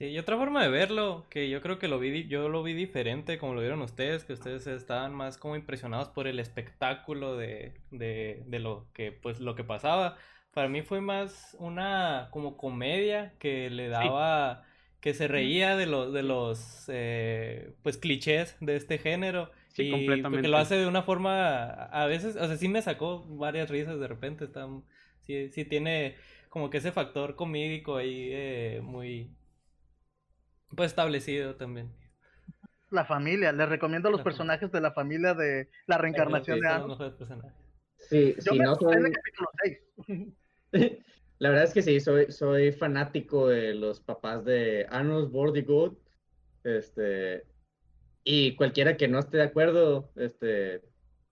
Sí, 0.00 0.06
y 0.06 0.18
otra 0.18 0.38
forma 0.38 0.62
de 0.62 0.70
verlo, 0.70 1.26
que 1.28 1.50
yo 1.50 1.60
creo 1.60 1.78
que 1.78 1.86
lo 1.86 1.98
vi, 1.98 2.26
yo 2.26 2.48
lo 2.48 2.62
vi 2.62 2.72
diferente, 2.72 3.36
como 3.36 3.52
lo 3.52 3.60
vieron 3.60 3.82
ustedes, 3.82 4.24
que 4.24 4.32
ustedes 4.32 4.66
estaban 4.66 5.14
más 5.14 5.36
como 5.36 5.56
impresionados 5.56 6.08
por 6.08 6.26
el 6.26 6.38
espectáculo 6.38 7.36
de, 7.36 7.74
de, 7.90 8.42
de 8.46 8.58
lo 8.60 8.86
que, 8.94 9.12
pues, 9.12 9.40
lo 9.40 9.54
que 9.54 9.62
pasaba. 9.62 10.16
Para 10.54 10.70
mí 10.70 10.80
fue 10.80 11.02
más 11.02 11.54
una 11.60 12.28
como 12.30 12.56
comedia 12.56 13.34
que 13.38 13.68
le 13.68 13.88
daba, 13.88 14.64
que 15.02 15.12
se 15.12 15.28
reía 15.28 15.76
de 15.76 15.84
los, 15.84 16.14
de 16.14 16.22
los, 16.22 16.84
eh, 16.88 17.74
pues, 17.82 17.98
clichés 17.98 18.56
de 18.60 18.76
este 18.76 18.96
género. 18.96 19.50
Sí, 19.68 19.82
y 19.82 19.90
completamente. 19.90 20.30
porque 20.30 20.48
lo 20.48 20.56
hace 20.56 20.76
de 20.76 20.86
una 20.86 21.02
forma, 21.02 21.72
a 21.72 22.06
veces, 22.06 22.36
o 22.36 22.46
sea, 22.46 22.56
sí 22.56 22.68
me 22.68 22.80
sacó 22.80 23.26
varias 23.36 23.68
risas 23.68 24.00
de 24.00 24.08
repente, 24.08 24.46
está, 24.46 24.66
sí, 25.26 25.50
sí 25.50 25.66
tiene 25.66 26.16
como 26.48 26.70
que 26.70 26.78
ese 26.78 26.90
factor 26.90 27.36
comídico 27.36 27.96
ahí 27.96 28.30
eh, 28.32 28.80
muy, 28.82 29.30
pues 30.74 30.90
establecido 30.90 31.56
también. 31.56 31.90
La 32.90 33.04
familia, 33.04 33.52
les 33.52 33.68
recomiendo 33.68 34.08
a 34.08 34.10
los 34.10 34.20
La 34.20 34.24
personajes 34.24 34.72
de 34.72 34.80
la 34.80 34.92
familia 34.92 35.34
de 35.34 35.68
la 35.86 35.98
reencarnación 35.98 36.58
Sí, 36.58 36.64
de 37.04 37.10
personajes. 37.10 37.52
Sí, 37.96 38.34
Yo 38.36 38.52
si 38.52 38.58
me 38.58 38.64
no 38.64 38.72
asusté 38.72 38.94
en 38.94 39.02
son... 39.02 39.06
el 39.06 39.12
capítulo 39.12 39.48
6. 40.72 40.98
La 41.38 41.48
verdad 41.48 41.64
es 41.64 41.72
que 41.72 41.82
sí, 41.82 42.00
soy, 42.00 42.30
soy 42.30 42.72
fanático 42.72 43.48
de 43.48 43.74
los 43.74 44.00
papás 44.00 44.44
de 44.44 44.86
Anos 44.90 45.30
Bordigood. 45.30 45.96
Este, 46.64 47.44
y 48.24 48.54
cualquiera 48.56 48.96
que 48.96 49.08
no 49.08 49.18
esté 49.18 49.38
de 49.38 49.44
acuerdo, 49.44 50.12
este, 50.16 50.82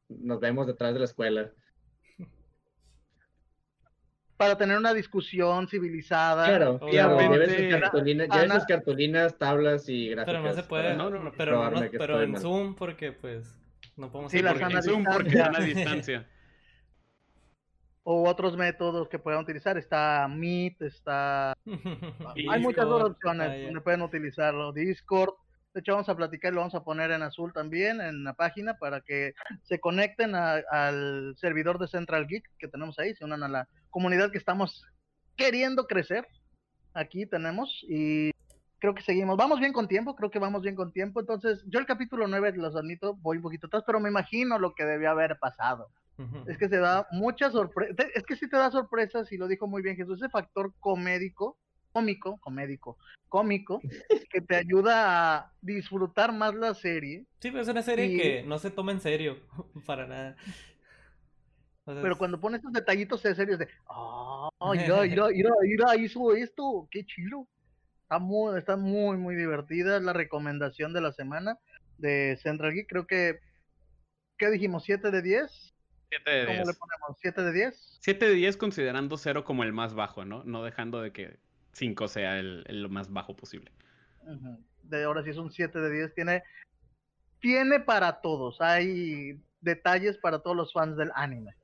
nos 0.09 0.41
vemos 0.41 0.67
detrás 0.67 0.95
de 0.95 1.01
la 1.01 1.05
escuela. 1.05 1.53
Para 4.39 4.57
tener 4.57 4.79
una 4.79 4.95
discusión 4.95 5.69
civilizada. 5.69 6.47
Claro, 6.47 6.79
claro, 6.79 7.21
lleve 7.21 7.71
sus 7.71 7.81
cartulinas, 7.81 8.65
cartulinas, 8.67 9.37
tablas 9.37 9.89
y 9.89 10.09
gráficas. 10.09 10.41
Pero 10.41 10.49
no 10.49 10.55
se 10.55 10.63
puede, 10.63 10.97
no, 10.97 11.11
no, 11.11 11.23
no, 11.25 11.33
pero, 11.37 11.71
no, 11.71 11.81
pero 11.91 12.23
en 12.23 12.33
mal. 12.33 12.41
Zoom 12.41 12.75
porque 12.75 13.13
pues 13.13 13.59
no 13.97 14.11
podemos 14.11 14.33
Sí, 14.33 14.43
Porque 14.43 14.63
en 14.63 14.83
Zoom, 14.83 15.05
porque 15.05 15.29
están 15.29 15.57
a 15.57 15.61
distancia. 15.61 16.27
O 18.11 18.27
otros 18.27 18.57
métodos 18.57 19.07
que 19.07 19.19
puedan 19.19 19.43
utilizar. 19.43 19.77
Está 19.77 20.27
Meet, 20.29 20.81
está 20.81 21.53
Hay 21.67 22.61
muchas 22.61 22.87
Discord, 22.87 23.11
opciones 23.11 23.49
ah, 23.51 23.55
ya. 23.55 23.65
donde 23.67 23.81
pueden 23.83 24.01
utilizarlo. 24.01 24.73
Discord. 24.73 25.35
De 25.79 25.83
hecho, 25.83 25.93
vamos 25.93 26.09
a 26.09 26.17
platicar 26.17 26.51
y 26.51 26.57
lo 26.57 26.63
vamos 26.63 26.75
a 26.75 26.83
poner 26.83 27.13
en 27.13 27.23
azul 27.23 27.53
también 27.53 28.01
en 28.01 28.25
la 28.25 28.33
página 28.33 28.79
para 28.79 29.01
que 29.01 29.35
se 29.63 29.79
conecten 29.79 30.35
a- 30.35 30.61
al 30.73 31.37
servidor 31.37 31.79
de 31.79 31.87
Central 31.87 32.27
Geek 32.27 32.51
que 32.59 32.67
tenemos 32.67 32.99
ahí, 32.99 33.15
se 33.15 33.25
unan 33.25 33.45
a 33.45 33.49
la 33.49 33.69
comunidad 33.89 34.33
que 34.33 34.39
estamos 34.39 34.85
queriendo 35.37 35.87
crecer. 35.87 36.27
Aquí 36.95 37.27
tenemos 37.27 37.85
y 37.89 38.33
creo 38.81 38.93
que 38.93 39.03
seguimos. 39.03 39.37
Vamos 39.37 39.61
bien 39.61 39.73
con 39.73 39.87
tiempo, 39.87 40.17
creo 40.17 40.33
que 40.33 40.41
vamos 40.41 40.63
bien 40.63 40.75
con 40.75 40.91
tiempo. 40.91 41.21
Entonces, 41.21 41.63
yo 41.69 41.79
el 41.79 41.87
capítulo 41.87 42.27
9, 42.27 42.57
los 42.57 42.75
admito, 42.75 43.15
voy 43.15 43.37
un 43.37 43.45
poquito 43.45 43.69
atrás, 43.69 43.85
pero 43.87 44.01
me 44.01 44.09
imagino 44.09 44.59
lo 44.59 44.75
que 44.75 44.85
debió 44.85 45.13
haber 45.13 45.39
pasado. 45.39 45.91
Es 46.49 46.59
que 46.59 46.69
se 46.69 46.79
da 46.79 47.07
mucha 47.13 47.53
sorpresa. 47.53 47.95
Es 48.17 48.25
que 48.25 48.35
sí 48.35 48.49
te 48.49 48.57
da 48.57 48.73
sorpresas 48.73 49.31
y 49.31 49.37
lo 49.37 49.47
dijo 49.47 49.69
muy 49.69 49.83
bien 49.83 49.95
Jesús. 49.95 50.21
Ese 50.21 50.29
factor 50.29 50.73
comédico 50.81 51.57
cómico, 51.99 52.39
comédico, 52.39 52.97
cómico, 53.29 53.81
que 54.31 54.41
te 54.41 54.55
ayuda 54.55 55.37
a 55.37 55.53
disfrutar 55.61 56.33
más 56.33 56.55
la 56.55 56.75
serie. 56.75 57.25
Sí, 57.41 57.51
pero 57.51 57.61
es 57.61 57.69
una 57.69 57.83
serie 57.83 58.17
que 58.17 58.43
no 58.45 58.59
se 58.59 58.71
toma 58.71 58.93
en 58.93 59.01
serio, 59.01 59.39
para 59.87 60.07
nada. 60.07 60.37
pero 61.85 62.17
cuando 62.17 62.41
pones 62.41 62.59
estos 62.59 62.73
detallitos 62.73 63.21
de 63.25 63.35
serios 63.35 63.59
de, 63.59 63.69
ah, 63.89 64.49
mira, 64.73 65.03
mira, 65.03 65.29
mira, 65.29 65.51
mira, 65.63 65.97
hizo 65.97 66.33
esto, 66.35 66.87
qué 66.91 67.05
chido. 67.05 67.49
Está 68.03 68.21
muy, 68.21 68.57
está 68.57 68.77
muy, 68.77 69.17
muy 69.19 69.35
divertida. 69.35 69.97
Es 69.97 70.03
la 70.03 70.15
recomendación 70.15 70.95
de 70.95 71.01
la 71.01 71.13
semana 71.13 71.59
de 71.99 72.39
Central 72.41 72.73
Geek. 72.73 72.89
Creo 72.89 73.07
que, 73.07 73.41
¿qué 74.39 74.51
dijimos? 74.51 74.89
¿7 74.89 75.11
de 75.11 75.21
10? 75.21 75.75
7 76.11 76.31
de 76.31 76.47
10. 76.47 76.47
¿Cómo 76.47 76.71
le 76.71 76.79
ponemos? 76.79 77.21
¿7 77.23 77.45
de 77.45 77.53
10? 77.53 77.99
7 78.01 78.29
de 78.29 78.35
10 78.35 78.57
considerando 78.57 79.19
0 79.19 79.45
como 79.45 79.63
el 79.63 79.75
más 79.75 79.93
bajo, 79.93 80.25
¿no? 80.25 80.43
No 80.45 80.65
dejando 80.65 81.03
de 81.03 81.13
que 81.13 81.37
5 81.79 82.09
sea 82.09 82.39
el, 82.39 82.65
el 82.67 82.89
más 82.89 83.13
bajo 83.13 83.35
posible. 83.37 83.73
De 84.83 85.05
ahora 85.05 85.23
sí 85.23 85.31
es 85.31 85.37
un 85.37 85.51
7 85.51 85.79
de 85.79 85.91
10. 85.91 86.15
Tiene, 86.15 86.43
tiene 87.41 87.81
para 87.81 88.21
todos. 88.21 88.61
Hay 88.61 89.41
detalles 89.61 90.19
para 90.19 90.41
todos 90.41 90.57
los 90.57 90.73
fans 90.73 90.97
del 90.97 91.11
anime. 91.15 91.55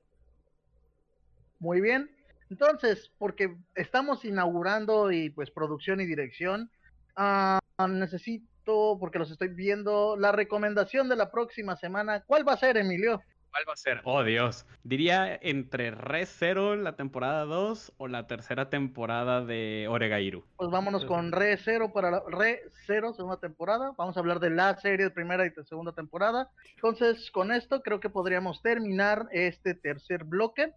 Muy 1.58 1.80
bien. 1.80 2.10
Entonces, 2.50 3.10
porque 3.18 3.56
estamos 3.74 4.24
inaugurando 4.24 5.10
y 5.10 5.30
pues 5.30 5.50
producción 5.50 6.00
y 6.00 6.06
dirección, 6.06 6.70
uh, 7.16 7.86
necesito, 7.88 8.96
porque 9.00 9.18
los 9.18 9.30
estoy 9.30 9.48
viendo, 9.48 10.16
la 10.16 10.30
recomendación 10.30 11.08
de 11.08 11.16
la 11.16 11.30
próxima 11.30 11.76
semana. 11.76 12.22
¿Cuál 12.26 12.46
va 12.46 12.52
a 12.52 12.58
ser, 12.58 12.76
Emilio? 12.76 13.22
¿Cuál 13.54 13.68
va 13.68 13.74
a 13.74 13.76
ser? 13.76 14.00
Oh, 14.02 14.24
Dios. 14.24 14.66
Diría 14.82 15.38
entre 15.40 15.92
Re 15.92 16.26
Zero, 16.26 16.74
la 16.74 16.96
temporada 16.96 17.44
2, 17.44 17.92
o 17.98 18.08
la 18.08 18.26
tercera 18.26 18.68
temporada 18.68 19.44
de 19.44 19.86
Oregairu. 19.88 20.44
Pues 20.56 20.72
vámonos 20.72 21.04
con 21.04 21.30
Re 21.30 21.56
Zero 21.58 21.92
para 21.92 22.10
la 22.10 22.24
Re 22.26 22.62
Zero, 22.84 23.14
segunda 23.14 23.36
temporada. 23.36 23.92
Vamos 23.96 24.16
a 24.16 24.20
hablar 24.20 24.40
de 24.40 24.50
la 24.50 24.76
serie 24.78 25.06
de 25.06 25.12
primera 25.12 25.46
y 25.46 25.50
segunda 25.66 25.92
temporada. 25.92 26.50
Entonces, 26.74 27.30
con 27.30 27.52
esto 27.52 27.80
creo 27.82 28.00
que 28.00 28.10
podríamos 28.10 28.60
terminar 28.60 29.28
este 29.30 29.76
tercer 29.76 30.24
bloque. 30.24 30.72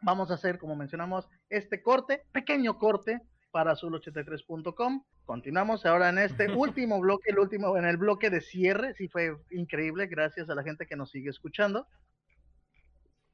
Vamos 0.00 0.30
a 0.30 0.34
hacer, 0.34 0.60
como 0.60 0.76
mencionamos, 0.76 1.28
este 1.50 1.82
corte, 1.82 2.22
pequeño 2.30 2.78
corte 2.78 3.22
para 3.50 3.74
azul83.com. 3.74 5.04
Continuamos 5.24 5.86
ahora 5.86 6.08
en 6.08 6.18
este 6.18 6.48
último 6.54 7.00
bloque, 7.00 7.30
el 7.30 7.38
último, 7.38 7.76
en 7.76 7.84
el 7.84 7.96
bloque 7.96 8.30
de 8.30 8.40
cierre. 8.40 8.94
Sí 8.94 9.08
fue 9.08 9.36
increíble, 9.50 10.06
gracias 10.06 10.48
a 10.50 10.54
la 10.54 10.62
gente 10.62 10.86
que 10.86 10.96
nos 10.96 11.10
sigue 11.10 11.30
escuchando, 11.30 11.86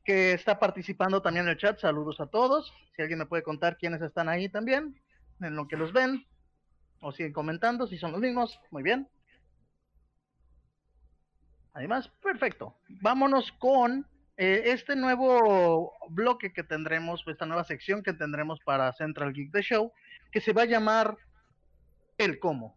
que 0.04 0.32
está 0.32 0.58
participando 0.58 1.22
también 1.22 1.46
en 1.46 1.52
el 1.52 1.58
chat. 1.58 1.78
Saludos 1.78 2.20
a 2.20 2.26
todos. 2.26 2.72
Si 2.96 3.02
alguien 3.02 3.18
me 3.18 3.26
puede 3.26 3.42
contar 3.42 3.76
quiénes 3.76 4.02
están 4.02 4.28
ahí 4.28 4.48
también, 4.48 5.00
en 5.40 5.56
lo 5.56 5.66
que 5.68 5.76
los 5.76 5.92
ven, 5.92 6.26
o 7.00 7.12
siguen 7.12 7.32
comentando, 7.32 7.86
si 7.86 7.98
son 7.98 8.12
los 8.12 8.20
mismos, 8.20 8.58
muy 8.70 8.82
bien. 8.82 9.08
Además, 11.74 12.08
perfecto. 12.22 12.76
Vámonos 13.02 13.50
con 13.58 14.06
eh, 14.36 14.62
este 14.66 14.96
nuevo 14.96 15.92
bloque 16.10 16.52
que 16.52 16.64
tendremos, 16.64 17.22
esta 17.26 17.46
nueva 17.46 17.64
sección 17.64 18.02
que 18.02 18.12
tendremos 18.12 18.58
para 18.64 18.92
Central 18.92 19.32
Geek 19.32 19.52
The 19.52 19.62
Show, 19.62 19.92
que 20.32 20.40
se 20.40 20.52
va 20.52 20.62
a 20.62 20.66
llamar 20.66 21.16
El 22.18 22.40
Cómo. 22.40 22.76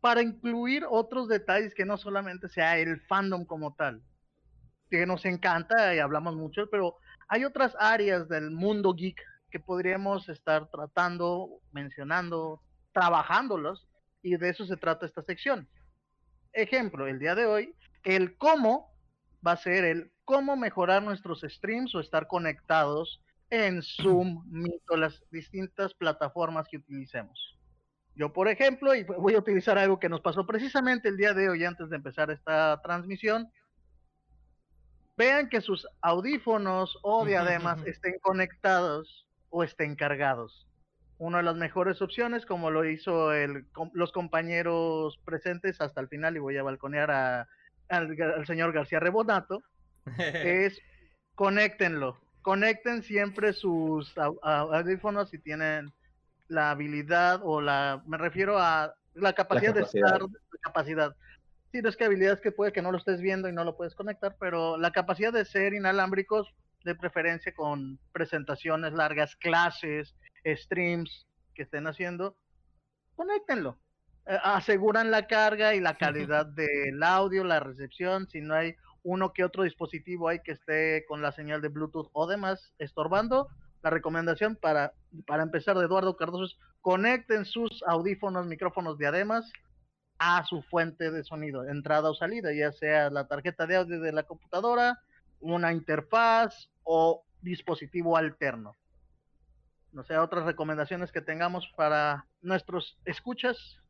Para 0.00 0.20
incluir 0.20 0.84
otros 0.88 1.28
detalles 1.28 1.74
que 1.74 1.86
no 1.86 1.96
solamente 1.96 2.48
sea 2.48 2.76
el 2.76 3.00
fandom 3.02 3.46
como 3.46 3.74
tal, 3.74 4.02
que 4.90 5.06
nos 5.06 5.24
encanta 5.24 5.94
y 5.94 6.00
hablamos 6.00 6.36
mucho, 6.36 6.68
pero 6.70 6.96
hay 7.28 7.44
otras 7.44 7.74
áreas 7.78 8.28
del 8.28 8.50
mundo 8.50 8.92
geek 8.92 9.18
que 9.50 9.60
podríamos 9.60 10.28
estar 10.28 10.68
tratando, 10.70 11.60
mencionando, 11.72 12.60
trabajándolos, 12.92 13.88
y 14.22 14.36
de 14.36 14.50
eso 14.50 14.66
se 14.66 14.76
trata 14.76 15.06
esta 15.06 15.22
sección. 15.22 15.68
Ejemplo, 16.52 17.06
el 17.06 17.18
día 17.18 17.34
de 17.34 17.46
hoy, 17.46 17.74
el 18.02 18.36
cómo 18.36 18.91
va 19.46 19.52
a 19.52 19.56
ser 19.56 19.84
el 19.84 20.12
cómo 20.24 20.56
mejorar 20.56 21.02
nuestros 21.02 21.40
streams 21.42 21.94
o 21.94 22.00
estar 22.00 22.26
conectados 22.26 23.22
en 23.50 23.82
Zoom, 23.82 24.44
Meet 24.50 24.82
o 24.88 24.96
las 24.96 25.22
distintas 25.30 25.92
plataformas 25.94 26.66
que 26.68 26.78
utilicemos. 26.78 27.58
Yo, 28.14 28.32
por 28.32 28.48
ejemplo, 28.48 28.94
y 28.94 29.04
voy 29.04 29.34
a 29.34 29.38
utilizar 29.38 29.78
algo 29.78 29.98
que 29.98 30.08
nos 30.08 30.20
pasó 30.20 30.46
precisamente 30.46 31.08
el 31.08 31.16
día 31.16 31.32
de 31.32 31.48
hoy 31.48 31.64
antes 31.64 31.88
de 31.90 31.96
empezar 31.96 32.30
esta 32.30 32.80
transmisión. 32.82 33.50
Vean 35.16 35.48
que 35.48 35.60
sus 35.60 35.86
audífonos 36.00 36.98
o 37.02 37.24
diademas 37.24 37.84
estén 37.86 38.18
conectados 38.20 39.26
o 39.50 39.62
estén 39.62 39.96
cargados. 39.96 40.66
Una 41.18 41.38
de 41.38 41.44
las 41.44 41.56
mejores 41.56 42.02
opciones, 42.02 42.46
como 42.46 42.70
lo 42.70 42.84
hizo 42.84 43.32
el, 43.32 43.66
los 43.92 44.12
compañeros 44.12 45.18
presentes 45.24 45.80
hasta 45.80 46.00
el 46.00 46.08
final, 46.08 46.36
y 46.36 46.40
voy 46.40 46.56
a 46.56 46.62
balconear 46.62 47.10
a, 47.10 47.48
al, 47.92 48.46
señor 48.46 48.72
García 48.72 49.00
Rebonato 49.00 49.62
es 50.18 50.80
conéctenlo. 51.34 52.18
Conecten 52.42 53.02
siempre 53.02 53.52
sus 53.52 54.12
audífonos 54.42 55.30
si 55.30 55.38
tienen 55.38 55.92
la 56.48 56.72
habilidad 56.72 57.40
o 57.44 57.60
la, 57.60 58.02
me 58.06 58.18
refiero 58.18 58.58
a 58.58 58.94
la 59.14 59.32
capacidad, 59.32 59.74
de 59.74 59.82
estar, 59.82 60.20
la 60.20 60.58
capacidad. 60.60 61.14
Sí, 61.70 61.80
no 61.80 61.88
es 61.88 61.96
que 61.96 62.04
habilidades 62.04 62.40
que 62.40 62.50
puede 62.50 62.72
que 62.72 62.82
no 62.82 62.90
lo 62.90 62.98
estés 62.98 63.20
viendo 63.20 63.48
y 63.48 63.52
no 63.52 63.64
lo 63.64 63.76
puedes 63.76 63.94
conectar, 63.94 64.36
pero 64.40 64.76
la 64.76 64.90
capacidad 64.90 65.32
de 65.32 65.44
ser 65.44 65.72
inalámbricos, 65.72 66.52
de 66.84 66.96
preferencia 66.96 67.54
con 67.54 68.00
presentaciones 68.12 68.92
largas, 68.92 69.36
clases, 69.36 70.16
streams 70.44 71.28
que 71.54 71.62
estén 71.62 71.86
haciendo, 71.86 72.36
conéctenlo. 73.14 73.78
Eh, 74.26 74.38
aseguran 74.42 75.10
la 75.10 75.26
carga 75.26 75.74
y 75.74 75.80
la 75.80 75.94
calidad 75.98 76.46
del 76.46 77.02
audio, 77.02 77.44
la 77.44 77.60
recepción, 77.60 78.28
si 78.28 78.40
no 78.40 78.54
hay 78.54 78.76
uno 79.02 79.32
que 79.32 79.44
otro 79.44 79.64
dispositivo 79.64 80.28
ahí 80.28 80.40
que 80.40 80.52
esté 80.52 81.04
con 81.06 81.22
la 81.22 81.32
señal 81.32 81.60
de 81.60 81.68
Bluetooth 81.68 82.08
o 82.12 82.26
demás 82.26 82.72
estorbando, 82.78 83.48
la 83.82 83.90
recomendación 83.90 84.54
para, 84.54 84.92
para 85.26 85.42
empezar 85.42 85.76
de 85.76 85.86
Eduardo 85.86 86.16
Cardoso 86.16 86.44
es 86.44 86.56
conecten 86.80 87.44
sus 87.44 87.82
audífonos, 87.86 88.46
micrófonos, 88.46 88.98
diademas 88.98 89.50
a 90.18 90.44
su 90.44 90.62
fuente 90.62 91.10
de 91.10 91.24
sonido, 91.24 91.68
entrada 91.68 92.10
o 92.10 92.14
salida, 92.14 92.52
ya 92.52 92.70
sea 92.70 93.10
la 93.10 93.26
tarjeta 93.26 93.66
de 93.66 93.76
audio 93.76 94.00
de 94.00 94.12
la 94.12 94.22
computadora, 94.22 95.00
una 95.40 95.72
interfaz 95.72 96.70
o 96.84 97.24
dispositivo 97.40 98.16
alterno. 98.16 98.76
No 99.90 100.04
sé, 100.04 100.16
otras 100.16 100.44
recomendaciones 100.44 101.10
que 101.10 101.20
tengamos 101.20 101.68
para 101.76 102.26
nuestros 102.40 102.98
escuchas 103.04 103.81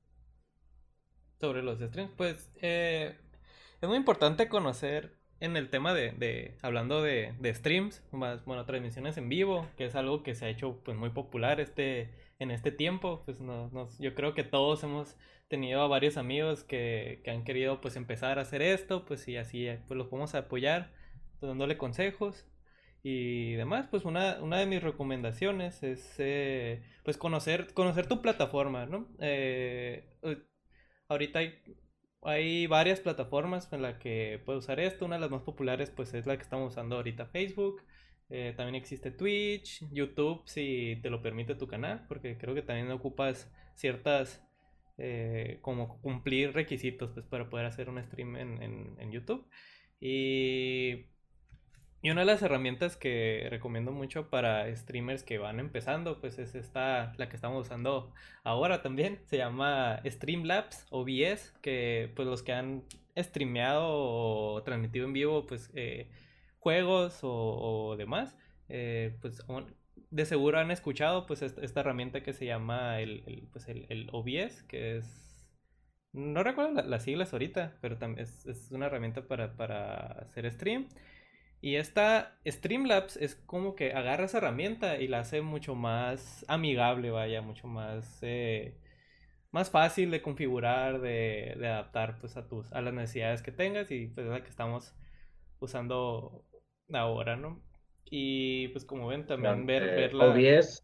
sobre 1.42 1.64
los 1.64 1.80
streams, 1.80 2.12
pues 2.16 2.52
eh, 2.62 3.16
es 3.80 3.88
muy 3.88 3.98
importante 3.98 4.48
conocer 4.48 5.16
en 5.40 5.56
el 5.56 5.70
tema 5.70 5.92
de, 5.92 6.54
hablando 6.62 7.02
de, 7.02 7.34
streams, 7.52 8.00
más, 8.12 8.44
bueno, 8.44 8.64
transmisiones 8.64 9.16
en 9.16 9.28
vivo, 9.28 9.66
que 9.76 9.86
es 9.86 9.96
algo 9.96 10.22
que 10.22 10.36
se 10.36 10.44
ha 10.44 10.48
hecho 10.48 10.78
pues 10.84 10.96
muy 10.96 11.10
popular 11.10 11.58
este, 11.58 12.10
en 12.38 12.52
este 12.52 12.70
tiempo, 12.70 13.24
pues 13.24 13.38
yo 13.98 14.14
creo 14.14 14.34
que 14.34 14.44
todos 14.44 14.84
hemos 14.84 15.16
tenido 15.48 15.82
a 15.82 15.88
varios 15.88 16.16
amigos 16.16 16.62
que, 16.62 17.24
han 17.26 17.42
querido 17.42 17.80
pues 17.80 17.96
empezar 17.96 18.38
a 18.38 18.42
hacer 18.42 18.62
esto, 18.62 19.04
pues 19.04 19.26
y 19.26 19.36
así 19.36 19.66
pues 19.88 19.98
los 19.98 20.06
podemos 20.06 20.36
apoyar, 20.36 20.92
dándole 21.40 21.76
consejos 21.76 22.46
y 23.02 23.54
demás, 23.54 23.88
pues 23.90 24.04
una, 24.04 24.40
una 24.40 24.58
de 24.58 24.66
mis 24.66 24.80
recomendaciones 24.80 25.82
es 25.82 26.14
eh, 26.18 26.84
pues 27.02 27.16
conocer, 27.16 27.74
conocer 27.74 28.06
tu 28.06 28.22
plataforma, 28.22 28.86
¿no? 28.86 29.08
Eh, 29.18 30.06
ahorita 31.12 31.40
hay, 32.22 32.66
varias 32.66 33.00
plataformas 33.00 33.72
en 33.72 33.82
las 33.82 33.98
que 33.98 34.40
puedes 34.44 34.64
usar 34.64 34.80
esto. 34.80 35.04
Una 35.04 35.16
de 35.16 35.20
las 35.20 35.30
más 35.30 35.42
populares 35.42 35.90
pues 35.90 36.14
es 36.14 36.26
la 36.26 36.36
que 36.36 36.42
estamos 36.42 36.72
usando 36.72 36.96
ahorita, 36.96 37.26
Facebook. 37.26 37.82
Eh, 38.30 38.54
también 38.56 38.76
existe 38.76 39.10
Twitch, 39.10 39.84
YouTube, 39.92 40.42
si 40.46 40.98
te 41.02 41.10
lo 41.10 41.20
permite 41.22 41.54
tu 41.54 41.66
canal, 41.66 42.06
porque 42.08 42.38
creo 42.38 42.54
que 42.54 42.62
también 42.62 42.90
ocupas 42.90 43.50
ciertas, 43.74 44.42
eh, 44.98 45.58
como 45.60 46.00
cumplir 46.00 46.54
requisitos 46.54 47.10
pues, 47.12 47.26
para 47.26 47.50
poder 47.50 47.66
hacer 47.66 47.90
un 47.90 48.02
stream 48.02 48.36
en, 48.36 48.96
en 48.98 49.10
YouTube. 49.12 49.46
Y 50.00 51.11
y 52.02 52.10
una 52.10 52.22
de 52.22 52.26
las 52.26 52.42
herramientas 52.42 52.96
que 52.96 53.46
recomiendo 53.48 53.92
mucho 53.92 54.28
para 54.28 54.74
streamers 54.74 55.22
que 55.22 55.38
van 55.38 55.60
empezando, 55.60 56.20
pues 56.20 56.36
es 56.40 56.56
esta, 56.56 57.12
la 57.16 57.28
que 57.28 57.36
estamos 57.36 57.66
usando 57.66 58.12
ahora 58.42 58.82
también. 58.82 59.20
Se 59.26 59.36
llama 59.36 60.00
Streamlabs 60.04 60.86
OBS, 60.90 61.52
que 61.62 62.10
pues 62.16 62.26
los 62.26 62.42
que 62.42 62.54
han 62.54 62.82
streameado 63.16 63.86
o 63.88 64.62
transmitido 64.64 65.06
en 65.06 65.12
vivo, 65.12 65.46
pues 65.46 65.70
eh, 65.74 66.08
juegos 66.58 67.20
o, 67.22 67.94
demás, 67.96 68.36
eh, 68.68 69.16
pues 69.20 69.40
de 70.10 70.26
seguro 70.26 70.58
han 70.58 70.72
escuchado 70.72 71.26
pues 71.26 71.42
esta, 71.42 71.80
herramienta 71.80 72.22
que 72.24 72.32
se 72.32 72.46
llama 72.46 73.00
el, 73.00 73.48
pues, 73.52 73.68
el, 73.68 74.08
OBS, 74.12 74.64
que 74.64 74.96
es... 74.96 75.46
No 76.12 76.42
recuerdo 76.42 76.82
las 76.82 77.04
siglas 77.04 77.32
ahorita, 77.32 77.78
pero 77.80 77.96
también 77.96 78.24
es, 78.26 78.44
es 78.46 78.72
una 78.72 78.86
herramienta 78.86 79.22
para, 79.28 79.56
para 79.56 79.96
hacer 80.22 80.50
stream. 80.50 80.88
Y 81.64 81.76
esta 81.76 82.36
Streamlabs 82.44 83.16
es 83.16 83.36
como 83.36 83.76
que 83.76 83.92
agarra 83.92 84.24
esa 84.24 84.38
herramienta 84.38 85.00
y 85.00 85.06
la 85.06 85.20
hace 85.20 85.42
mucho 85.42 85.76
más 85.76 86.44
amigable, 86.48 87.12
vaya, 87.12 87.40
mucho 87.40 87.68
más, 87.68 88.18
eh, 88.22 88.76
más 89.52 89.70
fácil 89.70 90.10
de 90.10 90.22
configurar, 90.22 91.00
de, 91.00 91.54
de, 91.56 91.68
adaptar 91.68 92.18
pues 92.18 92.36
a 92.36 92.48
tus, 92.48 92.72
a 92.72 92.82
las 92.82 92.92
necesidades 92.92 93.42
que 93.42 93.52
tengas 93.52 93.92
y 93.92 94.08
pues 94.08 94.26
es 94.26 94.32
la 94.32 94.42
que 94.42 94.50
estamos 94.50 94.92
usando 95.60 96.44
ahora, 96.92 97.36
¿no? 97.36 97.62
Y 98.06 98.66
pues 98.68 98.84
como 98.84 99.06
ven, 99.06 99.24
también 99.24 99.64
ver, 99.64 99.84
eh, 99.84 99.94
ver 99.94 100.14
la... 100.14 100.30
OBS 100.30 100.82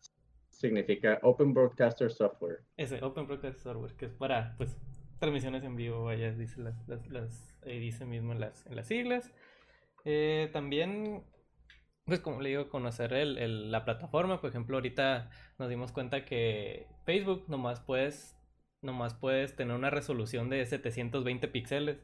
significa 0.49 1.18
Open 1.22 1.53
Broadcaster 1.55 2.09
Software. 2.09 2.61
Ese, 2.76 3.03
Open 3.03 3.26
Broadcaster 3.26 3.61
Software, 3.61 3.97
que 3.97 4.07
es 4.07 4.12
para 4.12 4.55
pues 4.57 4.76
transmisiones 5.18 5.64
en 5.64 5.74
vivo, 5.74 6.05
vaya, 6.05 6.31
dice, 6.31 6.61
las, 6.61 6.87
las, 6.87 7.05
las 7.09 7.61
dice 7.64 8.07
mismo 8.07 8.31
en 8.31 8.39
las, 8.39 8.64
en 8.66 8.76
las 8.76 8.87
siglas. 8.87 9.33
Eh, 10.05 10.51
también, 10.53 11.24
pues 12.05 12.20
como 12.20 12.40
le 12.40 12.51
digo, 12.51 12.68
conocer 12.70 13.12
el, 13.12 13.70
la 13.70 13.84
plataforma. 13.84 14.40
Por 14.40 14.51
ejemplo, 14.51 14.76
ahorita 14.76 15.30
nos 15.59 15.68
dimos 15.68 15.92
cuenta 15.92 16.24
que 16.24 16.86
Facebook 17.05 17.44
nomás 17.49 17.80
puedes, 17.80 18.36
nomás 18.82 19.14
puedes 19.14 19.57
tener 19.57 19.76
una 19.76 19.90
resolución 19.90 20.51
de 20.51 20.64
720 20.66 21.49
píxeles, 21.49 21.99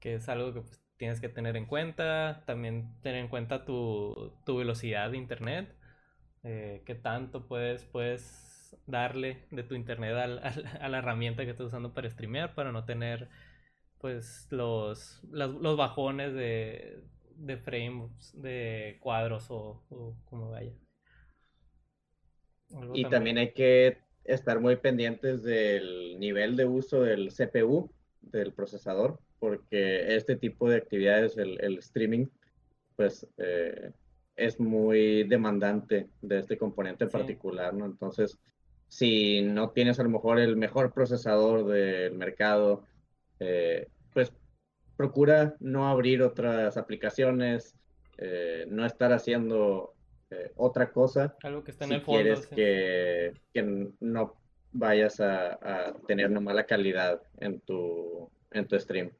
que 0.00 0.14
es 0.14 0.28
algo 0.28 0.54
que 0.54 0.60
pues, 0.62 0.82
tienes 0.96 1.20
que 1.20 1.28
tener 1.28 1.56
en 1.56 1.66
cuenta. 1.66 2.44
También 2.46 2.94
tener 3.02 3.20
en 3.20 3.28
cuenta 3.28 3.64
tu, 3.64 4.32
tu 4.46 4.56
velocidad 4.58 5.10
de 5.10 5.18
internet. 5.18 5.74
Eh, 6.44 6.82
qué 6.86 6.94
tanto 6.94 7.46
puedes, 7.48 7.84
puedes 7.84 8.76
darle 8.86 9.46
de 9.50 9.62
tu 9.62 9.74
internet 9.74 10.14
al, 10.16 10.38
al, 10.40 10.66
a 10.80 10.88
la 10.88 10.98
herramienta 10.98 11.44
que 11.44 11.50
estás 11.52 11.66
usando 11.68 11.94
para 11.94 12.10
streamear, 12.10 12.54
para 12.54 12.72
no 12.72 12.84
tener 12.84 13.28
pues 13.98 14.48
los, 14.50 15.20
los, 15.30 15.54
los 15.60 15.76
bajones 15.76 16.34
de, 16.34 17.04
de 17.36 17.56
frames, 17.56 18.32
de 18.34 18.98
cuadros 19.00 19.50
o, 19.50 19.82
o 19.90 20.16
como 20.24 20.50
vaya. 20.50 20.72
Algo 22.74 22.94
y 22.94 23.02
también. 23.02 23.10
también 23.10 23.38
hay 23.38 23.52
que 23.52 23.98
estar 24.24 24.60
muy 24.60 24.76
pendientes 24.76 25.42
del 25.42 26.18
nivel 26.18 26.56
de 26.56 26.64
uso 26.64 27.02
del 27.02 27.32
CPU, 27.32 27.90
del 28.20 28.52
procesador, 28.52 29.20
porque 29.38 30.14
este 30.14 30.36
tipo 30.36 30.68
de 30.68 30.76
actividades, 30.76 31.36
el, 31.36 31.60
el 31.60 31.78
streaming, 31.78 32.26
pues 32.96 33.26
eh, 33.38 33.90
es 34.36 34.60
muy 34.60 35.24
demandante 35.24 36.08
de 36.20 36.38
este 36.38 36.56
componente 36.56 37.04
en 37.04 37.10
sí. 37.10 37.16
particular, 37.16 37.74
¿no? 37.74 37.84
Entonces, 37.84 38.38
si 38.88 39.42
no 39.42 39.70
tienes 39.70 39.98
a 39.98 40.02
lo 40.04 40.10
mejor 40.10 40.38
el 40.38 40.56
mejor 40.56 40.92
procesador 40.92 41.66
del 41.66 42.14
mercado, 42.14 42.84
eh, 43.40 43.88
procura 44.96 45.54
no 45.60 45.88
abrir 45.88 46.22
otras 46.22 46.76
aplicaciones, 46.76 47.76
eh, 48.18 48.66
no 48.68 48.84
estar 48.84 49.12
haciendo 49.12 49.94
eh, 50.30 50.52
otra 50.56 50.92
cosa. 50.92 51.36
Algo 51.42 51.64
que 51.64 51.72
está 51.72 51.84
en 51.84 51.90
si 51.90 51.94
el 51.96 52.02
fondo. 52.02 52.22
Quieres 52.22 52.40
sí. 52.44 52.54
que, 52.54 53.40
que, 53.52 53.88
no 54.00 54.36
vayas 54.72 55.20
a, 55.20 55.52
a, 55.54 55.92
tener 56.06 56.30
una 56.30 56.40
mala 56.40 56.64
calidad 56.64 57.20
en 57.38 57.60
tu, 57.60 58.30
en 58.50 58.66
tu 58.66 58.78
stream. 58.78 59.10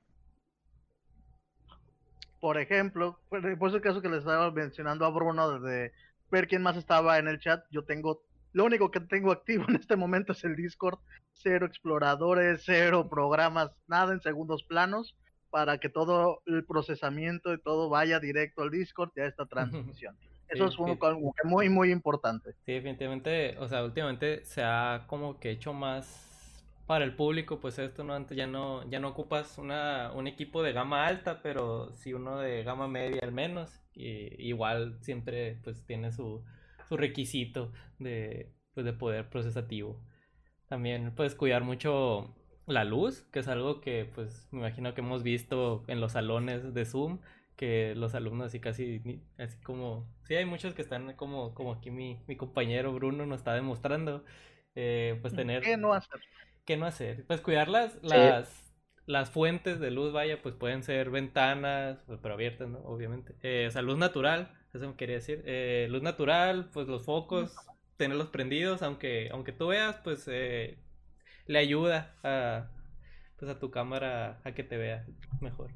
Por 2.40 2.58
ejemplo, 2.58 3.20
por 3.28 3.68
ese 3.68 3.80
caso 3.80 4.02
que 4.02 4.08
les 4.08 4.20
estaba 4.20 4.50
mencionando 4.50 5.04
a 5.04 5.10
Bruno 5.10 5.60
de 5.60 5.92
ver 6.30 6.48
quién 6.48 6.62
más 6.62 6.76
estaba 6.76 7.18
en 7.18 7.28
el 7.28 7.38
chat, 7.38 7.64
yo 7.70 7.84
tengo, 7.84 8.24
lo 8.52 8.64
único 8.64 8.90
que 8.90 9.00
tengo 9.00 9.30
activo 9.30 9.64
en 9.68 9.76
este 9.76 9.96
momento 9.96 10.32
es 10.32 10.42
el 10.44 10.56
Discord, 10.56 10.98
cero 11.32 11.66
exploradores, 11.66 12.62
cero 12.64 13.08
programas, 13.08 13.70
nada 13.86 14.12
en 14.12 14.20
segundos 14.20 14.64
planos 14.64 15.16
para 15.52 15.76
que 15.76 15.90
todo 15.90 16.40
el 16.46 16.64
procesamiento 16.64 17.52
y 17.52 17.60
todo 17.60 17.90
vaya 17.90 18.18
directo 18.18 18.62
al 18.62 18.70
Discord 18.70 19.10
y 19.14 19.20
a 19.20 19.26
esta 19.26 19.44
transmisión. 19.46 20.16
Eso 20.48 20.66
sí, 20.68 20.74
es 20.74 20.78
un, 20.78 20.98
algo 21.02 21.34
muy, 21.44 21.68
muy 21.68 21.92
importante. 21.92 22.54
Sí, 22.64 22.72
definitivamente, 22.72 23.56
o 23.58 23.68
sea, 23.68 23.84
últimamente 23.84 24.44
se 24.46 24.62
ha 24.62 25.04
como 25.06 25.38
que 25.38 25.50
hecho 25.50 25.74
más 25.74 26.30
para 26.86 27.04
el 27.04 27.14
público, 27.14 27.60
pues 27.60 27.78
esto 27.78 28.02
no 28.02 28.14
antes 28.14 28.36
ya 28.36 28.46
no 28.46 28.88
ya 28.90 28.98
no 28.98 29.08
ocupas 29.08 29.58
una, 29.58 30.10
un 30.12 30.26
equipo 30.26 30.62
de 30.62 30.72
gama 30.72 31.06
alta, 31.06 31.40
pero 31.42 31.92
sí 31.92 32.14
uno 32.14 32.38
de 32.38 32.64
gama 32.64 32.88
media 32.88 33.20
al 33.22 33.32
menos. 33.32 33.70
Y 33.94 34.48
igual 34.48 34.96
siempre 35.02 35.58
pues 35.62 35.84
tiene 35.84 36.12
su, 36.12 36.42
su 36.88 36.96
requisito 36.96 37.72
de, 37.98 38.52
pues, 38.74 38.86
de 38.86 38.94
poder 38.94 39.28
procesativo. 39.28 40.00
También 40.68 41.14
puedes 41.14 41.34
cuidar 41.34 41.62
mucho 41.62 42.34
la 42.66 42.84
luz, 42.84 43.22
que 43.32 43.40
es 43.40 43.48
algo 43.48 43.80
que 43.80 44.10
pues 44.14 44.48
me 44.50 44.60
imagino 44.60 44.94
que 44.94 45.00
hemos 45.00 45.22
visto 45.22 45.84
en 45.88 46.00
los 46.00 46.12
salones 46.12 46.74
de 46.74 46.84
Zoom, 46.84 47.20
que 47.56 47.94
los 47.94 48.14
alumnos 48.14 48.48
así 48.48 48.60
casi, 48.60 49.02
así 49.38 49.58
como, 49.62 50.08
sí 50.24 50.34
hay 50.34 50.44
muchos 50.44 50.74
que 50.74 50.82
están 50.82 51.14
como, 51.14 51.54
como 51.54 51.72
aquí 51.72 51.90
mi, 51.90 52.20
mi 52.26 52.36
compañero 52.36 52.92
Bruno 52.92 53.26
nos 53.26 53.38
está 53.38 53.54
demostrando, 53.54 54.24
eh, 54.74 55.18
pues 55.20 55.34
tener... 55.34 55.62
¿Qué 55.62 55.76
no 55.76 55.92
hacer? 55.92 56.20
¿Qué 56.64 56.76
no 56.76 56.86
hacer? 56.86 57.24
Pues 57.26 57.40
cuidar 57.40 57.68
las, 57.68 58.02
las, 58.02 58.48
sí. 58.48 58.72
las 59.06 59.30
fuentes 59.30 59.80
de 59.80 59.90
luz, 59.90 60.12
vaya, 60.12 60.40
pues 60.42 60.54
pueden 60.54 60.82
ser 60.82 61.10
ventanas, 61.10 62.02
pues, 62.06 62.20
pero 62.22 62.34
abiertas, 62.34 62.68
¿no? 62.68 62.78
Obviamente. 62.80 63.34
Eh, 63.42 63.66
o 63.68 63.70
sea, 63.70 63.82
luz 63.82 63.98
natural, 63.98 64.52
eso 64.72 64.88
me 64.88 64.96
quería 64.96 65.16
decir. 65.16 65.42
Eh, 65.44 65.88
luz 65.90 66.02
natural, 66.02 66.70
pues 66.72 66.86
los 66.86 67.04
focos, 67.04 67.54
tenerlos 67.96 68.28
prendidos, 68.28 68.82
aunque, 68.82 69.28
aunque 69.32 69.52
tú 69.52 69.68
veas, 69.68 69.96
pues 70.04 70.28
eh, 70.28 70.78
le 71.46 71.58
ayuda 71.58 72.14
a, 72.22 72.68
pues 73.38 73.50
a 73.50 73.58
tu 73.58 73.70
cámara 73.70 74.40
a 74.44 74.52
que 74.52 74.64
te 74.64 74.76
vea 74.76 75.04
mejor. 75.40 75.70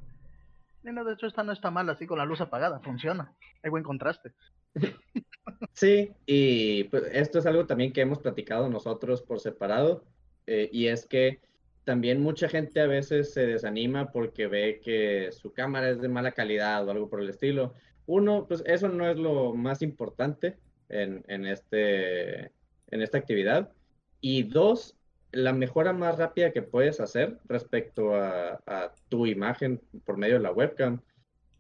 No, 0.83 1.05
de 1.05 1.15
hecho 1.15 1.27
esta 1.27 1.43
no 1.43 1.53
está 1.53 1.71
mal 1.71 1.89
así 1.91 2.07
con 2.07 2.19
la 2.19 2.25
luz 2.25 2.41
apagada, 2.41 2.81
funciona. 2.81 3.35
Hay 3.63 3.71
buen 3.71 3.83
contraste. 3.83 4.33
Sí, 5.73 6.11
y 6.27 6.85
pues 6.85 7.05
esto 7.13 7.39
es 7.39 7.47
algo 7.47 7.67
también 7.67 7.93
que 7.93 8.01
hemos 8.01 8.19
platicado 8.19 8.69
nosotros 8.69 9.23
por 9.23 9.41
separado, 9.41 10.05
eh, 10.47 10.69
y 10.73 10.87
es 10.87 11.07
que 11.07 11.41
también 11.85 12.21
mucha 12.21 12.49
gente 12.49 12.81
a 12.81 12.87
veces 12.87 13.33
se 13.33 13.47
desanima 13.47 14.11
porque 14.11 14.49
ve 14.49 14.81
que 14.83 15.31
su 15.33 15.53
cámara 15.53 15.91
es 15.91 16.01
de 16.01 16.09
mala 16.09 16.33
calidad 16.33 16.87
o 16.87 16.91
algo 16.91 17.09
por 17.09 17.21
el 17.21 17.29
estilo. 17.29 17.75
Uno, 18.07 18.47
pues 18.49 18.63
eso 18.67 18.89
no 18.89 19.09
es 19.09 19.17
lo 19.17 19.55
más 19.55 19.83
importante 19.83 20.57
en, 20.89 21.25
en, 21.29 21.47
este, 21.47 22.47
en 22.91 23.03
esta 23.03 23.19
actividad. 23.19 23.73
Y 24.21 24.45
dos, 24.45 24.97
la 25.33 25.53
mejora 25.53 25.93
más 25.93 26.19
rápida 26.19 26.53
que 26.53 26.63
puedes 26.63 27.01
hacer 27.01 27.39
respecto 27.47 28.15
a, 28.15 28.61
a, 28.67 28.93
tu 29.09 29.27
imagen 29.27 29.81
por 30.05 30.17
medio 30.17 30.35
de 30.35 30.41
la 30.41 30.53
webcam, 30.53 31.01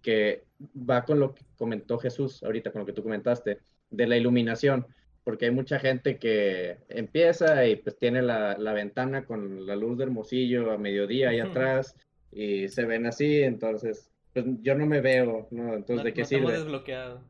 que 0.02 0.44
va 0.60 1.04
con 1.04 1.20
lo 1.20 1.34
que 1.34 1.44
comentó 1.56 1.98
Jesús 1.98 2.42
ahorita, 2.42 2.70
con 2.70 2.80
lo 2.80 2.86
que 2.86 2.92
tú 2.92 3.02
comentaste, 3.02 3.58
de 3.90 4.06
la 4.06 4.16
iluminación, 4.16 4.86
porque 5.24 5.46
hay 5.46 5.50
mucha 5.50 5.78
gente 5.78 6.18
que 6.18 6.78
empieza 6.88 7.66
y 7.66 7.76
pues 7.76 7.98
tiene 7.98 8.22
la, 8.22 8.56
la 8.58 8.72
ventana 8.72 9.24
con 9.24 9.66
la 9.66 9.76
luz 9.76 9.98
del 9.98 10.08
hermosillo 10.08 10.70
a 10.70 10.78
mediodía 10.78 11.30
ahí 11.30 11.40
atrás 11.40 11.96
y 12.30 12.68
se 12.68 12.84
ven 12.84 13.06
así, 13.06 13.42
entonces 13.42 14.10
pues 14.32 14.44
yo 14.60 14.74
no 14.74 14.86
me 14.86 15.00
veo, 15.00 15.48
¿no? 15.50 15.74
Entonces, 15.74 15.96
no, 15.96 16.04
¿de 16.04 16.12
qué 16.12 16.20
no 16.20 16.26
sirve? 16.28 16.52
desbloqueado. 16.52 17.22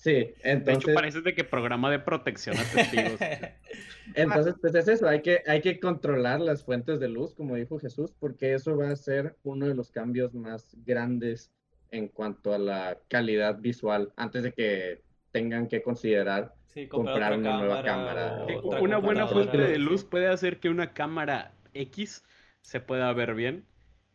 Sí, 0.00 0.32
entonces... 0.42 0.64
De 0.64 0.92
hecho, 0.92 0.94
parece 0.94 1.20
de 1.20 1.34
que 1.34 1.44
programa 1.44 1.90
de 1.90 1.98
protección 1.98 2.56
a 2.56 2.62
testigos. 2.62 3.20
entonces, 4.14 4.54
pues 4.58 4.74
es 4.74 4.88
eso, 4.88 5.06
hay 5.06 5.20
que, 5.20 5.42
hay 5.46 5.60
que 5.60 5.78
controlar 5.78 6.40
las 6.40 6.64
fuentes 6.64 7.00
de 7.00 7.08
luz, 7.08 7.34
como 7.34 7.54
dijo 7.56 7.78
Jesús, 7.78 8.10
porque 8.18 8.54
eso 8.54 8.78
va 8.78 8.88
a 8.88 8.96
ser 8.96 9.36
uno 9.42 9.68
de 9.68 9.74
los 9.74 9.90
cambios 9.90 10.32
más 10.32 10.74
grandes 10.86 11.52
en 11.90 12.08
cuanto 12.08 12.54
a 12.54 12.58
la 12.58 12.98
calidad 13.08 13.58
visual, 13.58 14.10
antes 14.16 14.42
de 14.42 14.52
que 14.52 15.02
tengan 15.32 15.68
que 15.68 15.82
considerar 15.82 16.54
sí, 16.68 16.88
comprar, 16.88 17.36
una 17.36 17.58
nueva 17.58 17.82
cámara. 17.82 18.46
Una 18.80 18.96
buena 18.96 19.26
fuente 19.26 19.58
de 19.58 19.76
luz 19.76 20.04
puede 20.04 20.28
hacer 20.28 20.60
que 20.60 20.70
una 20.70 20.94
cámara 20.94 21.52
X 21.74 22.24
se 22.62 22.80
pueda 22.80 23.12
ver 23.12 23.34
bien. 23.34 23.66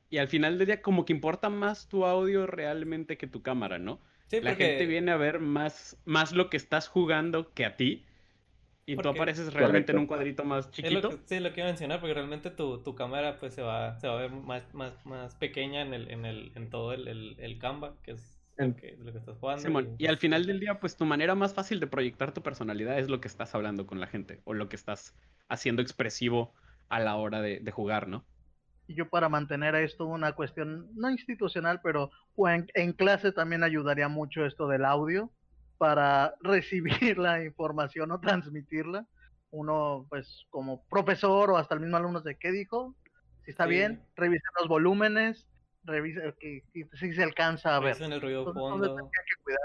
Y 0.10 0.18
al 0.18 0.30
final 0.30 0.58
del 0.58 0.66
día, 0.66 0.82
como 0.82 1.06
que 1.06 1.14
importa 1.14 1.50
más 1.50 1.88
tu 1.88 2.06
audio 2.06 2.48
realmente 2.48 3.20
que 3.20 3.28
tu 3.28 3.44
cámara, 3.44 3.78
¿no? 3.78 4.02
Sí, 4.28 4.42
la 4.42 4.52
porque... 4.52 4.66
gente 4.66 4.86
viene 4.88 5.12
a 5.12 5.18
ver 5.18 5.40
más, 5.40 6.02
más 6.06 6.32
lo 6.32 6.50
que 6.50 6.58
estás 6.58 6.88
jugando 6.88 7.54
que 7.54 7.66
a 7.66 7.76
ti. 7.76 8.06
Y 8.88 8.96
porque... 8.96 9.10
tú 9.10 9.16
apareces 9.16 9.54
realmente 9.54 9.72
Correcto. 9.72 9.92
en 9.94 9.98
un 10.00 10.08
cuadrito 10.08 10.44
más 10.44 10.70
chiquito. 10.72 10.98
Es 10.98 11.04
lo 11.04 11.10
que, 11.10 11.18
sí, 11.26 11.40
lo 11.40 11.54
que 11.54 11.62
iba 11.62 11.68
a 11.70 11.72
mencionar, 11.72 12.00
porque 12.00 12.14
realmente 12.14 12.52
tu, 12.52 12.84
tu 12.84 12.96
cámara 12.96 13.40
pues 13.40 13.54
se 13.54 13.62
va, 13.62 14.00
se 14.00 14.08
va 14.08 14.14
a 14.14 14.22
ver 14.22 14.32
más, 14.32 14.74
más, 14.74 15.06
más 15.06 15.36
pequeña 15.36 15.82
en, 15.82 15.94
el, 15.94 16.10
en, 16.12 16.26
el, 16.26 16.52
en 16.56 16.70
todo 16.70 16.94
el, 16.94 17.08
el, 17.08 17.36
el 17.40 17.58
Canva, 17.58 17.96
que 18.04 18.12
es 18.12 18.40
lo 18.58 18.76
que, 18.76 18.96
lo 19.00 19.12
que 19.12 19.18
estás 19.18 19.38
jugando. 19.38 19.62
Simón, 19.62 19.96
y... 19.98 20.06
y 20.06 20.08
al 20.08 20.18
final 20.18 20.46
del 20.46 20.60
día, 20.60 20.80
pues 20.80 20.98
tu 20.98 21.06
manera 21.06 21.34
más 21.36 21.54
fácil 21.54 21.80
de 21.80 21.88
proyectar 21.88 22.32
tu 22.34 22.42
personalidad 22.42 23.00
es 23.00 23.10
lo 23.10 23.22
que 23.22 23.28
estás 23.28 23.56
hablando 23.56 23.88
con 23.88 24.00
la 24.00 24.08
gente 24.08 24.42
o 24.44 24.54
lo 24.54 24.70
que 24.70 24.76
estás 24.76 25.16
haciendo 25.48 25.82
expresivo 25.82 26.54
a 26.90 27.00
la 27.00 27.16
hora 27.16 27.42
de, 27.42 27.60
de 27.60 27.72
jugar, 27.72 28.08
¿no? 28.08 28.24
Y 28.88 28.94
yo 28.94 29.10
para 29.10 29.30
mantener 29.30 29.74
esto 29.74 30.06
una 30.06 30.34
cuestión 30.34 30.92
no 30.94 31.10
institucional, 31.10 31.82
pero 31.82 32.12
en, 32.38 32.68
en, 32.74 32.94
clase 32.94 33.32
también 33.32 33.64
ayudaría 33.64 34.08
mucho 34.08 34.46
esto 34.46 34.68
del 34.68 34.86
audio 34.86 35.32
para 35.78 36.36
recibir 36.42 37.18
la 37.18 37.44
información 37.44 38.12
o 38.12 38.20
transmitirla. 38.20 39.06
Uno, 39.52 40.06
pues, 40.10 40.46
como 40.50 40.84
profesor 40.88 41.52
o 41.52 41.58
hasta 41.58 41.76
el 41.76 41.82
mismo 41.82 41.98
alumno 41.98 42.22
de 42.22 42.36
qué 42.38 42.52
dijo, 42.52 42.96
si 43.46 43.52
está 43.52 43.64
sí. 43.66 43.70
bien, 43.70 44.02
revisen 44.16 44.52
los 44.60 44.68
volúmenes, 44.68 45.48
revisa 45.84 46.22
que, 46.40 46.64
que 46.74 46.88
si 46.94 47.14
se 47.14 47.24
alcanza 47.24 47.76
a 47.76 47.80
ver. 47.80 47.94
Revisen 47.94 48.12
el 48.12 48.22
ruido 48.22 48.46
de 48.46 48.54
fondo. 48.54 48.96
que 48.96 49.44
cuidar. 49.44 49.60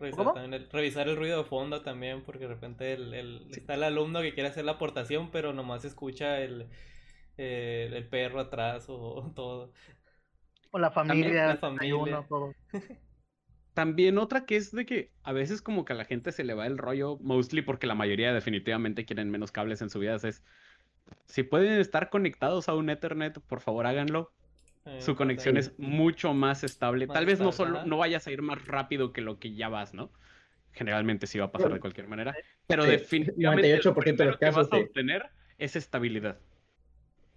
Revisar, 0.00 0.54
el, 0.54 0.70
revisar 0.70 1.08
el 1.08 1.16
ruido 1.16 1.42
de 1.42 1.44
fondo 1.44 1.82
también, 1.82 2.22
porque 2.24 2.48
de 2.48 2.54
repente 2.54 2.94
el, 2.94 3.12
el- 3.12 3.50
está 3.50 3.74
el 3.74 3.82
alumno 3.84 4.22
que 4.22 4.32
quiere 4.32 4.48
hacer 4.48 4.64
la 4.64 4.72
aportación, 4.72 5.30
pero 5.30 5.52
nomás 5.52 5.84
escucha 5.84 6.40
el, 6.40 6.70
eh, 7.36 7.90
el 7.92 8.08
perro 8.08 8.40
atrás 8.40 8.86
o 8.88 9.30
todo. 9.36 9.72
O 10.70 10.78
la 10.78 10.90
familia, 10.90 11.46
la 11.46 11.52
el 11.52 11.58
familia. 11.58 11.80
desayuno, 11.80 12.26
todo. 12.28 12.54
También 13.74 14.18
otra 14.18 14.44
que 14.44 14.56
es 14.56 14.72
de 14.72 14.84
que 14.84 15.12
a 15.22 15.32
veces 15.32 15.62
como 15.62 15.84
que 15.84 15.92
a 15.92 15.96
la 15.96 16.04
gente 16.04 16.32
se 16.32 16.44
le 16.44 16.54
va 16.54 16.66
el 16.66 16.76
rollo, 16.76 17.18
mostly 17.20 17.62
porque 17.62 17.86
la 17.86 17.94
mayoría 17.94 18.32
definitivamente 18.32 19.04
quieren 19.04 19.30
menos 19.30 19.52
cables 19.52 19.80
en 19.80 19.90
su 19.90 19.98
vida, 20.00 20.16
es 20.16 20.42
si 21.26 21.42
pueden 21.44 21.80
estar 21.80 22.10
conectados 22.10 22.68
a 22.68 22.74
un 22.74 22.90
Ethernet, 22.90 23.40
por 23.40 23.60
favor 23.60 23.86
háganlo. 23.86 24.32
Eh, 24.86 25.00
Su 25.00 25.14
conexión 25.14 25.56
es 25.56 25.78
mucho 25.78 26.34
más 26.34 26.64
estable. 26.64 27.06
Más 27.06 27.14
Tal 27.14 27.26
vez 27.26 27.40
no 27.40 27.52
solo 27.52 27.84
no 27.84 27.98
vayas 27.98 28.26
a 28.26 28.32
ir 28.32 28.42
más 28.42 28.64
rápido 28.66 29.12
que 29.12 29.20
lo 29.20 29.38
que 29.38 29.54
ya 29.54 29.68
vas, 29.68 29.94
¿no? 29.94 30.12
Generalmente 30.72 31.26
sí 31.26 31.38
va 31.38 31.46
a 31.46 31.52
pasar 31.52 31.72
de 31.72 31.80
cualquier 31.80 32.08
manera, 32.08 32.34
pero 32.66 32.84
Sí, 32.84 32.90
definitivamente 32.90 33.82
lo 33.82 33.92
98% 33.92 34.22
de 34.24 34.26
los 34.26 34.36
primero 34.36 34.38
que 34.38 34.50
vas 34.50 34.72
a 34.72 34.76
obtener 34.76 35.30
es 35.58 35.76
estabilidad. 35.76 36.40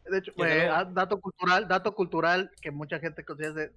De 0.09 0.17
hecho, 0.17 0.31
eh, 0.45 0.67
ah, 0.69 0.85
dato 0.85 1.19
cultural, 1.19 1.67
dato 1.67 1.93
cultural 1.95 2.51
que 2.61 2.71
mucha 2.71 2.99
gente 2.99 3.23
considera 3.23 3.53
de 3.53 3.71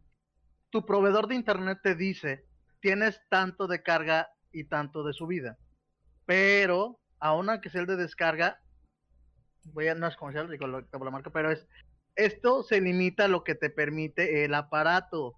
tu 0.70 0.84
proveedor 0.84 1.28
de 1.28 1.36
internet 1.36 1.78
te 1.82 1.94
dice 1.94 2.44
tienes 2.80 3.20
tanto 3.30 3.66
de 3.66 3.82
carga 3.82 4.28
y 4.52 4.64
tanto 4.64 5.02
de 5.04 5.12
subida, 5.12 5.56
pero 6.24 7.00
aún 7.20 7.48
aunque 7.48 7.70
sea 7.70 7.80
el 7.80 7.86
de 7.86 7.96
descarga, 7.96 8.60
voy 9.72 9.88
a 9.88 9.94
no 9.94 10.06
es 10.06 10.16
comercial, 10.16 10.50
digo 10.50 10.66
lo- 10.66 10.80
la 10.80 11.10
marca, 11.10 11.30
pero 11.30 11.50
es 11.50 11.66
esto 12.14 12.62
se 12.62 12.80
limita 12.80 13.24
a 13.24 13.28
lo 13.28 13.44
que 13.44 13.54
te 13.54 13.70
permite 13.70 14.44
el 14.44 14.54
aparato. 14.54 15.34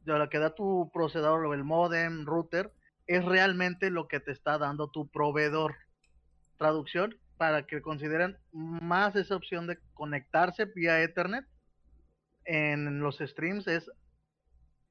De 0.00 0.18
lo 0.18 0.28
que 0.28 0.38
da 0.38 0.54
tu 0.54 0.90
procesador, 0.92 1.44
o 1.44 1.54
el 1.54 1.62
modem, 1.62 2.24
router, 2.24 2.72
es 3.06 3.24
realmente 3.24 3.90
lo 3.90 4.08
que 4.08 4.18
te 4.18 4.32
está 4.32 4.58
dando 4.58 4.90
tu 4.90 5.08
proveedor. 5.08 5.76
Traducción 6.56 7.16
para 7.40 7.66
que 7.66 7.80
consideren 7.80 8.36
más 8.52 9.16
esa 9.16 9.34
opción 9.34 9.66
de 9.66 9.78
conectarse 9.94 10.66
vía 10.66 11.02
Ethernet 11.02 11.46
en 12.44 13.00
los 13.00 13.16
streams 13.16 13.66
es 13.66 13.90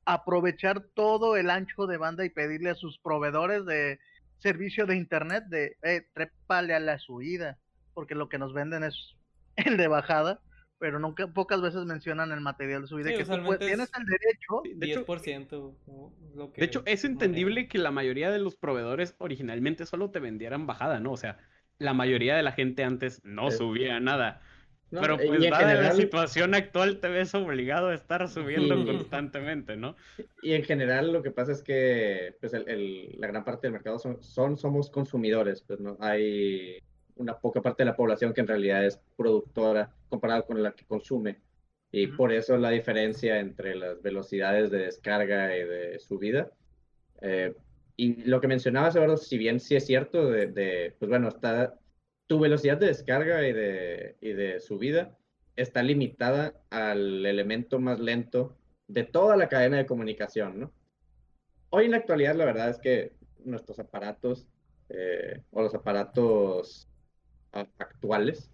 aprovechar 0.03 0.81
todo 0.95 1.37
el 1.37 1.51
ancho 1.51 1.85
de 1.85 1.97
banda 1.97 2.25
y 2.25 2.31
pedirle 2.31 2.71
a 2.71 2.75
sus 2.75 2.97
proveedores 2.97 3.67
de 3.67 3.99
servicio 4.39 4.87
de 4.87 4.95
internet 4.95 5.43
de 5.49 5.77
eh, 5.83 6.07
trépale 6.11 6.73
a 6.73 6.79
la 6.79 6.97
subida 6.97 7.59
porque 7.93 8.15
lo 8.15 8.29
que 8.29 8.39
nos 8.39 8.51
venden 8.51 8.83
es 8.83 8.95
el 9.55 9.77
de 9.77 9.87
bajada 9.87 10.41
pero 10.79 10.97
nunca 10.97 11.27
pocas 11.27 11.61
veces 11.61 11.85
mencionan 11.85 12.31
el 12.31 12.41
material 12.41 12.81
de 12.81 12.87
subida 12.87 13.09
Sí, 13.09 13.17
que 13.17 13.25
tú 13.25 13.57
tienes 13.59 13.91
es 13.91 13.99
el 13.99 14.05
derecho 14.07 14.61
Sí, 14.63 14.73
de 14.73 14.87
hecho, 14.87 15.05
10% 15.05 15.75
o 15.85 16.13
lo 16.33 16.51
que 16.51 16.61
De 16.61 16.65
hecho, 16.65 16.81
es 16.87 17.05
entendible 17.05 17.67
que 17.67 17.77
la 17.77 17.91
mayoría 17.91 18.31
de 18.31 18.39
los 18.39 18.55
proveedores 18.55 19.13
originalmente 19.19 19.85
solo 19.85 20.09
te 20.09 20.19
vendieran 20.19 20.65
bajada, 20.65 20.99
¿no? 20.99 21.11
O 21.11 21.17
sea, 21.17 21.37
la 21.79 21.93
mayoría 21.93 22.35
de 22.35 22.43
la 22.43 22.51
gente 22.51 22.83
antes 22.83 23.21
no 23.23 23.47
Eh, 23.47 23.51
subía 23.51 23.99
nada. 23.99 24.41
No, 24.91 25.01
Pero 25.01 25.15
y 25.23 25.27
pues 25.27 25.41
dada 25.43 25.61
la 25.61 25.67
general- 25.69 25.95
situación 25.95 26.55
actual 26.55 26.99
te 26.99 27.09
ves 27.09 27.33
obligado 27.35 27.89
a 27.89 27.93
estar 27.93 28.27
subiendo 28.27 28.75
Sí. 28.75 28.85
constantemente, 28.85 29.75
¿no? 29.77 29.95
Y 30.41 30.53
en 30.53 30.63
general 30.63 31.13
lo 31.13 31.21
que 31.21 31.29
pasa 31.31 31.51
es 31.51 31.61
que 31.61 32.35
pues 32.41 32.53
el- 32.55 32.67
el- 32.67 33.15
la 33.19 33.27
gran 33.27 33.45
parte 33.45 33.67
del 33.67 33.73
mercado 33.73 33.99
son, 33.99 34.21
son 34.23 34.57
somos 34.57 34.89
consumidores, 34.89 35.61
pues 35.61 35.79
no 35.79 35.95
hay 35.99 36.79
una 37.15 37.37
poca 37.37 37.61
parte 37.61 37.83
de 37.83 37.89
la 37.91 37.95
población 37.95 38.33
que 38.33 38.41
en 38.41 38.47
realidad 38.47 38.83
es 38.83 38.99
productora 39.15 39.93
comparado 40.09 40.45
con 40.45 40.61
la 40.63 40.71
que 40.71 40.85
consume. 40.85 41.39
Y 41.91 42.07
Ujú. 42.07 42.17
por 42.17 42.31
eso 42.33 42.57
la 42.57 42.71
diferencia 42.71 43.39
entre 43.39 43.75
las 43.75 44.01
velocidades 44.01 44.71
de 44.71 44.79
descarga 44.85 45.55
y 45.55 45.65
de 45.65 45.99
subida. 45.99 46.49
Eh, 47.21 47.53
y 48.03 48.23
lo 48.23 48.39
que 48.39 48.47
mencionabas, 48.47 48.95
Eduardo, 48.95 49.17
si 49.17 49.37
bien 49.37 49.59
sí 49.59 49.75
es 49.75 49.85
cierto, 49.85 50.29
de, 50.31 50.47
de, 50.47 50.95
pues 50.97 51.09
bueno, 51.09 51.27
está 51.27 51.77
tu 52.27 52.39
velocidad 52.39 52.77
de 52.77 52.87
descarga 52.87 53.45
y 53.47 53.51
de, 53.53 54.15
y 54.21 54.33
de 54.33 54.59
subida 54.59 55.17
está 55.55 55.83
limitada 55.83 56.53
al 56.69 57.25
elemento 57.25 57.79
más 57.79 57.99
lento 57.99 58.55
de 58.87 59.03
toda 59.03 59.35
la 59.35 59.49
cadena 59.49 59.77
de 59.77 59.85
comunicación, 59.85 60.59
¿no? 60.59 60.71
Hoy 61.71 61.85
en 61.85 61.91
la 61.91 61.97
actualidad 61.97 62.35
la 62.35 62.45
verdad 62.45 62.69
es 62.69 62.77
que 62.79 63.11
nuestros 63.43 63.79
aparatos 63.79 64.47
eh, 64.89 65.41
o 65.51 65.61
los 65.61 65.75
aparatos 65.75 66.87
actuales, 67.77 68.51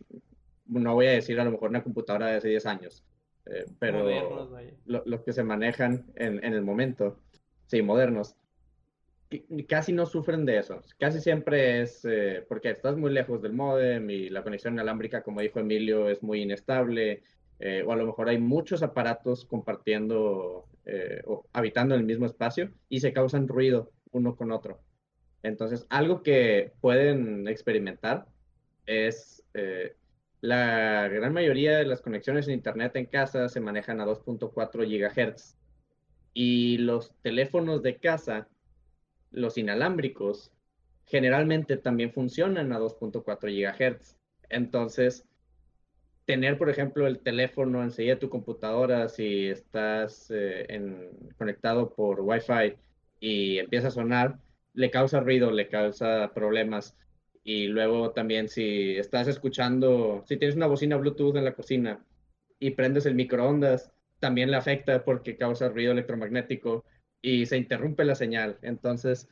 no 0.65 0.93
voy 0.95 1.07
a 1.07 1.11
decir 1.11 1.39
a 1.39 1.43
lo 1.45 1.51
mejor 1.51 1.69
una 1.69 1.83
computadora 1.83 2.27
de 2.27 2.37
hace 2.37 2.49
10 2.49 2.65
años, 2.65 3.03
eh, 3.45 3.65
pero 3.79 3.99
Modernos, 3.99 4.49
lo- 4.85 5.03
los 5.05 5.21
que 5.21 5.33
se 5.33 5.43
manejan 5.43 6.05
en, 6.15 6.43
en 6.43 6.53
el 6.53 6.61
momento, 6.63 7.19
sí, 7.67 7.81
modernos, 7.81 8.35
casi 9.67 9.93
no 9.93 10.05
sufren 10.05 10.45
de 10.45 10.59
eso. 10.59 10.81
Casi 10.99 11.19
siempre 11.21 11.81
es 11.81 12.05
eh, 12.05 12.45
porque 12.47 12.69
estás 12.69 12.97
muy 12.97 13.11
lejos 13.11 13.41
del 13.41 13.53
modem 13.53 14.09
y 14.09 14.29
la 14.29 14.43
conexión 14.43 14.73
inalámbrica, 14.73 15.23
como 15.23 15.41
dijo 15.41 15.59
Emilio, 15.59 16.09
es 16.09 16.21
muy 16.23 16.41
inestable. 16.41 17.23
eh, 17.59 17.83
o 17.85 17.91
a 17.93 17.95
lo 17.95 18.05
mejor 18.05 18.27
hay 18.29 18.37
muchos 18.37 18.83
aparatos 18.83 19.45
compartiendo 19.45 20.67
eh, 20.85 21.21
o 21.25 21.45
habitando 21.53 21.95
en 21.95 22.01
el 22.01 22.07
mismo 22.07 22.25
espacio 22.25 22.71
y 22.89 22.99
se 22.99 23.13
causan 23.13 23.47
ruido 23.47 23.91
uno 24.11 24.35
con 24.35 24.51
otro. 24.51 24.81
Entonces, 25.41 25.85
algo 25.89 26.23
que 26.23 26.73
pueden 26.81 27.47
experimentar 27.47 28.25
es 28.85 29.43
eh, 29.53 29.95
la 30.41 31.07
gran 31.07 31.33
mayoría 31.33 31.77
de 31.77 31.85
las 31.85 32.01
conexiones 32.01 32.47
en 32.47 32.55
Internet 32.55 32.95
en 32.95 33.05
casa 33.05 33.49
se 33.49 33.59
manejan 33.59 33.99
a 34.01 34.05
2.4 34.05 34.85
GHz 34.85 35.55
y 36.33 36.77
los 36.77 37.13
teléfonos 37.21 37.81
de 37.81 37.97
casa, 37.97 38.47
los 39.31 39.57
inalámbricos, 39.57 40.51
generalmente 41.05 41.77
también 41.77 42.11
funcionan 42.13 42.71
a 42.73 42.79
2.4 42.79 43.49
GHz. 43.49 44.17
Entonces, 44.49 45.25
tener, 46.25 46.57
por 46.57 46.69
ejemplo, 46.69 47.07
el 47.07 47.19
teléfono 47.19 47.83
enseguida 47.83 48.15
de 48.15 48.19
tu 48.21 48.29
computadora, 48.29 49.09
si 49.09 49.47
estás 49.47 50.29
eh, 50.31 50.65
en- 50.69 51.09
conectado 51.37 51.93
por 51.93 52.21
Wi-Fi 52.21 52.75
y 53.19 53.59
empieza 53.59 53.87
a 53.89 53.91
sonar, 53.91 54.39
le 54.73 54.89
causa 54.91 55.19
ruido, 55.19 55.51
le 55.51 55.67
causa 55.69 56.31
problemas. 56.33 56.97
Y 57.43 57.67
luego 57.67 58.11
también 58.11 58.49
si 58.49 58.97
estás 58.97 59.27
escuchando, 59.27 60.23
si 60.27 60.37
tienes 60.37 60.55
una 60.55 60.65
bocina 60.67 60.97
Bluetooth 60.97 61.35
en 61.37 61.45
la 61.45 61.53
cocina 61.55 62.03
y 62.59 62.71
prendes 62.71 63.05
el 63.05 63.15
microondas, 63.15 63.91
también 64.19 64.49
le 64.49 64.57
afecta 64.57 65.03
porque 65.03 65.37
causa 65.37 65.69
ruido 65.69 65.91
electromagnético 65.91 66.85
y 67.21 67.45
se 67.45 67.57
interrumpe 67.57 68.05
la 68.05 68.15
señal. 68.15 68.57
Entonces, 68.61 69.27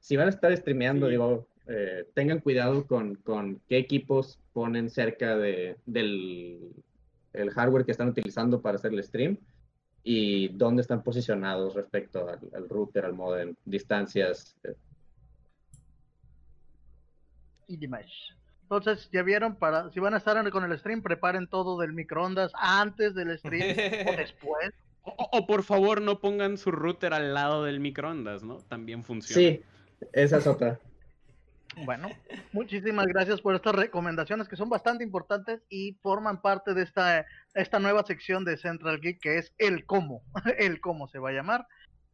si 0.00 0.16
van 0.16 0.26
a 0.26 0.30
estar 0.30 0.56
streameando, 0.56 1.06
Sí. 1.06 1.12
digo, 1.12 1.48
eh, 1.68 2.08
tengan 2.14 2.40
cuidado 2.40 2.86
con, 2.86 3.16
con 3.16 3.60
qué 3.68 3.78
equipos 3.78 4.38
ponen 4.52 4.88
cerca 4.90 5.36
de, 5.36 5.76
del 5.86 6.72
el 7.32 7.50
hardware 7.50 7.84
que 7.84 7.92
están 7.92 8.08
utilizando 8.08 8.62
para 8.62 8.76
hacer 8.76 8.92
el 8.94 9.02
stream 9.04 9.36
y 10.02 10.48
dónde 10.48 10.80
están 10.82 11.02
posicionados 11.02 11.74
respecto 11.74 12.28
al, 12.28 12.38
al 12.54 12.68
router, 12.68 13.04
al 13.04 13.12
modem, 13.12 13.54
distancias. 13.64 14.56
eh, 14.64 14.74
y 17.68 17.76
demás. 17.76 18.06
Entonces, 18.62 19.08
ya 19.12 19.22
vieron, 19.22 19.56
para 19.56 19.90
si 19.90 20.00
van 20.00 20.14
a 20.14 20.18
estar 20.18 20.36
en- 20.36 20.50
con 20.50 20.64
el 20.64 20.78
stream, 20.78 21.02
preparen 21.02 21.46
todo 21.48 21.78
del 21.78 21.92
microondas 21.92 22.52
antes 22.54 23.14
del 23.14 23.36
stream 23.38 23.76
o 24.08 24.12
después. 24.16 24.70
O, 25.06 25.46
por 25.46 25.62
favor 25.62 26.02
no 26.02 26.20
pongan 26.20 26.58
su 26.58 26.72
router 26.72 27.14
al 27.14 27.32
lado 27.32 27.64
del 27.64 27.80
microondas, 27.80 28.42
¿no? 28.42 28.58
También 28.58 29.04
funciona. 29.04 29.40
Sí, 29.40 29.62
esa 30.12 30.38
es 30.38 30.46
otra. 30.46 30.80
Bueno, 31.84 32.08
muchísimas 32.52 33.06
gracias 33.06 33.40
por 33.42 33.54
estas 33.54 33.74
recomendaciones 33.74 34.48
que 34.48 34.56
son 34.56 34.70
bastante 34.70 35.04
importantes 35.04 35.62
y 35.68 35.92
forman 36.02 36.40
parte 36.40 36.72
de 36.72 36.82
esta, 36.82 37.26
esta 37.54 37.78
nueva 37.78 38.02
sección 38.04 38.44
de 38.44 38.56
Central 38.56 38.98
Geek 39.00 39.20
que 39.20 39.38
es 39.38 39.52
el 39.58 39.84
cómo, 39.84 40.22
el 40.58 40.80
cómo 40.80 41.06
se 41.06 41.18
va 41.18 41.30
a 41.30 41.34
llamar. 41.34 41.66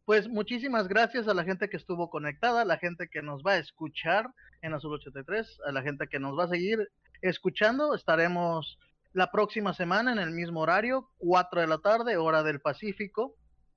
Pues 0.05 0.27
muchísimas 0.27 0.89
gracias 0.89 1.29
a 1.29 1.33
la 1.33 1.45
gente 1.45 1.69
que 1.69 1.77
estuvo 1.77 2.09
conectada, 2.09 2.61
a 2.61 2.65
la 2.65 2.77
gente 2.77 3.07
que 3.07 3.21
nos 3.21 3.41
va 3.41 3.53
a 3.53 3.57
escuchar 3.57 4.29
en 4.61 4.73
Azul 4.73 4.93
83, 4.93 5.61
a 5.65 5.71
la 5.71 5.81
gente 5.81 6.07
que 6.07 6.19
nos 6.19 6.37
va 6.37 6.43
a 6.43 6.49
seguir 6.49 6.89
escuchando. 7.21 7.95
Estaremos 7.95 8.77
la 9.13 9.29
próxima 9.31 9.73
semana 9.73 10.11
en 10.11 10.19
el 10.19 10.31
mismo 10.31 10.61
horario, 10.61 11.09
4 11.19 11.61
de 11.61 11.67
la 11.67 11.77
tarde, 11.77 12.17
hora 12.17 12.41
del 12.43 12.59
Pacífico, 12.59 13.35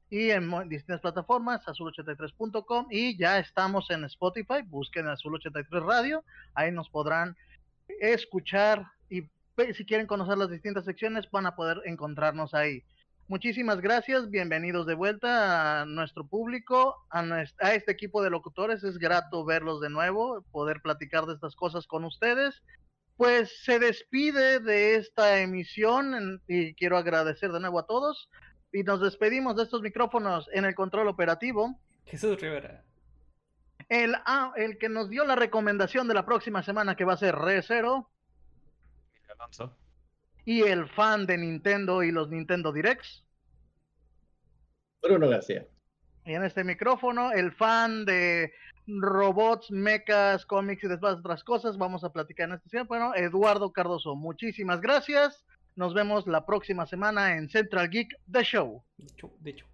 y 0.08 0.30
en 0.30 0.50
distintas 0.68 1.00
plataformas, 1.00 1.64
azul83.com, 1.66 2.86
y 2.90 3.18
ya 3.18 3.38
estamos 3.38 3.90
en 3.90 4.04
Spotify, 4.04 4.62
busquen 4.64 5.06
Azul83 5.06 5.84
Radio, 5.84 6.24
ahí 6.54 6.72
nos 6.72 6.88
podrán 6.88 7.36
escuchar 8.00 8.86
y 9.10 9.28
si 9.74 9.84
quieren 9.84 10.06
conocer 10.06 10.38
las 10.38 10.50
distintas 10.50 10.84
secciones 10.84 11.30
van 11.30 11.46
a 11.46 11.56
poder 11.56 11.80
encontrarnos 11.84 12.54
ahí. 12.54 12.82
Muchísimas 13.28 13.80
gracias, 13.80 14.30
bienvenidos 14.30 14.86
de 14.86 14.94
vuelta 14.94 15.80
a 15.80 15.84
nuestro 15.84 16.26
público, 16.26 16.94
a, 17.10 17.20
a 17.60 17.74
este 17.74 17.90
equipo 17.90 18.22
de 18.22 18.30
locutores, 18.30 18.84
es 18.84 18.98
grato 18.98 19.44
verlos 19.44 19.80
de 19.80 19.90
nuevo, 19.90 20.44
poder 20.52 20.80
platicar 20.80 21.26
de 21.26 21.34
estas 21.34 21.56
cosas 21.56 21.86
con 21.86 22.04
ustedes 22.04 22.62
pues 23.16 23.62
se 23.64 23.78
despide 23.78 24.60
de 24.60 24.96
esta 24.96 25.40
emisión 25.40 26.42
y 26.46 26.74
quiero 26.74 26.96
agradecer 26.96 27.50
de 27.52 27.60
nuevo 27.60 27.78
a 27.78 27.86
todos 27.86 28.28
y 28.72 28.82
nos 28.82 29.00
despedimos 29.00 29.56
de 29.56 29.62
estos 29.62 29.80
micrófonos 29.80 30.48
en 30.52 30.64
el 30.64 30.74
control 30.74 31.08
operativo. 31.08 31.80
Jesús 32.04 32.38
Rivera. 32.40 32.84
El, 33.88 34.14
ah, 34.26 34.52
el 34.56 34.78
que 34.78 34.88
nos 34.88 35.08
dio 35.08 35.24
la 35.24 35.36
recomendación 35.36 36.08
de 36.08 36.14
la 36.14 36.26
próxima 36.26 36.62
semana 36.62 36.96
que 36.96 37.04
va 37.04 37.14
a 37.14 37.18
ser 37.18 37.34
Re 37.36 37.62
Zero. 37.62 38.10
Y 40.44 40.62
el 40.62 40.88
fan 40.88 41.26
de 41.26 41.38
Nintendo 41.38 42.02
y 42.02 42.10
los 42.10 42.28
Nintendo 42.28 42.72
Directs. 42.72 43.24
Bruno 45.02 45.28
García. 45.28 45.66
Y 46.24 46.34
en 46.34 46.44
este 46.44 46.64
micrófono, 46.64 47.32
el 47.32 47.52
fan 47.52 48.04
de 48.04 48.52
robots, 48.86 49.70
mechas, 49.70 50.46
cómics 50.46 50.84
y 50.84 50.88
demás 50.88 51.18
otras 51.18 51.44
cosas. 51.44 51.76
Vamos 51.78 52.04
a 52.04 52.12
platicar 52.12 52.48
en 52.48 52.54
este 52.56 52.70
tiempo. 52.70 52.88
Bueno, 52.88 53.14
Eduardo 53.14 53.72
Cardoso, 53.72 54.14
muchísimas 54.14 54.80
gracias. 54.80 55.44
Nos 55.74 55.92
vemos 55.92 56.26
la 56.26 56.46
próxima 56.46 56.86
semana 56.86 57.36
en 57.36 57.48
Central 57.48 57.90
Geek 57.90 58.16
The 58.30 58.42
Show. 58.42 58.82
De 59.40 59.50
hecho. 59.50 59.66